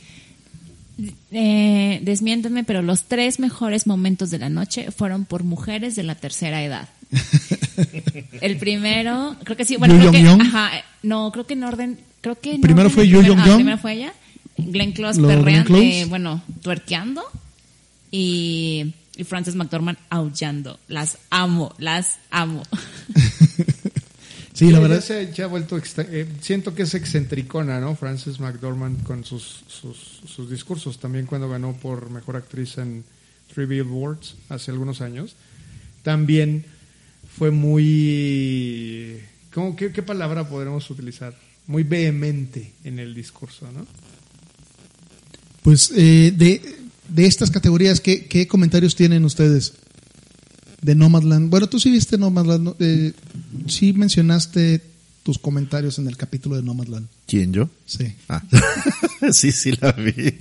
Eh, 1.31 2.01
desmiénteme, 2.03 2.65
pero 2.65 2.83
los 2.83 3.05
tres 3.05 3.39
mejores 3.41 3.87
momentos 3.87 4.31
de 4.31 4.39
la 4.39 4.49
noche 4.51 4.91
fueron 4.91 5.25
por 5.25 5.43
mujeres 5.43 5.97
de 5.97 6.03
la 6.03 6.15
tercera 6.17 6.63
edad. 6.63 6.89
El 8.41 8.57
primero, 8.59 9.37
creo 9.45 9.57
que 9.57 9.65
sí, 9.65 9.77
bueno, 9.77 9.97
creo 9.99 10.11
que, 10.13 10.19
ajá, 10.29 10.79
eh, 10.79 10.83
no, 11.03 11.31
creo 11.33 11.47
que 11.47 11.55
en 11.55 11.65
orden, 11.65 11.99
creo 12.21 12.39
que 12.39 12.55
en 12.55 12.61
Primero 12.61 12.87
orden, 12.89 12.95
fue 12.95 13.05
el 13.05 13.11
Yu 13.11 13.19
primero- 13.21 13.35
ah, 13.41 13.45
Yong-yong. 13.45 13.57
primero 13.57 13.79
fue 13.79 13.93
ella, 13.95 14.13
Glenn 14.67 14.93
Close 14.93 15.21
perreando, 15.21 15.77
eh, 15.77 16.07
bueno, 16.09 16.43
tuerqueando 16.63 17.23
y, 18.11 18.95
y 19.17 19.25
Frances 19.25 19.55
McDormand 19.55 19.99
aullando. 20.11 20.79
Las 20.89 21.19
amo, 21.31 21.75
las 21.79 22.19
amo. 22.31 22.63
Sí, 24.55 24.71
la 24.71 24.81
verdad. 24.81 25.01
se, 25.01 25.33
ya 25.33 25.45
ha 25.47 25.49
vuelto, 25.49 25.77
eh, 25.79 26.29
siento 26.41 26.75
que 26.75 26.83
es 26.83 26.95
excentricona, 26.95 27.81
¿no? 27.81 27.97
Frances 27.97 28.39
McDormand 28.39 29.03
con 29.03 29.25
sus, 29.25 29.65
sus, 29.67 30.21
sus 30.27 30.51
discursos. 30.51 31.01
También 31.01 31.27
cuando 31.27 31.49
ganó 31.49 31.73
por 31.73 32.11
Mejor 32.11 32.37
Actriz 32.37 32.77
en 32.77 33.03
Three 33.53 33.67
Billboards 33.67 34.37
hace 34.51 34.71
algunos 34.71 35.01
años. 35.01 35.37
También 36.03 36.65
fue 37.37 37.51
muy... 37.51 39.21
¿cómo, 39.55 39.75
qué, 39.75 39.91
qué 39.91 40.03
palabra 40.03 40.49
podremos 40.49 40.89
utilizar? 40.91 41.35
Muy 41.67 41.83
vehemente 41.83 42.73
en 42.85 42.99
el 42.99 43.15
discurso, 43.15 43.71
¿no? 43.73 43.87
Pues 45.63 45.93
eh, 45.97 46.33
de, 46.37 46.61
de 47.09 47.27
estas 47.27 47.51
categorías, 47.51 48.01
¿qué, 48.01 48.27
¿qué 48.27 48.47
comentarios 48.47 48.95
tienen 48.97 49.25
ustedes? 49.25 49.75
De 50.81 50.95
Nomadland. 50.97 51.49
Bueno, 51.51 51.69
tú 51.69 51.79
sí 51.79 51.91
viste 51.91 52.19
Nomadland. 52.19 52.65
¿no? 52.65 52.77
Eh, 52.81 53.13
sí 53.69 53.93
mencionaste 53.93 54.81
tus 55.23 55.39
comentarios 55.39 56.01
en 56.01 56.09
el 56.09 56.17
capítulo 56.17 56.57
de 56.57 56.63
Nomadland. 56.63 57.07
¿Quién, 57.29 57.53
yo? 57.53 57.71
Sí. 57.87 58.13
Ah. 58.29 58.43
sí, 59.33 59.53
sí 59.53 59.73
la 59.81 59.93
vi. 59.93 60.35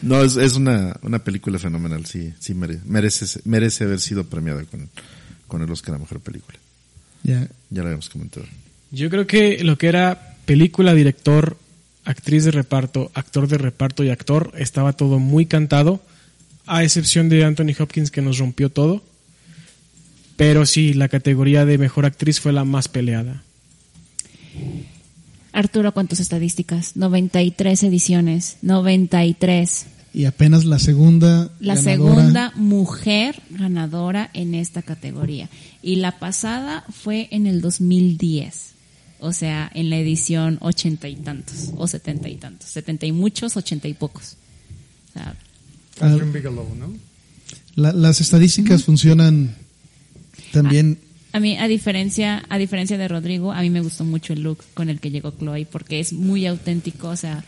no, 0.00 0.22
es, 0.22 0.36
es 0.36 0.54
una, 0.54 0.96
una 1.02 1.22
película 1.22 1.58
fenomenal, 1.58 2.06
sí, 2.06 2.32
sí 2.40 2.54
mere- 2.54 2.80
merece, 2.86 3.40
merece 3.44 3.84
haber 3.84 4.00
sido 4.00 4.24
premiada 4.24 4.64
con, 4.64 4.88
con 5.46 5.60
el 5.60 5.70
Oscar 5.70 5.96
a 5.96 5.98
Mejor 5.98 6.20
Película. 6.20 6.58
Ya. 7.22 7.46
Ya 7.68 7.82
lo 7.82 7.88
habíamos 7.88 8.08
comentado. 8.08 8.46
Yo 8.90 9.10
creo 9.10 9.26
que 9.26 9.62
lo 9.62 9.76
que 9.76 9.88
era 9.88 10.36
película, 10.46 10.94
director, 10.94 11.58
actriz 12.04 12.44
de 12.44 12.50
reparto, 12.50 13.10
actor 13.14 13.48
de 13.48 13.58
reparto 13.58 14.04
y 14.04 14.10
actor, 14.10 14.52
estaba 14.56 14.92
todo 14.92 15.18
muy 15.18 15.46
cantado, 15.46 16.00
a 16.66 16.84
excepción 16.84 17.28
de 17.28 17.44
Anthony 17.44 17.74
Hopkins 17.78 18.10
que 18.10 18.22
nos 18.22 18.38
rompió 18.38 18.70
todo. 18.70 19.02
Pero 20.36 20.66
sí, 20.66 20.94
la 20.94 21.08
categoría 21.08 21.64
de 21.64 21.78
mejor 21.78 22.06
actriz 22.06 22.40
fue 22.40 22.52
la 22.52 22.64
más 22.64 22.88
peleada. 22.88 23.42
Arturo, 25.52 25.92
¿cuántas 25.92 26.20
estadísticas? 26.20 26.96
93 26.96 27.82
ediciones. 27.82 28.56
93. 28.62 29.86
Y 30.14 30.24
apenas 30.24 30.64
la 30.64 30.78
segunda. 30.78 31.50
La 31.60 31.74
ganadora. 31.74 31.82
segunda 31.82 32.52
mujer 32.56 33.42
ganadora 33.50 34.30
en 34.32 34.54
esta 34.54 34.82
categoría. 34.82 35.48
Y 35.82 35.96
la 35.96 36.18
pasada 36.18 36.84
fue 36.90 37.28
en 37.30 37.46
el 37.46 37.60
2010. 37.60 38.71
O 39.22 39.32
sea, 39.32 39.70
en 39.72 39.88
la 39.88 39.98
edición 39.98 40.58
ochenta 40.60 41.08
y 41.08 41.14
tantos, 41.16 41.70
o 41.76 41.86
setenta 41.86 42.28
y 42.28 42.34
tantos. 42.36 42.68
Setenta 42.68 43.06
y 43.06 43.12
muchos, 43.12 43.56
ochenta 43.56 43.86
y 43.86 43.94
pocos. 43.94 44.36
O 45.10 45.12
sea, 45.12 45.34
Catherine 45.98 46.32
Bigelow, 46.32 46.66
¿no? 46.74 46.92
La- 47.76 47.92
las 47.92 48.20
estadísticas 48.20 48.82
funcionan 48.84 49.54
también. 50.52 50.98
A 51.32 51.40
mí, 51.40 51.56
a 51.56 51.66
diferencia, 51.68 52.44
a 52.48 52.58
diferencia 52.58 52.98
de 52.98 53.08
Rodrigo, 53.08 53.52
a 53.52 53.60
mí 53.62 53.70
me 53.70 53.80
gustó 53.80 54.04
mucho 54.04 54.32
el 54.32 54.42
look 54.42 54.58
con 54.74 54.88
el 54.90 55.00
que 55.00 55.10
llegó 55.10 55.30
Chloe, 55.38 55.66
porque 55.66 55.98
es 56.00 56.12
muy 56.12 56.46
auténtico, 56.46 57.08
o 57.08 57.16
sea, 57.16 57.42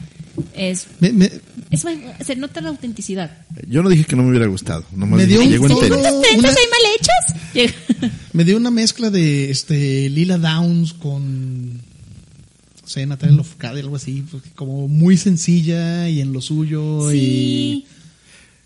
es, 0.55 0.87
Me, 1.01 1.12
me- 1.12 1.30
es 1.70 1.85
muy- 1.85 2.01
se 2.24 2.35
nota 2.37 2.61
la 2.61 2.70
autenticidad. 2.70 3.30
Yo 3.68 3.82
no 3.82 3.89
dije 3.91 4.05
que 4.05 4.16
no 4.16 4.22
me 4.22 4.30
hubiera 4.30 4.47
gustado, 4.47 4.85
nomás 4.97 5.18
Me 5.18 5.26
dije 5.26 5.39
dio 5.39 5.41
que 5.41 5.47
un 5.47 5.53
llegó 5.53 5.66
en 5.66 5.72
tono- 5.72 5.80
tenis. 5.89 6.01
¿Cuántos 6.03 6.22
trenzas 6.22 6.51
una- 6.51 6.61
hay 6.61 6.66
mal 6.70 6.93
hechas? 6.99 7.55
Llega- 8.01 8.12
me 8.32 8.45
dio 8.45 8.57
una 8.57 8.70
mezcla 8.70 9.11
de 9.11 9.51
este 9.51 10.09
Lila 10.11 10.39
Downs 10.39 10.93
con. 10.95 11.72
No 11.74 12.91
sé, 12.91 13.07
Natalia 13.07 13.37
Lofcade, 13.37 13.80
algo 13.80 13.97
así. 13.97 14.24
Como 14.55 14.89
muy 14.89 15.16
sencilla 15.16 16.09
y 16.09 16.20
en 16.20 16.32
lo 16.32 16.41
suyo. 16.41 17.11
Sí. 17.11 17.16
Y. 17.16 17.87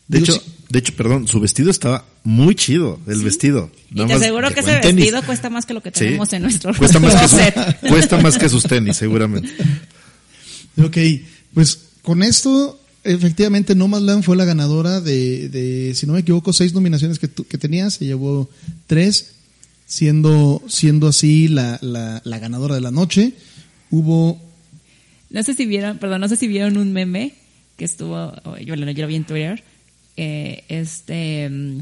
De 0.09 0.19
Digo, 0.21 0.33
hecho, 0.33 0.43
sí. 0.45 0.51
de 0.71 0.79
hecho, 0.79 0.97
perdón, 0.97 1.29
su 1.29 1.39
vestido 1.39 1.71
estaba 1.71 2.05
muy 2.29 2.55
chido, 2.55 3.01
el 3.07 3.23
vestido. 3.23 3.71
Y 3.91 3.95
te 3.97 4.03
más 4.05 4.13
aseguro 4.21 4.51
que 4.53 4.61
ese 4.61 4.75
en 4.75 4.81
tenis. 4.83 4.97
vestido 4.97 5.23
cuesta 5.25 5.49
más 5.49 5.65
que 5.65 5.73
lo 5.73 5.83
que 5.83 5.89
Sí. 5.91 6.01
tenemos 6.01 6.31
en 6.35 6.43
nuestro 6.43 6.75
cuesta 6.75 7.01
más, 7.01 7.15
que 7.15 7.29
su- 7.29 7.89
cuesta 7.89 8.19
más 8.19 8.37
que 8.39 8.49
sus 8.51 8.63
tenis, 8.65 8.97
seguramente. 8.99 9.49
Ok, 10.85 10.97
pues 11.55 11.81
con 12.03 12.23
esto, 12.23 12.79
efectivamente, 13.03 13.75
Nomadland 13.75 14.23
fue 14.23 14.37
la 14.37 14.45
ganadora 14.45 15.01
de, 15.01 15.49
de, 15.49 15.95
si 15.95 16.07
no 16.07 16.13
me 16.13 16.21
equivoco, 16.21 16.53
seis 16.53 16.73
nominaciones 16.75 17.19
que, 17.19 17.29
tu- 17.29 17.45
que 17.45 17.59
tenía, 17.59 17.91
se 17.91 18.05
llevó 18.05 18.49
tres, 18.87 19.33
siendo, 19.87 20.63
siendo 20.69 21.09
así 21.09 21.49
la, 21.49 21.79
la, 21.83 22.21
la 22.25 22.39
ganadora 22.39 22.75
de 22.77 22.81
la 22.83 22.91
noche. 22.91 23.33
Hubo, 23.91 24.41
No 25.31 25.43
sé 25.43 25.55
si 25.55 25.65
vieron, 25.67 25.99
perdón, 25.99 26.21
no 26.21 26.29
sé 26.29 26.37
si 26.37 26.47
vieron 26.47 26.77
un 26.77 26.93
meme 26.93 27.35
que 27.77 27.85
estuvo, 27.85 28.33
yo, 28.61 28.77
lo- 28.77 28.91
yo 28.91 29.03
lo 29.03 29.09
vi 29.09 29.17
en 29.17 29.25
Twitter, 29.25 29.65
eh, 30.17 30.65
este, 30.69 31.49
mm, 31.49 31.79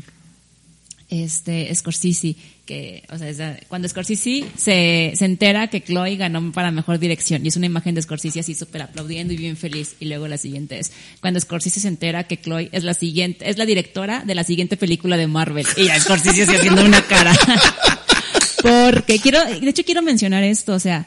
este 1.09 1.73
Scorsese, 1.75 2.35
que, 2.65 3.05
o 3.11 3.17
sea, 3.19 3.59
cuando 3.69 3.89
Scorsese 3.89 4.45
se, 4.57 5.13
se 5.15 5.25
entera 5.25 5.69
que 5.69 5.81
Chloe 5.83 6.17
ganó 6.17 6.51
para 6.53 6.71
mejor 6.73 6.99
dirección, 6.99 7.45
y 7.45 7.49
es 7.49 7.57
una 7.57 7.67
imagen 7.67 7.95
de 7.95 8.03
Scorsese 8.03 8.41
así 8.41 8.55
súper 8.55 8.83
aplaudiendo 8.83 9.33
y 9.33 9.37
bien 9.37 9.57
feliz, 9.57 9.95
y 10.01 10.07
luego 10.07 10.27
la 10.27 10.37
siguiente 10.37 10.79
es, 10.81 10.91
cuando 11.21 11.39
Scorsese 11.39 11.79
se 11.81 11.89
entera 11.89 12.25
que 12.25 12.41
Chloe 12.41 12.69
es 12.73 12.83
la 12.83 12.95
siguiente, 12.95 13.49
es 13.49 13.57
la 13.57 13.67
directora 13.67 14.25
de 14.27 14.35
la 14.35 14.43
siguiente 14.43 14.77
película 14.77 15.17
de 15.17 15.27
Marvel, 15.29 15.67
y 15.77 15.85
ya 15.85 16.01
Scorsese 16.01 16.43
así 16.43 16.57
haciendo 16.57 16.85
una 16.85 17.03
cara. 17.03 17.33
Porque 18.63 19.21
quiero, 19.21 19.45
de 19.45 19.69
hecho 19.71 19.85
quiero 19.85 20.03
mencionar 20.03 20.43
esto, 20.43 20.73
o 20.75 20.81
sea, 20.81 21.07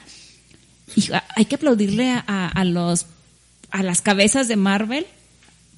hay 1.36 1.46
que 1.46 1.56
aplaudirle 1.56 2.10
a- 2.12 2.48
a 2.48 2.64
los 2.64 3.06
a 3.72 3.84
las 3.84 4.02
cabezas 4.02 4.48
de 4.48 4.56
Marvel 4.56 5.06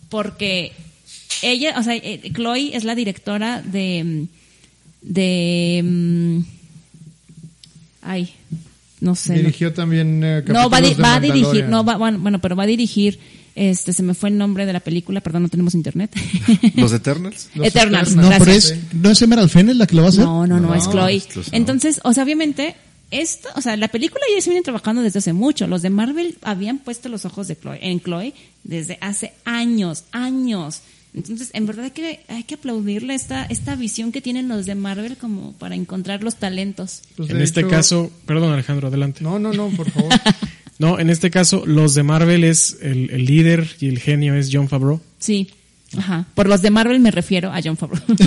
porque 0.09 0.71
ella, 1.41 1.75
o 1.77 1.83
sea, 1.83 1.95
eh, 1.95 2.21
Chloe 2.33 2.75
es 2.75 2.83
la 2.83 2.95
directora 2.95 3.61
de 3.61 4.25
de 5.01 5.81
mm, 5.83 6.39
ay, 8.03 8.29
no 8.99 9.15
sé. 9.15 9.33
no- 9.33 9.39
Dirigió 9.39 9.73
también 9.73 10.21
eh, 10.23 10.43
no, 10.47 10.69
va, 10.69 10.77
a 10.77 10.81
di- 10.81 10.93
va 10.93 11.15
a 11.15 11.19
dirigir, 11.19 11.65
no, 11.65 11.83
va, 11.83 11.97
bueno, 11.97 12.19
bueno, 12.19 12.39
pero 12.39 12.55
va 12.55 12.63
a 12.63 12.67
dirigir, 12.67 13.19
este, 13.55 13.93
se 13.93 14.03
me 14.03 14.13
fue 14.13 14.29
el 14.29 14.37
nombre 14.37 14.65
de 14.65 14.73
la 14.73 14.79
película, 14.79 15.21
perdón, 15.21 15.43
no 15.43 15.49
tenemos 15.49 15.73
internet. 15.73 16.11
¿Los 16.75 16.93
Eternals? 16.93 17.49
Los 17.55 17.67
Eternals, 17.67 18.09
Eternals. 18.11 18.15
no, 18.15 18.37
pero 18.45 18.51
es, 18.51 18.75
no 18.93 19.09
es 19.11 19.21
Emerald 19.21 19.49
Fennel 19.49 19.77
la 19.77 19.87
que 19.87 19.95
lo 19.95 20.03
va 20.03 20.07
a 20.07 20.09
hacer. 20.11 20.23
No, 20.23 20.45
no, 20.47 20.59
no, 20.59 20.67
No, 20.69 20.75
es 20.75 20.87
Chloe. 20.89 21.21
Entonces, 21.51 21.99
o 22.03 22.13
sea, 22.13 22.23
obviamente, 22.23 22.75
esto, 23.09 23.49
o 23.55 23.61
sea, 23.61 23.75
la 23.75 23.87
película 23.89 24.21
ya 24.33 24.41
se 24.41 24.51
viene 24.51 24.63
trabajando 24.63 25.01
desde 25.01 25.19
hace 25.19 25.33
mucho. 25.33 25.67
Los 25.67 25.81
de 25.81 25.89
Marvel 25.89 26.37
habían 26.43 26.77
puesto 26.77 27.09
los 27.09 27.25
ojos 27.25 27.47
de 27.47 27.57
Chloe, 27.59 27.79
en 27.81 27.99
Chloe 28.01 28.33
desde 28.63 28.97
hace 29.01 29.33
años, 29.45 30.03
años. 30.11 30.81
Entonces, 31.13 31.49
en 31.53 31.65
verdad 31.65 31.85
hay 31.85 31.91
que, 31.91 32.19
hay 32.29 32.43
que 32.43 32.55
aplaudirle 32.55 33.13
esta, 33.15 33.43
esta 33.45 33.75
visión 33.75 34.11
que 34.13 34.21
tienen 34.21 34.47
los 34.47 34.65
de 34.65 34.75
Marvel 34.75 35.17
como 35.17 35.51
para 35.53 35.75
encontrar 35.75 36.23
los 36.23 36.37
talentos. 36.37 37.01
Pues, 37.17 37.29
en 37.31 37.41
este 37.41 37.59
hecho- 37.61 37.69
caso, 37.69 38.11
perdón 38.25 38.53
Alejandro, 38.53 38.87
adelante. 38.87 39.21
No, 39.23 39.37
no, 39.39 39.51
no, 39.53 39.69
por 39.69 39.89
favor. 39.91 40.11
No, 40.79 40.97
en 40.99 41.11
este 41.11 41.29
caso, 41.29 41.63
los 41.67 41.93
de 41.93 42.01
Marvel 42.01 42.43
es 42.43 42.77
el, 42.81 43.11
el 43.11 43.25
líder 43.25 43.67
y 43.79 43.87
el 43.87 43.99
genio 43.99 44.33
es 44.33 44.49
John 44.51 44.67
Favreau. 44.67 44.99
Sí. 45.19 45.47
Ajá. 45.95 46.25
Por 46.33 46.47
los 46.49 46.63
de 46.63 46.71
Marvel 46.71 46.99
me 46.99 47.11
refiero 47.11 47.51
a 47.53 47.59
John 47.63 47.77
Favreau. 47.77 48.01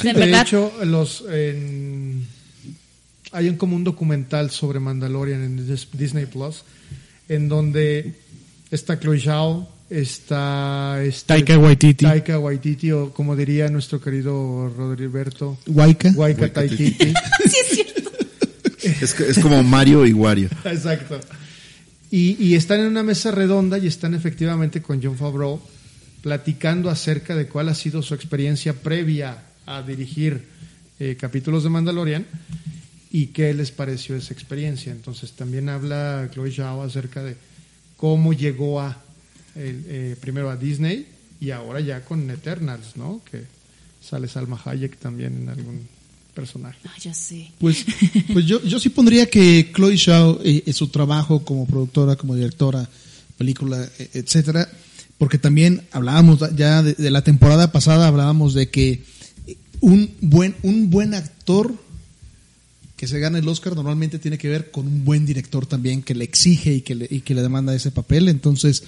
Sí, 0.00 0.08
de 0.08 0.12
verdad, 0.12 0.42
hecho, 0.42 0.72
los 0.84 1.22
en- 1.30 2.26
hay 3.30 3.48
un 3.48 3.56
como 3.56 3.76
un 3.76 3.84
documental 3.84 4.50
sobre 4.50 4.80
Mandalorian 4.80 5.42
en 5.44 5.68
Dis- 5.68 5.86
Disney 5.92 6.26
Plus, 6.26 6.64
en 7.28 7.48
donde 7.48 8.14
está 8.72 8.98
Chloe 8.98 9.20
Zhao, 9.20 9.68
está 9.90 11.02
este- 11.02 11.26
Taika 11.34 11.58
Waititi. 11.58 12.04
Taika 12.04 12.38
Waititi, 12.38 12.92
o 12.92 13.12
como 13.12 13.34
diría 13.36 13.68
nuestro 13.68 14.00
querido 14.00 14.72
Rodriberto, 14.74 15.58
Waika. 15.66 16.12
Waika 16.14 16.42
Waika 16.42 16.52
Taititi. 16.52 17.12
sí 17.50 17.56
es 17.60 17.66
cierto. 17.68 18.10
Es, 18.82 19.20
es 19.20 19.38
como 19.40 19.62
Mario 19.62 20.06
y 20.06 20.12
Wario. 20.12 20.48
Exacto. 20.64 21.20
Y, 22.10 22.36
y 22.42 22.54
están 22.54 22.80
en 22.80 22.86
una 22.86 23.02
mesa 23.02 23.30
redonda 23.30 23.78
y 23.78 23.86
están 23.86 24.14
efectivamente 24.14 24.80
con 24.80 25.02
John 25.02 25.16
Favreau 25.16 25.60
platicando 26.22 26.90
acerca 26.90 27.34
de 27.34 27.46
cuál 27.46 27.68
ha 27.68 27.74
sido 27.74 28.02
su 28.02 28.14
experiencia 28.14 28.72
previa 28.74 29.42
a 29.66 29.82
dirigir 29.82 30.44
eh, 30.98 31.16
capítulos 31.18 31.62
de 31.62 31.70
Mandalorian 31.70 32.26
y 33.10 33.26
qué 33.28 33.54
les 33.54 33.70
pareció 33.70 34.16
esa 34.16 34.32
experiencia. 34.34 34.92
Entonces 34.92 35.32
también 35.32 35.68
habla 35.68 36.28
Chloe 36.32 36.52
Zhao 36.52 36.82
acerca 36.82 37.22
de 37.22 37.36
cómo 37.96 38.32
llegó 38.32 38.80
a 38.80 39.02
el, 39.54 39.84
eh, 39.86 40.16
primero 40.20 40.50
a 40.50 40.56
Disney 40.56 41.06
y 41.40 41.50
ahora 41.50 41.80
ya 41.80 42.04
con 42.04 42.28
Eternals, 42.30 42.96
¿no? 42.96 43.20
Que 43.30 43.44
sale 44.00 44.28
Salma 44.28 44.60
Hayek 44.64 44.98
también 44.98 45.42
en 45.42 45.48
algún 45.48 45.88
personaje. 46.34 46.78
Ah, 46.86 46.94
ya 47.00 47.14
sé. 47.14 47.50
Pues, 47.58 47.84
pues 48.32 48.46
yo, 48.46 48.62
yo 48.62 48.78
sí 48.78 48.88
pondría 48.88 49.26
que 49.26 49.70
Chloe 49.74 49.98
Zhao, 49.98 50.40
eh, 50.44 50.62
eh, 50.66 50.72
su 50.72 50.88
trabajo 50.88 51.44
como 51.44 51.66
productora, 51.66 52.16
como 52.16 52.34
directora, 52.34 52.88
película, 53.36 53.88
eh, 53.98 54.10
etcétera, 54.14 54.68
porque 55.18 55.38
también 55.38 55.82
hablábamos 55.92 56.40
ya 56.56 56.82
de, 56.82 56.94
de 56.94 57.10
la 57.10 57.22
temporada 57.22 57.72
pasada, 57.72 58.08
hablábamos 58.08 58.54
de 58.54 58.70
que 58.70 59.04
un 59.80 60.14
buen, 60.20 60.54
un 60.62 60.90
buen 60.90 61.14
actor 61.14 61.74
que 62.96 63.06
se 63.06 63.18
gana 63.18 63.38
el 63.38 63.48
Oscar 63.48 63.74
normalmente 63.74 64.18
tiene 64.18 64.36
que 64.36 64.50
ver 64.50 64.70
con 64.70 64.86
un 64.86 65.04
buen 65.06 65.24
director 65.24 65.64
también 65.64 66.02
que 66.02 66.14
le 66.14 66.24
exige 66.24 66.74
y 66.74 66.80
que 66.82 66.94
le, 66.94 67.08
y 67.10 67.22
que 67.22 67.34
le 67.34 67.40
demanda 67.40 67.74
ese 67.74 67.90
papel. 67.90 68.28
Entonces, 68.28 68.82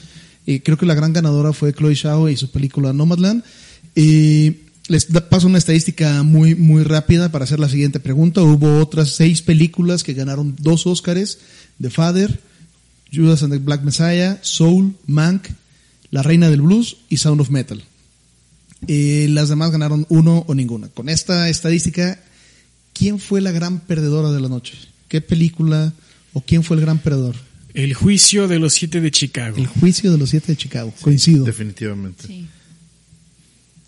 creo 0.44 0.76
que 0.76 0.86
la 0.86 0.94
gran 0.94 1.12
ganadora 1.12 1.52
fue 1.52 1.72
Chloe 1.72 1.96
Zhao 1.96 2.28
y 2.28 2.36
su 2.36 2.50
película 2.50 2.92
Nomadland. 2.92 3.44
Les 3.94 5.04
paso 5.04 5.46
una 5.46 5.58
estadística 5.58 6.22
muy, 6.22 6.54
muy 6.54 6.82
rápida 6.82 7.30
para 7.30 7.44
hacer 7.44 7.60
la 7.60 7.68
siguiente 7.68 8.00
pregunta. 8.00 8.42
Hubo 8.42 8.80
otras 8.80 9.10
seis 9.10 9.40
películas 9.40 10.02
que 10.02 10.14
ganaron 10.14 10.56
dos 10.58 10.86
Oscars: 10.86 11.38
The 11.80 11.88
Father, 11.88 12.40
Judas 13.12 13.42
and 13.42 13.52
the 13.52 13.58
Black 13.58 13.82
Messiah, 13.82 14.38
Soul, 14.42 14.96
Mank, 15.06 15.48
La 16.10 16.22
Reina 16.22 16.50
del 16.50 16.62
Blues 16.62 16.96
y 17.08 17.18
Sound 17.18 17.40
of 17.40 17.50
Metal. 17.50 17.82
Las 18.88 19.48
demás 19.48 19.70
ganaron 19.70 20.06
uno 20.08 20.44
o 20.48 20.54
ninguna. 20.54 20.88
Con 20.88 21.08
esta 21.08 21.48
estadística, 21.48 22.18
¿quién 22.92 23.20
fue 23.20 23.40
la 23.40 23.52
gran 23.52 23.78
perdedora 23.78 24.32
de 24.32 24.40
la 24.40 24.48
noche? 24.48 24.74
¿Qué 25.06 25.20
película 25.20 25.92
o 26.32 26.40
quién 26.40 26.64
fue 26.64 26.76
el 26.76 26.80
gran 26.82 26.98
perdedor? 26.98 27.36
El 27.74 27.94
juicio 27.94 28.48
de 28.48 28.58
los 28.58 28.74
siete 28.74 29.00
de 29.00 29.10
Chicago. 29.10 29.56
El 29.56 29.66
juicio 29.66 30.12
de 30.12 30.18
los 30.18 30.30
siete 30.30 30.52
de 30.52 30.56
Chicago. 30.56 30.92
Coincido. 31.00 31.44
Definitivamente. 31.44 32.26
Sí. 32.26 32.46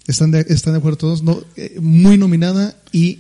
¿Están 0.06 0.30
de, 0.30 0.40
están 0.48 0.74
de 0.74 0.78
acuerdo 0.78 0.98
todos? 0.98 1.22
No, 1.22 1.42
eh, 1.56 1.76
muy 1.80 2.18
nominada 2.18 2.76
y 2.92 3.18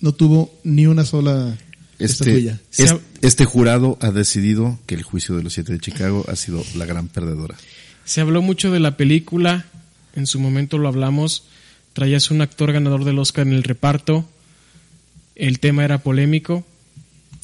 no 0.00 0.12
tuvo 0.12 0.52
ni 0.64 0.86
una 0.86 1.04
sola. 1.04 1.56
este, 1.98 2.56
este, 2.76 3.00
este 3.20 3.44
jurado 3.44 3.96
ha 4.00 4.10
decidido 4.10 4.78
que 4.86 4.94
el 4.96 5.02
juicio 5.02 5.36
de 5.36 5.42
los 5.44 5.52
siete 5.54 5.72
de 5.72 5.78
Chicago 5.80 6.24
ha 6.28 6.34
sido 6.36 6.64
la 6.76 6.84
gran 6.84 7.08
perdedora. 7.08 7.56
Se 8.04 8.20
habló 8.20 8.42
mucho 8.42 8.72
de 8.72 8.80
la 8.80 8.96
película, 8.96 9.66
en 10.16 10.26
su 10.26 10.40
momento 10.40 10.78
lo 10.78 10.88
hablamos, 10.88 11.44
traías 11.92 12.32
un 12.32 12.40
actor 12.40 12.72
ganador 12.72 13.04
del 13.04 13.20
Oscar 13.20 13.46
en 13.46 13.52
el 13.52 13.62
reparto, 13.62 14.28
el 15.36 15.60
tema 15.60 15.84
era 15.84 15.98
polémico, 15.98 16.66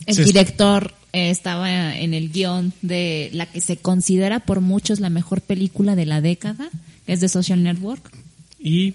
El 0.06 0.16
Se- 0.16 0.24
director 0.24 0.92
estaba 1.12 1.96
en 1.96 2.12
el 2.14 2.30
guion 2.30 2.72
de 2.82 3.30
la 3.32 3.46
que 3.46 3.60
se 3.60 3.76
considera 3.78 4.40
por 4.40 4.60
muchos 4.60 5.00
la 5.00 5.10
mejor 5.10 5.40
película 5.40 5.96
de 5.96 6.06
la 6.06 6.20
década, 6.20 6.68
que 7.06 7.12
es 7.12 7.20
de 7.20 7.28
Social 7.28 7.62
Network. 7.62 8.10
y 8.60 8.94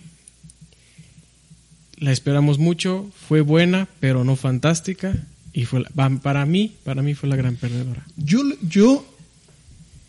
la 1.97 2.11
esperamos 2.11 2.59
mucho, 2.59 3.09
fue 3.27 3.41
buena, 3.41 3.87
pero 4.01 4.23
no 4.25 4.35
fantástica, 4.35 5.15
y 5.53 5.65
fue 5.65 5.81
la- 5.81 5.89
pa- 5.89 6.09
para 6.21 6.45
mí, 6.45 6.73
para 6.83 7.01
mí 7.01 7.13
fue 7.13 7.29
la 7.29 7.35
gran 7.37 7.55
perdedora. 7.55 8.05
Yo, 8.17 8.41
yo 8.67 9.05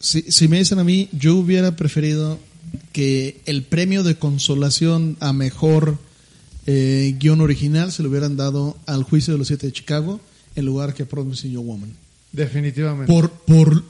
si, 0.00 0.22
si 0.22 0.48
me 0.48 0.58
dicen 0.58 0.78
a 0.80 0.84
mí, 0.84 1.08
yo 1.12 1.36
hubiera 1.36 1.76
preferido 1.76 2.40
que 2.92 3.40
el 3.46 3.62
premio 3.62 4.02
de 4.02 4.16
consolación 4.16 5.16
a 5.20 5.32
mejor 5.32 5.98
eh, 6.66 7.14
guion 7.20 7.40
original 7.40 7.92
se 7.92 8.02
lo 8.02 8.08
hubieran 8.08 8.36
dado 8.36 8.76
al 8.86 9.02
juicio 9.04 9.34
de 9.34 9.38
los 9.38 9.46
siete 9.48 9.66
de 9.68 9.72
Chicago 9.72 10.20
en 10.56 10.64
lugar 10.64 10.94
que 10.94 11.04
Promising 11.06 11.52
Young 11.52 11.66
Woman. 11.66 11.90
Definitivamente. 12.32 13.12
Por, 13.12 13.30
por, 13.30 13.84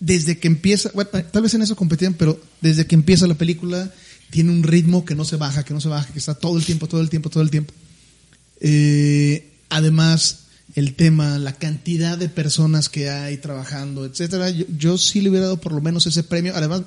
desde 0.00 0.38
que 0.38 0.48
empieza, 0.48 0.90
bueno, 0.94 1.10
tal 1.30 1.42
vez 1.42 1.54
en 1.54 1.62
eso 1.62 1.76
competían, 1.76 2.14
pero 2.14 2.40
desde 2.60 2.86
que 2.86 2.94
empieza 2.94 3.26
la 3.26 3.34
película 3.34 3.92
tiene 4.30 4.50
un 4.50 4.62
ritmo 4.62 5.04
que 5.04 5.14
no 5.14 5.24
se 5.24 5.36
baja, 5.36 5.64
que 5.64 5.74
no 5.74 5.80
se 5.80 5.88
baja, 5.88 6.12
que 6.12 6.18
está 6.18 6.34
todo 6.34 6.56
el 6.56 6.64
tiempo, 6.64 6.88
todo 6.88 7.00
el 7.02 7.10
tiempo, 7.10 7.28
todo 7.30 7.42
el 7.42 7.50
tiempo. 7.50 7.72
Eh, 8.60 9.50
además, 9.68 10.44
el 10.74 10.94
tema, 10.94 11.38
la 11.38 11.52
cantidad 11.54 12.16
de 12.16 12.28
personas 12.28 12.88
que 12.88 13.10
hay 13.10 13.36
trabajando, 13.38 14.04
etcétera, 14.06 14.50
yo, 14.50 14.64
yo 14.78 14.98
sí 14.98 15.20
le 15.20 15.30
hubiera 15.30 15.46
dado 15.46 15.60
por 15.60 15.72
lo 15.72 15.80
menos 15.80 16.06
ese 16.06 16.22
premio. 16.22 16.54
Además, 16.56 16.82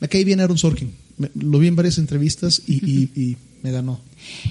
me 0.00 0.08
caí 0.08 0.24
bien 0.24 0.40
Aaron 0.40 0.58
Sorkin. 0.58 0.92
Me- 1.18 1.30
lo 1.34 1.58
vi 1.58 1.68
en 1.68 1.76
varias 1.76 1.98
entrevistas 1.98 2.62
y, 2.66 2.74
y- 2.84 3.10
y 3.14 3.36
me 3.62 3.70
ganó. 3.70 4.00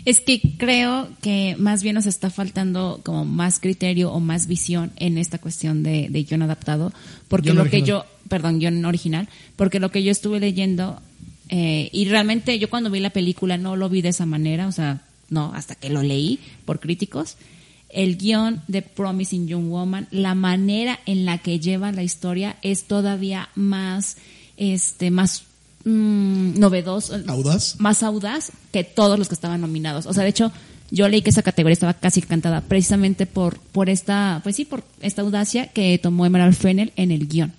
Es 0.05 0.22
que 0.22 0.41
creo 0.57 1.09
que 1.22 1.55
más 1.57 1.84
bien 1.84 1.95
nos 1.95 2.05
está 2.05 2.30
faltando 2.30 3.01
como 3.03 3.26
más 3.26 3.59
criterio 3.59 4.11
o 4.11 4.19
más 4.19 4.47
visión 4.47 4.91
en 4.97 5.17
esta 5.17 5.38
cuestión 5.38 5.84
de, 5.84 6.07
de 6.09 6.24
guion 6.24 6.41
adaptado, 6.41 6.93
porque 7.28 7.51
Guión 7.51 7.63
lo 7.63 7.69
que 7.69 7.82
yo, 7.82 8.05
perdón, 8.30 8.59
guion 8.59 8.84
original, 8.86 9.30
porque 9.55 9.80
lo 9.80 9.91
que 9.91 10.03
yo 10.03 10.11
estuve 10.11 10.39
leyendo 10.39 11.01
eh, 11.51 11.89
y 11.91 12.05
realmente 12.05 12.57
yo 12.59 12.69
cuando 12.69 12.89
vi 12.89 13.01
la 13.01 13.09
película 13.09 13.57
no 13.57 13.76
lo 13.76 13.89
vi 13.89 14.01
de 14.01 14.09
esa 14.09 14.26
manera, 14.26 14.67
o 14.67 14.72
sea, 14.72 15.01
no, 15.30 15.51
hasta 15.53 15.76
que 15.76 15.89
lo 15.89 16.01
leí 16.01 16.39
por 16.65 16.80
críticos. 16.80 17.36
El 17.89 18.17
guion 18.17 18.63
de 18.69 18.82
Promising 18.82 19.47
Young 19.47 19.67
Woman, 19.67 20.07
la 20.11 20.34
manera 20.34 20.99
en 21.05 21.26
la 21.26 21.39
que 21.39 21.59
lleva 21.59 21.91
la 21.91 22.03
historia 22.03 22.55
es 22.61 22.86
todavía 22.86 23.49
más, 23.55 24.15
este, 24.55 25.11
más 25.11 25.43
mm, 25.86 26.59
novedoso, 26.59 27.15
¿Audaz? 27.27 27.75
más 27.79 28.03
audaz 28.03 28.51
que 28.71 28.84
todos 28.84 29.17
los 29.17 29.27
que 29.27 29.36
estaban 29.36 29.61
nominados. 29.61 30.05
O 30.05 30.13
sea, 30.13 30.23
de 30.23 30.29
hecho, 30.29 30.51
yo 30.91 31.07
leí 31.07 31.21
que 31.21 31.29
esa 31.29 31.41
categoría 31.41 31.73
estaba 31.73 31.93
casi 31.93 32.21
cantada 32.21 32.61
precisamente 32.61 33.25
por, 33.25 33.59
por 33.59 33.89
esta, 33.89 34.41
pues 34.43 34.55
sí, 34.55 34.65
por 34.65 34.84
esta 35.01 35.21
audacia 35.21 35.67
que 35.67 35.97
tomó 35.97 36.25
Emerald 36.25 36.55
Fennel 36.55 36.91
en 36.95 37.11
el 37.11 37.27
guion. 37.27 37.53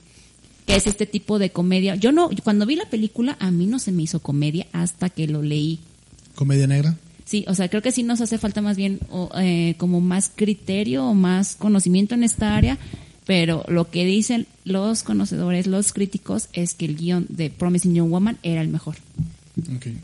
Que 0.66 0.76
es 0.76 0.86
este 0.86 1.06
tipo 1.06 1.38
de 1.38 1.50
comedia. 1.50 1.96
Yo 1.96 2.12
no, 2.12 2.30
cuando 2.44 2.66
vi 2.66 2.76
la 2.76 2.84
película, 2.84 3.36
a 3.40 3.50
mí 3.50 3.66
no 3.66 3.78
se 3.78 3.90
me 3.90 4.02
hizo 4.02 4.20
comedia 4.20 4.66
hasta 4.72 5.10
que 5.10 5.26
lo 5.26 5.42
leí. 5.42 5.80
Comedia 6.34 6.66
negra. 6.66 6.96
Sí, 7.24 7.44
o 7.48 7.54
sea, 7.54 7.68
creo 7.68 7.82
que 7.82 7.92
sí 7.92 8.02
nos 8.02 8.20
hace 8.20 8.36
falta 8.38 8.60
más 8.60 8.76
bien 8.76 9.00
o, 9.10 9.30
eh, 9.38 9.74
como 9.78 10.00
más 10.00 10.30
criterio 10.34 11.06
o 11.06 11.14
más 11.14 11.56
conocimiento 11.56 12.14
en 12.14 12.24
esta 12.24 12.54
área, 12.56 12.78
pero 13.26 13.64
lo 13.68 13.90
que 13.90 14.04
dicen 14.04 14.46
los 14.64 15.02
conocedores, 15.02 15.66
los 15.66 15.92
críticos, 15.92 16.48
es 16.52 16.74
que 16.74 16.86
el 16.86 16.96
guion 16.96 17.26
de 17.28 17.50
Promising 17.50 17.94
Young 17.94 18.10
Woman 18.10 18.38
era 18.42 18.60
el 18.60 18.68
mejor. 18.68 18.96
Okay. 19.76 19.98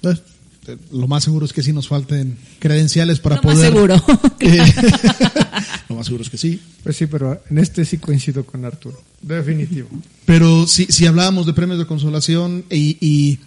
Pues, 0.00 0.22
eh, 0.66 0.76
lo 0.92 1.06
más 1.06 1.24
seguro 1.24 1.46
es 1.46 1.52
que 1.52 1.62
sí 1.62 1.72
nos 1.72 1.88
falten 1.88 2.36
credenciales 2.58 3.20
para 3.20 3.36
Lo 3.36 3.42
más 3.42 3.54
poder. 3.54 3.72
seguro. 3.72 4.04
Eh, 4.40 4.58
lo 5.88 5.96
más 5.96 6.06
seguro 6.06 6.22
es 6.22 6.30
que 6.30 6.36
sí. 6.36 6.60
Pues 6.82 6.96
sí, 6.96 7.06
pero 7.06 7.40
en 7.48 7.58
este 7.58 7.84
sí 7.84 7.98
coincido 7.98 8.44
con 8.44 8.64
Arturo. 8.64 9.00
Definitivo. 9.22 9.88
Pero 10.26 10.66
si, 10.66 10.86
si 10.86 11.06
hablábamos 11.06 11.46
de 11.46 11.54
premios 11.54 11.78
de 11.78 11.86
consolación 11.86 12.64
y, 12.70 12.98
y 13.00 13.38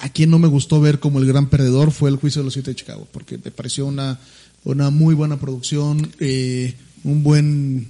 a 0.00 0.08
quien 0.08 0.30
no 0.30 0.38
me 0.38 0.48
gustó 0.48 0.80
ver 0.80 0.98
como 1.00 1.18
el 1.18 1.26
gran 1.26 1.48
perdedor 1.48 1.90
fue 1.90 2.08
el 2.10 2.16
juicio 2.16 2.40
de 2.40 2.44
los 2.44 2.54
siete 2.54 2.70
de 2.70 2.76
Chicago, 2.76 3.06
porque 3.12 3.38
me 3.42 3.50
pareció 3.50 3.84
una, 3.86 4.18
una 4.64 4.90
muy 4.90 5.14
buena 5.14 5.38
producción, 5.38 6.10
eh, 6.20 6.74
un 7.04 7.22
buen 7.22 7.88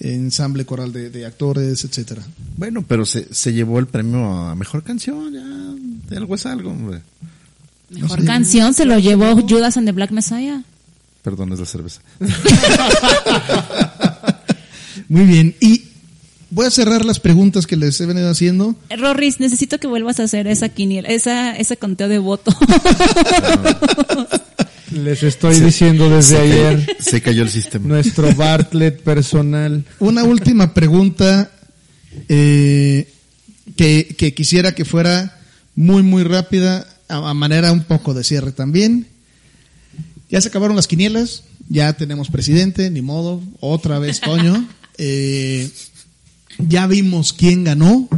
ensamble 0.00 0.66
coral 0.66 0.92
de, 0.92 1.10
de 1.10 1.26
actores, 1.26 1.84
etcétera. 1.84 2.22
Bueno, 2.56 2.84
pero 2.86 3.06
se, 3.06 3.32
se 3.32 3.52
llevó 3.52 3.78
el 3.78 3.86
premio 3.86 4.24
a 4.24 4.54
mejor 4.54 4.82
canción, 4.82 5.32
ya, 5.32 6.08
de 6.08 6.16
algo 6.16 6.34
es 6.34 6.46
algo, 6.46 6.70
hombre. 6.70 7.00
Mejor 7.90 8.24
canción 8.24 8.74
se 8.74 8.84
lo 8.84 8.98
llevó 8.98 9.40
Judas 9.42 9.76
and 9.76 9.86
the 9.86 9.92
Black 9.92 10.10
Messiah. 10.10 10.62
Perdón, 11.22 11.52
es 11.52 11.60
la 11.60 11.66
cerveza. 11.66 12.00
Muy 15.08 15.24
bien, 15.24 15.54
y 15.60 15.84
voy 16.50 16.66
a 16.66 16.70
cerrar 16.70 17.04
las 17.04 17.20
preguntas 17.20 17.66
que 17.66 17.76
les 17.76 18.00
he 18.00 18.06
venido 18.06 18.30
haciendo. 18.30 18.74
Rorris, 18.96 19.40
necesito 19.40 19.78
que 19.78 19.86
vuelvas 19.86 20.20
a 20.20 20.24
hacer 20.24 20.46
esa 20.46 20.68
quiniela, 20.68 21.08
esa, 21.08 21.56
ese 21.56 21.76
conteo 21.76 22.08
de 22.08 22.18
voto. 22.18 22.56
Les 24.92 25.22
estoy 25.22 25.58
diciendo 25.60 26.08
desde 26.08 26.36
Se 26.36 26.42
ayer 26.42 26.86
cayó- 26.86 26.96
se 27.00 27.20
cayó 27.22 27.42
el 27.42 27.50
sistema. 27.50 27.88
nuestro 27.88 28.32
Bartlett 28.34 29.02
personal. 29.02 29.84
Una 29.98 30.22
última 30.24 30.74
pregunta 30.74 31.50
eh, 32.28 33.12
que, 33.76 34.14
que 34.16 34.32
quisiera 34.34 34.74
que 34.74 34.84
fuera 34.84 35.40
muy, 35.74 36.02
muy 36.02 36.22
rápida, 36.22 36.86
a, 37.08 37.30
a 37.30 37.34
manera 37.34 37.72
un 37.72 37.82
poco 37.84 38.14
de 38.14 38.22
cierre 38.24 38.52
también. 38.52 39.06
Ya 40.30 40.40
se 40.40 40.48
acabaron 40.48 40.76
las 40.76 40.86
quinielas, 40.88 41.42
ya 41.68 41.92
tenemos 41.92 42.30
presidente, 42.30 42.90
ni 42.90 43.02
modo, 43.02 43.42
otra 43.60 43.98
vez 43.98 44.20
Toño. 44.20 44.68
Eh, 44.98 45.68
ya 46.56 46.86
vimos 46.86 47.34
quién 47.34 47.64
ganó. 47.64 48.08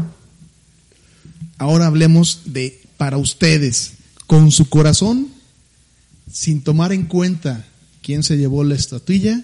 Ahora 1.59 1.87
hablemos 1.87 2.43
de, 2.45 2.81
para 2.97 3.17
ustedes, 3.19 3.95
con 4.29 4.53
su 4.53 4.69
corazón, 4.69 5.27
sin 6.31 6.63
tomar 6.63 6.93
en 6.93 7.05
cuenta 7.07 7.65
quién 8.03 8.23
se 8.23 8.37
llevó 8.37 8.65
la 8.65 8.75
estatuilla, 8.75 9.43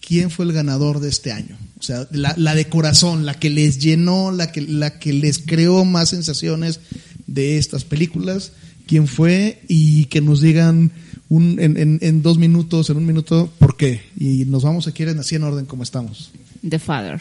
quién 0.00 0.30
fue 0.30 0.44
el 0.44 0.52
ganador 0.52 1.00
de 1.00 1.08
este 1.08 1.32
año. 1.32 1.56
O 1.78 1.82
sea, 1.82 2.06
la, 2.10 2.34
la 2.36 2.54
de 2.54 2.66
corazón, 2.68 3.26
la 3.26 3.34
que 3.34 3.50
les 3.50 3.78
llenó, 3.78 4.30
la 4.32 4.52
que, 4.52 4.60
la 4.62 4.98
que 4.98 5.12
les 5.12 5.38
creó 5.38 5.84
más 5.84 6.10
sensaciones 6.10 6.80
de 7.26 7.58
estas 7.58 7.84
películas, 7.84 8.52
quién 8.86 9.06
fue 9.08 9.62
y 9.68 10.06
que 10.06 10.20
nos 10.20 10.40
digan 10.40 10.92
un, 11.28 11.58
en, 11.58 11.98
en- 12.00 12.22
dos 12.22 12.38
minutos, 12.38 12.88
en 12.88 12.98
un 12.98 13.06
minuto, 13.06 13.52
por 13.58 13.76
qué. 13.76 14.00
Y 14.18 14.44
nos 14.44 14.62
vamos 14.62 14.86
a 14.86 14.92
quieren 14.92 15.18
así 15.18 15.34
en 15.34 15.42
orden 15.42 15.66
como 15.66 15.82
estamos. 15.82 16.30
The 16.68 16.78
Father. 16.78 17.20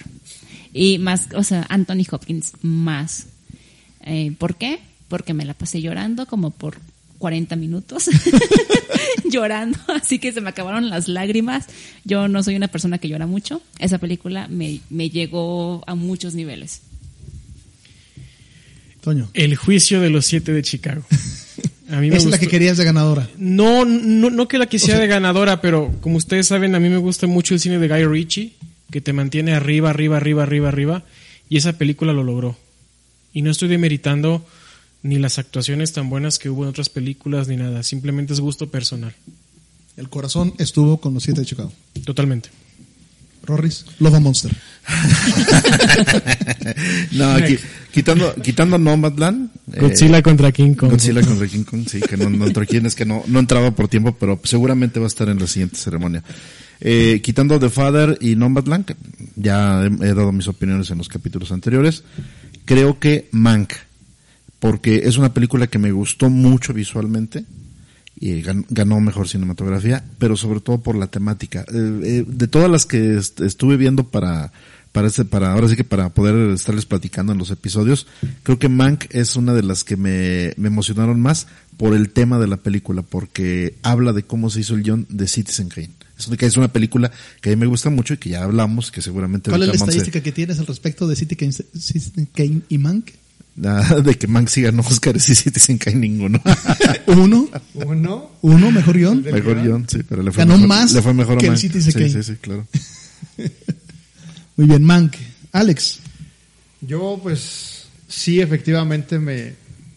Y 0.73 0.99
más, 0.99 1.23
o 1.35 1.43
sea, 1.43 1.65
Anthony 1.69 2.03
Hopkins 2.11 2.51
más. 2.61 3.27
Eh, 4.01 4.33
¿Por 4.37 4.57
qué? 4.57 4.79
Porque 5.07 5.33
me 5.33 5.45
la 5.45 5.53
pasé 5.55 5.81
llorando 5.81 6.27
como 6.27 6.51
por 6.51 6.77
40 7.19 7.55
minutos. 7.55 8.09
llorando, 9.29 9.77
así 9.87 10.19
que 10.19 10.31
se 10.31 10.39
me 10.41 10.49
acabaron 10.49 10.89
las 10.89 11.07
lágrimas. 11.07 11.65
Yo 12.03 12.27
no 12.27 12.43
soy 12.43 12.55
una 12.55 12.67
persona 12.67 12.97
que 12.99 13.07
llora 13.09 13.25
mucho. 13.27 13.61
Esa 13.79 13.97
película 13.97 14.47
me, 14.49 14.81
me 14.89 15.09
llegó 15.09 15.83
a 15.87 15.95
muchos 15.95 16.35
niveles. 16.35 16.81
Toño. 19.01 19.29
El 19.33 19.55
juicio 19.55 20.01
de 20.01 20.09
los 20.09 20.25
siete 20.25 20.51
de 20.51 20.61
Chicago. 20.63 21.03
A 21.89 21.99
mí 22.01 22.09
me 22.09 22.17
Esa 22.17 22.25
es 22.25 22.31
la 22.31 22.37
que 22.37 22.45
gustó- 22.45 22.51
querías 22.51 22.77
de 22.77 22.85
ganadora. 22.85 23.29
No, 23.37 23.85
no, 23.85 24.29
no 24.29 24.47
que 24.47 24.57
la 24.57 24.65
quisiera 24.67 24.95
O 24.95 24.97
sea- 24.97 25.01
de 25.01 25.07
ganadora, 25.07 25.61
pero 25.61 25.93
como 26.01 26.17
ustedes 26.17 26.47
saben, 26.47 26.75
a 26.75 26.79
mí 26.79 26.89
me 26.89 26.97
gusta 26.97 27.27
mucho 27.27 27.53
el 27.53 27.59
cine 27.59 27.77
de 27.79 27.87
Guy 27.87 28.05
Ritchie, 28.05 28.53
que 28.91 29.01
te 29.01 29.13
mantiene 29.13 29.53
arriba, 29.53 29.89
arriba, 29.91 30.17
arriba, 30.17 30.43
arriba, 30.43 30.69
arriba, 30.69 31.03
y 31.49 31.57
esa 31.57 31.73
película 31.73 32.13
lo 32.13 32.23
logró. 32.23 32.57
Y 33.33 33.41
no 33.41 33.51
estoy 33.51 33.67
demeritando 33.67 34.45
ni 35.05 35.19
las 35.19 35.37
actuaciones 35.39 35.93
tan 35.93 36.09
buenas 36.09 36.39
que 36.39 36.49
hubo 36.49 36.63
en 36.63 36.69
otras 36.69 36.89
películas 36.89 37.47
ni 37.47 37.57
nada, 37.57 37.83
simplemente 37.83 38.33
es 38.33 38.39
gusto 38.39 38.69
personal, 38.69 39.13
El 39.97 40.09
corazón 40.09 40.53
estuvo 40.57 40.97
con 40.99 41.13
los 41.13 41.23
siete 41.23 41.41
de 41.41 41.45
Chicago. 41.47 41.71
totalmente. 42.05 42.49
Rorris, 43.43 43.85
Love 43.99 44.15
a 44.15 44.19
Monster. 44.19 44.51
No, 47.11 47.37
qui- 47.39 47.59
quitando, 47.91 48.33
quitando 48.41 48.77
Nomadland. 48.77 49.49
eh, 49.73 49.81
Godzilla 49.81 50.21
contra 50.21 50.51
King 50.51 50.73
Kong. 50.73 50.91
Godzilla 50.91 51.21
contra 51.21 51.47
King 51.47 51.63
Kong, 51.63 51.87
sí, 51.87 51.99
que 52.01 52.17
no, 52.17 52.29
no 52.29 52.47
entró 52.47 52.63
aquí, 52.63 52.77
es 52.77 52.95
que 52.95 53.05
no, 53.05 53.23
no 53.27 53.39
entraba 53.39 53.71
por 53.71 53.87
tiempo, 53.87 54.15
pero 54.19 54.39
seguramente 54.43 54.99
va 54.99 55.05
a 55.05 55.07
estar 55.07 55.29
en 55.29 55.39
la 55.39 55.47
siguiente 55.47 55.77
ceremonia. 55.77 56.23
Eh, 56.81 57.21
quitando 57.23 57.59
The 57.59 57.69
Father 57.69 58.17
y 58.19 58.35
Nomadland, 58.35 58.85
que 58.85 58.95
ya 59.35 59.83
he, 59.83 59.87
he 60.05 60.13
dado 60.13 60.31
mis 60.31 60.47
opiniones 60.47 60.89
en 60.91 60.97
los 60.97 61.07
capítulos 61.07 61.51
anteriores, 61.51 62.03
creo 62.65 62.99
que 62.99 63.29
Mank, 63.31 63.73
porque 64.59 65.01
es 65.05 65.17
una 65.17 65.33
película 65.33 65.67
que 65.67 65.79
me 65.79 65.91
gustó 65.91 66.29
mucho 66.29 66.73
visualmente, 66.73 67.45
y 68.17 68.41
gan- 68.41 68.65
ganó 68.69 68.99
mejor 69.01 69.27
cinematografía, 69.27 70.03
pero 70.17 70.37
sobre 70.37 70.61
todo 70.61 70.79
por 70.81 70.95
la 70.95 71.07
temática. 71.07 71.65
Eh, 71.73 71.99
eh, 72.03 72.25
de 72.27 72.47
todas 72.47 72.71
las 72.71 72.85
que 72.85 73.17
est- 73.17 73.41
estuve 73.41 73.77
viendo 73.77 74.07
para 74.09 74.51
para 74.93 75.09
este, 75.09 75.25
para 75.25 75.51
ahora 75.51 75.67
sí 75.67 75.75
que 75.75 75.83
para 75.83 76.07
poder 76.13 76.51
estarles 76.51 76.85
platicando 76.85 77.33
en 77.33 77.37
los 77.37 77.51
episodios, 77.51 78.07
creo 78.43 78.57
que 78.57 78.69
Mank 78.69 79.07
es 79.09 79.35
una 79.35 79.53
de 79.53 79.61
las 79.61 79.83
que 79.83 79.97
me, 79.97 80.53
me 80.55 80.69
emocionaron 80.69 81.19
más 81.19 81.47
por 81.75 81.93
el 81.93 82.11
tema 82.11 82.39
de 82.39 82.47
la 82.47 82.55
película, 82.55 83.01
porque 83.01 83.75
habla 83.83 84.13
de 84.13 84.23
cómo 84.23 84.49
se 84.49 84.61
hizo 84.61 84.73
el 84.73 84.83
guion 84.83 85.05
de 85.09 85.27
Citizen 85.27 85.67
Kane. 85.67 85.89
Es 86.17 86.29
una, 86.29 86.37
que 86.37 86.45
es 86.45 86.55
una 86.55 86.69
película 86.69 87.11
que 87.41 87.49
a 87.49 87.53
mí 87.53 87.59
me 87.59 87.65
gusta 87.65 87.89
mucho 87.89 88.13
y 88.13 88.17
que 88.19 88.29
ya 88.29 88.45
hablamos, 88.45 88.89
que 88.89 89.01
seguramente 89.01 89.49
¿Cuál 89.51 89.63
es 89.63 89.67
la 89.67 89.73
estadística 89.89 90.23
que 90.23 90.31
tienes 90.31 90.59
al 90.59 90.65
respecto 90.67 91.05
de 91.09 91.17
Citizen 91.17 92.29
Kane 92.33 92.61
y 92.69 92.77
Mank? 92.77 93.09
Ah, 93.63 93.95
de 94.03 94.15
que 94.15 94.27
Mank 94.27 94.49
sí 94.49 94.61
ganó 94.61 94.81
Oscars 94.81 95.29
y 95.29 95.35
Citizen 95.35 95.77
Kane 95.77 95.95
ninguno. 95.97 96.41
Uno, 97.07 97.47
Uno, 97.75 98.31
uno, 98.41 98.71
mejor 98.71 98.97
guion. 98.97 99.21
Mejor 99.23 99.61
guion. 99.63 99.87
sí, 99.89 99.99
pero 100.03 100.21
le 100.23 100.31
fue 100.31 100.43
Ganó 100.43 100.55
mejor, 100.55 100.67
más 100.67 100.91
le 100.93 101.01
fue 101.01 101.13
mejor 101.13 101.35
a 101.35 101.39
que 101.39 101.45
el 101.45 101.51
Mank. 101.53 101.61
Citizen 101.61 101.91
sí, 101.93 101.97
Kane. 101.99 102.09
sí, 102.11 102.23
sí, 102.23 102.35
claro. 102.41 102.67
Muy 104.57 104.67
bien, 104.67 104.83
Mank. 104.83 105.15
Alex. 105.51 105.99
Yo, 106.81 107.19
pues, 107.23 107.83
sí, 108.07 108.41
efectivamente 108.41 109.19
me, 109.19 109.53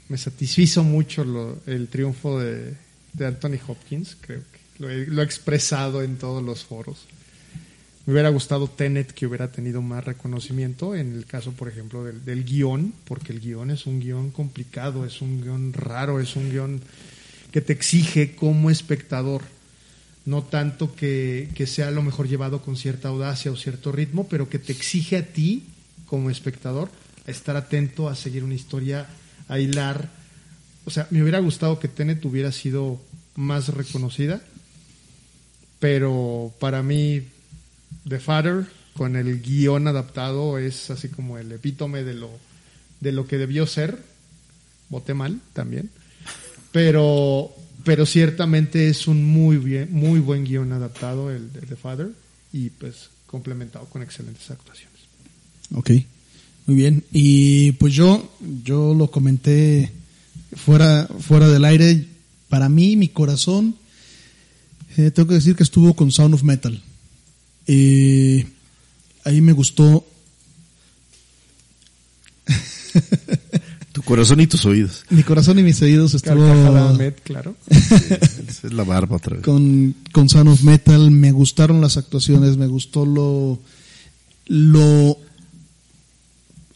me 0.08 0.18
satisfizo 0.18 0.82
mucho 0.84 1.24
lo- 1.24 1.58
el 1.66 1.88
triunfo 1.88 2.38
de, 2.40 2.74
de 3.12 3.26
Anthony 3.26 3.58
Hopkins. 3.66 4.16
Creo 4.20 4.40
que 4.40 4.58
lo 4.82 4.88
he, 4.90 5.06
lo 5.06 5.22
he 5.22 5.24
expresado 5.24 6.02
en 6.02 6.16
todos 6.16 6.42
los 6.42 6.64
foros. 6.64 7.06
Me 8.08 8.14
hubiera 8.14 8.30
gustado 8.30 8.68
Tenet 8.68 9.12
que 9.12 9.26
hubiera 9.26 9.52
tenido 9.52 9.82
más 9.82 10.02
reconocimiento 10.02 10.94
en 10.94 11.12
el 11.14 11.26
caso, 11.26 11.52
por 11.52 11.68
ejemplo, 11.68 12.04
del, 12.04 12.42
guion, 12.42 12.94
porque 13.04 13.34
el 13.34 13.40
guion 13.40 13.70
es 13.70 13.84
un 13.84 14.00
guion 14.00 14.30
complicado, 14.30 15.04
es 15.04 15.20
un 15.20 15.42
guion 15.42 15.74
raro, 15.74 16.18
es 16.18 16.34
un 16.34 16.50
guion 16.50 16.80
que 17.52 17.60
te 17.60 17.74
exige 17.74 18.34
como 18.34 18.70
espectador. 18.70 19.42
No 20.24 20.42
tanto 20.42 20.94
que, 20.96 21.50
que 21.54 21.66
sea 21.66 21.88
a 21.88 21.90
lo 21.90 22.00
mejor 22.00 22.26
llevado 22.26 22.62
con 22.62 22.78
cierta 22.78 23.08
audacia 23.08 23.52
o 23.52 23.56
cierto 23.56 23.92
ritmo, 23.92 24.26
pero 24.26 24.48
que 24.48 24.58
te 24.58 24.72
exige 24.72 25.18
a 25.18 25.26
ti, 25.26 25.64
como 26.06 26.30
espectador, 26.30 26.88
estar 27.26 27.58
atento, 27.58 28.08
a 28.08 28.14
seguir 28.14 28.42
una 28.42 28.54
historia, 28.54 29.06
a 29.48 29.58
hilar. 29.58 30.08
O 30.86 30.90
sea, 30.90 31.08
me 31.10 31.20
hubiera 31.20 31.40
gustado 31.40 31.78
que 31.78 31.88
Tenet 31.88 32.24
hubiera 32.24 32.52
sido 32.52 33.02
más 33.36 33.68
reconocida, 33.68 34.40
pero 35.78 36.54
para 36.58 36.82
mí 36.82 37.26
The 38.08 38.18
Father 38.18 38.66
con 38.94 39.16
el 39.16 39.40
guion 39.40 39.86
adaptado 39.86 40.58
es 40.58 40.90
así 40.90 41.08
como 41.08 41.38
el 41.38 41.52
epítome 41.52 42.02
de 42.04 42.14
lo 42.14 42.30
de 43.00 43.12
lo 43.12 43.26
que 43.26 43.38
debió 43.38 43.66
ser. 43.66 44.02
Voté 44.88 45.14
mal 45.14 45.40
también, 45.52 45.90
pero 46.72 47.52
pero 47.84 48.06
ciertamente 48.06 48.88
es 48.88 49.06
un 49.06 49.24
muy 49.24 49.56
bien 49.56 49.92
muy 49.92 50.20
buen 50.20 50.44
guion 50.44 50.72
adaptado 50.72 51.30
el 51.30 51.52
de 51.52 51.60
The 51.60 51.76
Father 51.76 52.10
y 52.52 52.70
pues 52.70 53.10
complementado 53.26 53.84
con 53.86 54.02
excelentes 54.02 54.50
actuaciones. 54.50 54.98
Ok, 55.74 55.90
muy 56.66 56.76
bien. 56.76 57.04
Y 57.12 57.72
pues 57.72 57.94
yo, 57.94 58.30
yo 58.64 58.94
lo 58.94 59.10
comenté 59.10 59.92
fuera, 60.54 61.08
fuera 61.20 61.48
del 61.48 61.64
aire. 61.64 62.06
Para 62.48 62.68
mí, 62.68 62.96
mi 62.96 63.08
corazón, 63.08 63.76
eh, 64.96 65.10
tengo 65.10 65.28
que 65.28 65.34
decir 65.34 65.54
que 65.54 65.62
estuvo 65.62 65.94
con 65.94 66.10
Sound 66.10 66.34
of 66.34 66.42
Metal. 66.42 66.82
Eh, 67.68 68.44
ahí 69.24 69.40
me 69.40 69.52
gustó. 69.52 70.04
Tu 73.92 74.02
corazón 74.02 74.40
y 74.40 74.46
tus 74.46 74.64
oídos. 74.64 75.04
Mi 75.10 75.22
corazón 75.22 75.58
y 75.58 75.62
mis 75.62 75.80
oídos 75.82 76.14
estuvo 76.14 76.44
Ahmed, 76.44 77.14
claro. 77.24 77.56
Esa 77.68 78.66
es 78.68 78.72
la 78.72 78.84
barba 78.84 79.16
otra 79.16 79.36
vez. 79.36 79.44
con, 79.44 79.94
con 80.12 80.28
Sound 80.28 80.48
of 80.50 80.62
Metal. 80.62 81.10
Me 81.10 81.32
gustaron 81.32 81.80
las 81.80 81.96
actuaciones, 81.96 82.56
me 82.56 82.68
gustó 82.68 83.04
lo, 83.04 83.58
lo, 84.46 85.18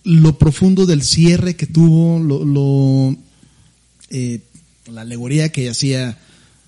lo 0.05 0.38
profundo 0.38 0.84
del 0.84 1.03
cierre 1.03 1.55
que 1.55 1.66
tuvo, 1.66 2.18
lo, 2.18 2.45
lo, 2.45 3.16
eh, 4.11 4.40
la 4.90 5.03
alegoría 5.03 5.51
que 5.53 5.70
hacía 5.70 6.18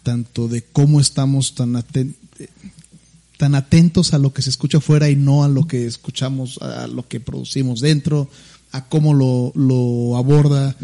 tanto 0.05 0.47
de 0.49 0.63
cómo 0.63 1.01
estamos 1.01 1.55
tan 1.55 1.73
aten- 1.75 2.15
tan 3.45 3.55
atentos 3.55 4.15
a 4.15 4.19
lo 4.19 4.33
que 4.33 4.41
se 4.41 4.49
escucha 4.49 4.79
afuera 4.79 5.11
y 5.11 5.17
no 5.17 5.45
a 5.45 5.49
lo 5.49 5.67
que 5.67 5.85
escuchamos, 5.85 6.57
a 6.63 6.87
lo 6.87 7.07
que 7.07 7.21
producimos 7.21 7.83
dentro, 7.83 8.31
a 8.73 8.87
cómo 8.89 9.13
lo, 9.13 10.17
aborda, 10.17 10.75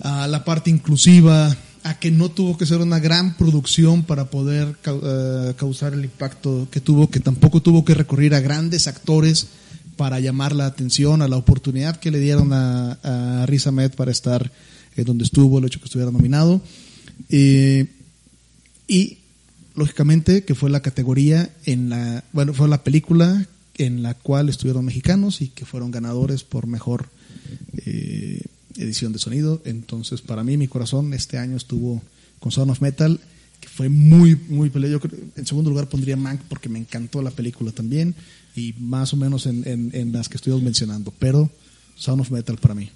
a 0.00 0.28
la 0.28 0.44
parte 0.44 0.70
inclusiva, 0.70 1.56
a 1.82 1.98
que 1.98 2.12
no 2.12 2.28
tuvo 2.28 2.56
que 2.56 2.66
ser 2.66 2.78
una 2.78 3.00
gran 3.00 3.36
producción 3.36 4.04
para 4.04 4.30
poder 4.30 4.76
eh, 4.86 5.54
causar 5.56 5.92
el 5.92 6.04
impacto 6.04 6.68
que 6.70 6.80
tuvo, 6.80 7.10
que 7.10 7.18
tampoco 7.18 7.62
tuvo 7.62 7.84
que 7.84 7.94
recurrir 7.94 8.32
a 8.32 8.40
grandes 8.40 8.86
actores 8.86 9.48
para 9.96 10.20
llamar 10.20 10.54
la 10.54 10.66
atención, 10.66 11.20
a 11.20 11.26
la 11.26 11.36
oportunidad 11.36 11.96
que 11.96 12.12
le 12.12 12.20
dieron 12.20 12.52
a, 12.52 12.92
a 13.02 13.46
para 13.96 14.12
estar 14.12 14.52
eh, 14.94 15.02
donde 15.02 15.24
estuvo, 15.24 15.58
el 15.58 15.64
hecho 15.64 15.80
que 15.80 15.86
estuviera 15.86 16.12
nominado. 16.12 16.60
Eh, 17.28 17.86
y 18.86 19.17
lógicamente 19.78 20.44
que 20.44 20.54
fue 20.54 20.70
la 20.70 20.80
categoría 20.80 21.50
en 21.64 21.88
la, 21.88 22.24
bueno, 22.32 22.52
fue 22.52 22.68
la 22.68 22.82
película 22.82 23.46
en 23.76 24.02
la 24.02 24.14
cual 24.14 24.48
estuvieron 24.48 24.84
mexicanos 24.84 25.40
y 25.40 25.48
que 25.48 25.64
fueron 25.64 25.90
ganadores 25.90 26.42
por 26.42 26.66
mejor 26.66 27.08
eh, 27.86 28.42
edición 28.76 29.12
de 29.12 29.18
sonido. 29.18 29.62
Entonces, 29.64 30.20
para 30.20 30.44
mí, 30.44 30.56
mi 30.56 30.68
corazón 30.68 31.14
este 31.14 31.38
año 31.38 31.56
estuvo 31.56 32.02
con 32.40 32.52
Sound 32.52 32.72
of 32.72 32.82
Metal, 32.82 33.20
que 33.60 33.68
fue 33.68 33.88
muy, 33.88 34.36
muy 34.48 34.70
pelea. 34.70 34.90
Yo 34.90 35.00
creo, 35.00 35.18
en 35.36 35.46
segundo 35.46 35.70
lugar 35.70 35.88
pondría 35.88 36.16
Mank 36.16 36.40
porque 36.48 36.68
me 36.68 36.78
encantó 36.78 37.22
la 37.22 37.30
película 37.30 37.72
también 37.72 38.14
y 38.54 38.74
más 38.78 39.12
o 39.12 39.16
menos 39.16 39.46
en, 39.46 39.66
en, 39.66 39.90
en 39.94 40.12
las 40.12 40.28
que 40.28 40.36
estuvimos 40.36 40.62
mencionando, 40.62 41.12
pero 41.18 41.50
Sound 41.96 42.20
of 42.20 42.30
Metal 42.30 42.56
para 42.58 42.74
mí. 42.74 42.90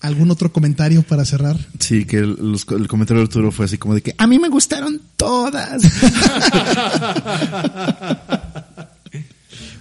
¿Algún 0.00 0.30
otro 0.30 0.50
comentario 0.50 1.02
para 1.02 1.24
cerrar? 1.26 1.58
Sí, 1.78 2.06
que 2.06 2.18
el, 2.18 2.36
los- 2.40 2.66
el 2.70 2.88
comentario 2.88 3.20
de 3.20 3.24
Arturo 3.26 3.52
fue 3.52 3.66
así 3.66 3.76
como 3.76 3.94
de 3.94 4.02
que 4.02 4.14
a 4.16 4.26
mí 4.26 4.38
me 4.38 4.48
gustaron 4.48 5.00
todas. 5.16 5.82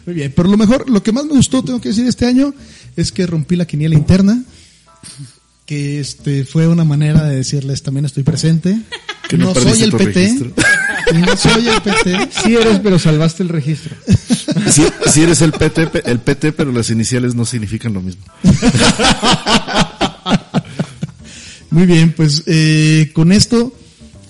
Muy 0.06 0.16
bien, 0.16 0.34
pero 0.36 0.50
lo 0.50 0.58
mejor, 0.58 0.90
lo 0.90 1.04
que 1.04 1.12
más 1.12 1.26
me 1.26 1.34
gustó, 1.34 1.64
tengo 1.64 1.80
que 1.80 1.90
decir, 1.90 2.06
este 2.08 2.26
año, 2.26 2.54
es 2.96 3.12
que 3.12 3.28
rompí 3.28 3.56
la 3.56 3.66
quiniela 3.66 3.96
interna, 3.96 4.44
que 5.66 6.00
este 6.00 6.46
fue 6.46 6.68
una 6.68 6.84
manera 6.84 7.24
de 7.24 7.36
decirles 7.36 7.84
también 7.84 8.06
estoy 8.06 8.24
presente. 8.24 8.80
Que 9.30 9.38
no 9.38 9.54
no 9.54 9.62
soy 9.62 9.84
el 9.84 9.92
PT, 9.92 10.06
registro. 10.06 10.52
no 11.14 11.38
soy 11.38 11.68
el 11.68 11.82
PT. 11.82 12.30
Sí 12.44 12.56
eres, 12.56 12.80
pero 12.80 12.98
salvaste 12.98 13.44
el 13.44 13.50
registro. 13.50 13.96
Si, 14.70 14.84
si 15.12 15.22
eres 15.22 15.42
el 15.42 15.52
PT, 15.52 15.90
el 16.06 16.20
PT, 16.20 16.52
pero 16.54 16.72
las 16.72 16.90
iniciales 16.90 17.34
no 17.36 17.46
significan 17.46 17.94
lo 17.94 18.02
mismo. 18.02 18.24
Muy 21.72 21.86
bien, 21.86 22.14
pues 22.14 22.44
eh, 22.48 23.12
con 23.14 23.32
esto 23.32 23.72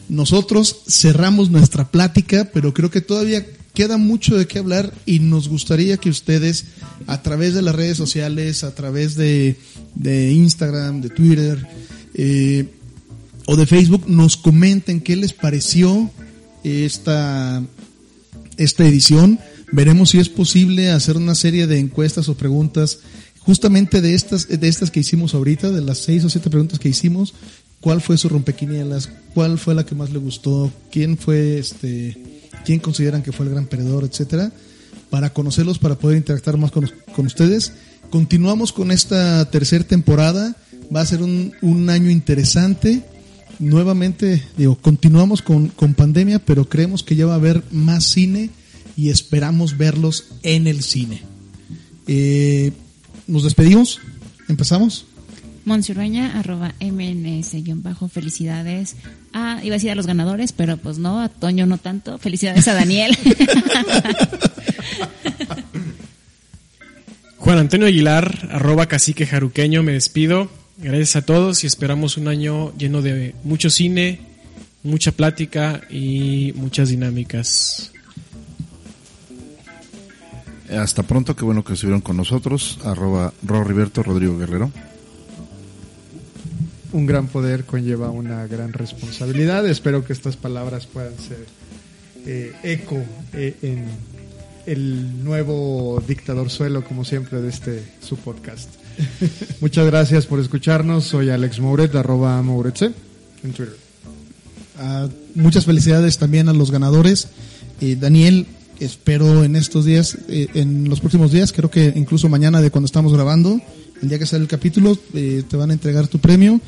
nosotros 0.09 0.81
cerramos 0.87 1.49
nuestra 1.49 1.89
plática, 1.89 2.49
pero 2.53 2.73
creo 2.73 2.91
que 2.91 2.99
todavía 3.01 3.45
queda 3.73 3.97
mucho 3.97 4.37
de 4.37 4.45
qué 4.45 4.59
hablar 4.59 4.93
y 5.05 5.19
nos 5.19 5.47
gustaría 5.47 5.97
que 5.97 6.09
ustedes 6.09 6.65
a 7.07 7.21
través 7.21 7.53
de 7.53 7.61
las 7.61 7.75
redes 7.75 7.95
sociales, 7.95 8.65
a 8.65 8.75
través 8.75 9.15
de, 9.15 9.55
de 9.95 10.33
Instagram, 10.33 10.99
de 10.99 11.09
Twitter 11.09 11.65
eh, 12.13 12.65
o 13.45 13.55
de 13.55 13.65
Facebook, 13.65 14.03
nos 14.07 14.35
comenten 14.35 14.99
qué 14.99 15.15
les 15.15 15.31
pareció 15.31 16.11
esta, 16.65 17.63
esta 18.57 18.85
edición. 18.85 19.39
Veremos 19.71 20.09
si 20.09 20.19
es 20.19 20.27
posible 20.27 20.91
hacer 20.91 21.15
una 21.15 21.35
serie 21.35 21.67
de 21.67 21.79
encuestas 21.79 22.27
o 22.27 22.35
preguntas 22.35 22.99
justamente 23.39 24.01
de 24.01 24.13
estas, 24.13 24.47
de 24.47 24.67
estas 24.67 24.91
que 24.91 24.99
hicimos 24.99 25.33
ahorita, 25.33 25.71
de 25.71 25.81
las 25.81 25.99
seis 25.99 26.23
o 26.23 26.29
siete 26.29 26.49
preguntas 26.49 26.79
que 26.79 26.89
hicimos, 26.89 27.33
cuál 27.81 28.01
fue 28.01 28.17
su 28.17 28.29
rompequinielas, 28.29 29.09
cuál 29.33 29.57
fue 29.57 29.75
la 29.75 29.85
que 29.85 29.95
más 29.95 30.11
le 30.11 30.19
gustó, 30.19 30.71
quién 30.91 31.17
fue 31.17 31.59
este, 31.59 32.17
quién 32.65 32.79
consideran 32.79 33.23
que 33.23 33.31
fue 33.31 33.45
el 33.45 33.51
gran 33.53 33.67
perdedor, 33.67 34.03
etcétera, 34.03 34.51
para 35.09 35.33
conocerlos, 35.33 35.79
para 35.79 35.95
poder 35.95 36.17
interactuar 36.17 36.57
más 36.57 36.71
con, 36.71 36.91
con 37.15 37.25
ustedes. 37.25 37.73
Continuamos 38.09 38.73
con 38.73 38.91
esta 38.91 39.49
tercera 39.49 39.83
temporada, 39.83 40.55
va 40.93 41.01
a 41.01 41.05
ser 41.05 41.23
un, 41.23 41.53
un 41.61 41.89
año 41.89 42.09
interesante. 42.09 43.03
Nuevamente, 43.59 44.43
digo, 44.57 44.75
continuamos 44.75 45.41
con, 45.41 45.67
con 45.69 45.93
pandemia, 45.93 46.39
pero 46.39 46.69
creemos 46.69 47.03
que 47.03 47.15
ya 47.15 47.25
va 47.25 47.33
a 47.33 47.37
haber 47.37 47.63
más 47.71 48.05
cine 48.05 48.49
y 48.95 49.09
esperamos 49.09 49.77
verlos 49.77 50.25
en 50.43 50.67
el 50.67 50.81
cine. 50.83 51.21
Eh, 52.07 52.71
nos 53.29 53.43
despedimos, 53.43 54.01
empezamos. 54.47 55.05
Monsurreña, 55.65 56.39
arroba 56.39 56.73
MNS-bajo, 56.79 58.09
felicidades 58.09 58.95
a, 59.33 59.59
iba 59.63 59.75
a 59.75 59.77
decir 59.77 59.91
a 59.91 59.95
los 59.95 60.07
ganadores, 60.07 60.51
pero 60.51 60.77
pues 60.77 60.97
no, 60.97 61.21
a 61.21 61.29
Toño 61.29 61.65
no 61.67 61.77
tanto, 61.77 62.17
felicidades 62.17 62.67
a 62.67 62.73
Daniel. 62.73 63.15
Juan 67.37 67.59
Antonio 67.59 67.87
Aguilar, 67.87 68.49
arroba 68.51 68.87
cacique 68.87 69.25
jaruqueño, 69.25 69.83
me 69.83 69.93
despido. 69.93 70.49
Gracias 70.77 71.15
a 71.17 71.21
todos 71.21 71.63
y 71.63 71.67
esperamos 71.67 72.17
un 72.17 72.27
año 72.27 72.73
lleno 72.77 73.01
de 73.01 73.35
mucho 73.43 73.69
cine, 73.69 74.19
mucha 74.83 75.11
plática 75.11 75.81
y 75.89 76.53
muchas 76.55 76.89
dinámicas. 76.89 77.91
Hasta 80.77 81.03
pronto, 81.03 81.35
qué 81.35 81.43
bueno 81.43 81.63
que 81.63 81.73
estuvieron 81.73 82.01
con 82.01 82.17
nosotros. 82.17 82.79
Arroba 82.83 83.33
Ro 83.43 83.63
Riberto 83.63 84.03
Rodrigo 84.03 84.37
Guerrero. 84.37 84.71
Un 86.91 87.05
gran 87.05 87.27
poder 87.27 87.65
conlleva 87.65 88.09
una 88.09 88.45
gran 88.47 88.73
responsabilidad. 88.73 89.67
Espero 89.67 90.05
que 90.05 90.13
estas 90.13 90.35
palabras 90.37 90.87
puedan 90.87 91.17
ser 91.17 91.45
eh, 92.25 92.53
eco 92.63 92.97
eh, 93.33 93.55
en 93.61 93.85
el 94.65 95.23
nuevo 95.23 96.01
dictador 96.07 96.49
suelo, 96.49 96.83
como 96.83 97.05
siempre, 97.05 97.41
de 97.41 97.49
este 97.49 97.83
su 98.01 98.17
podcast. 98.17 98.69
Muchas 99.61 99.85
gracias 99.85 100.25
por 100.25 100.39
escucharnos. 100.39 101.05
Soy 101.05 101.29
Alex 101.29 101.59
Mouret, 101.59 101.95
arroba 101.95 102.41
Mouretse 102.41 102.91
en 103.43 103.53
Twitter. 103.53 103.75
Ah, 104.77 105.07
muchas 105.35 105.65
felicidades 105.65 106.17
también 106.17 106.49
a 106.49 106.53
los 106.53 106.71
ganadores. 106.71 107.29
Eh, 107.81 107.97
Daniel, 107.99 108.45
espero 108.79 109.43
en 109.43 109.55
estos 109.55 109.85
días, 109.85 110.17
eh, 110.27 110.47
en 110.53 110.89
los 110.89 110.99
próximos 110.99 111.31
días, 111.31 111.51
creo 111.51 111.69
que 111.69 111.93
incluso 111.95 112.29
mañana 112.29 112.61
de 112.61 112.71
cuando 112.71 112.85
estamos 112.85 113.13
grabando, 113.13 113.59
el 114.01 114.09
día 114.09 114.19
que 114.19 114.25
sale 114.25 114.43
el 114.43 114.47
capítulo, 114.47 114.97
eh, 115.13 115.43
te 115.47 115.57
van 115.57 115.71
a 115.71 115.73
entregar 115.73 116.07
tu 116.07 116.19
premio. 116.19 116.61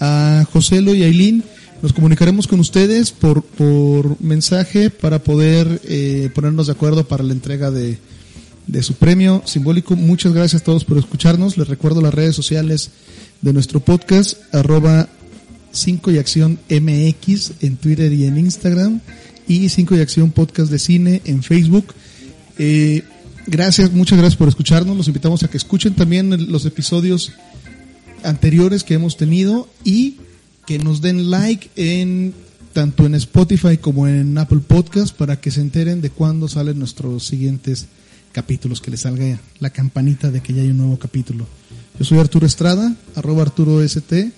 A 0.00 0.46
Joselo 0.52 0.94
y 0.94 1.02
Ailín, 1.02 1.42
nos 1.82 1.92
comunicaremos 1.92 2.46
con 2.46 2.60
ustedes 2.60 3.10
por, 3.10 3.42
por 3.42 4.20
mensaje 4.20 4.90
para 4.90 5.18
poder 5.18 5.80
eh, 5.84 6.30
ponernos 6.34 6.66
de 6.66 6.72
acuerdo 6.72 7.06
para 7.06 7.24
la 7.24 7.32
entrega 7.32 7.70
de, 7.70 7.98
de 8.66 8.82
su 8.82 8.94
premio 8.94 9.42
simbólico. 9.44 9.96
Muchas 9.96 10.32
gracias 10.32 10.62
a 10.62 10.64
todos 10.64 10.84
por 10.84 10.98
escucharnos. 10.98 11.58
Les 11.58 11.68
recuerdo 11.68 12.00
las 12.00 12.14
redes 12.14 12.36
sociales 12.36 12.90
de 13.42 13.52
nuestro 13.52 13.80
podcast, 13.80 14.38
arroba 14.54 15.08
5 15.72 16.10
y 16.12 16.18
acción 16.18 16.58
MX 16.70 17.52
en 17.60 17.76
Twitter 17.76 18.12
y 18.12 18.24
en 18.24 18.38
Instagram 18.38 19.00
y 19.48 19.68
5 19.68 19.96
y 19.96 20.00
acción 20.00 20.30
podcast 20.30 20.70
de 20.70 20.78
cine 20.78 21.22
en 21.24 21.42
Facebook. 21.42 21.94
Eh, 22.58 23.02
gracias, 23.46 23.90
muchas 23.92 24.18
gracias 24.18 24.36
por 24.36 24.48
escucharnos. 24.48 24.96
Los 24.96 25.08
invitamos 25.08 25.42
a 25.42 25.48
que 25.48 25.56
escuchen 25.56 25.94
también 25.94 26.52
los 26.52 26.64
episodios 26.66 27.32
anteriores 28.22 28.84
que 28.84 28.94
hemos 28.94 29.16
tenido 29.16 29.68
y 29.84 30.16
que 30.66 30.78
nos 30.78 31.00
den 31.00 31.30
like 31.30 31.70
en 31.76 32.34
tanto 32.72 33.06
en 33.06 33.14
Spotify 33.14 33.78
como 33.78 34.06
en 34.06 34.36
Apple 34.36 34.60
Podcast 34.60 35.16
para 35.16 35.40
que 35.40 35.50
se 35.50 35.60
enteren 35.60 36.00
de 36.00 36.10
cuándo 36.10 36.46
salen 36.46 36.78
nuestros 36.78 37.26
siguientes 37.26 37.86
capítulos, 38.32 38.80
que 38.80 38.90
les 38.90 39.00
salga 39.00 39.40
la 39.58 39.70
campanita 39.70 40.30
de 40.30 40.40
que 40.40 40.52
ya 40.52 40.62
hay 40.62 40.68
un 40.70 40.76
nuevo 40.78 40.98
capítulo. 40.98 41.46
Yo 41.98 42.04
soy 42.04 42.18
Arturo 42.18 42.46
Estrada, 42.46 42.94
arroba 43.16 43.42
Arturo 43.42 43.82
ST. 43.82 44.30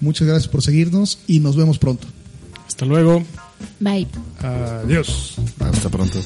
Muchas 0.00 0.26
gracias 0.26 0.48
por 0.48 0.62
seguirnos 0.62 1.18
y 1.26 1.40
nos 1.40 1.56
vemos 1.56 1.78
pronto. 1.78 2.06
Hasta 2.66 2.86
luego. 2.86 3.22
Bye. 3.80 4.08
Adiós. 4.82 5.36
Hasta 5.60 5.90
pronto. 5.90 6.18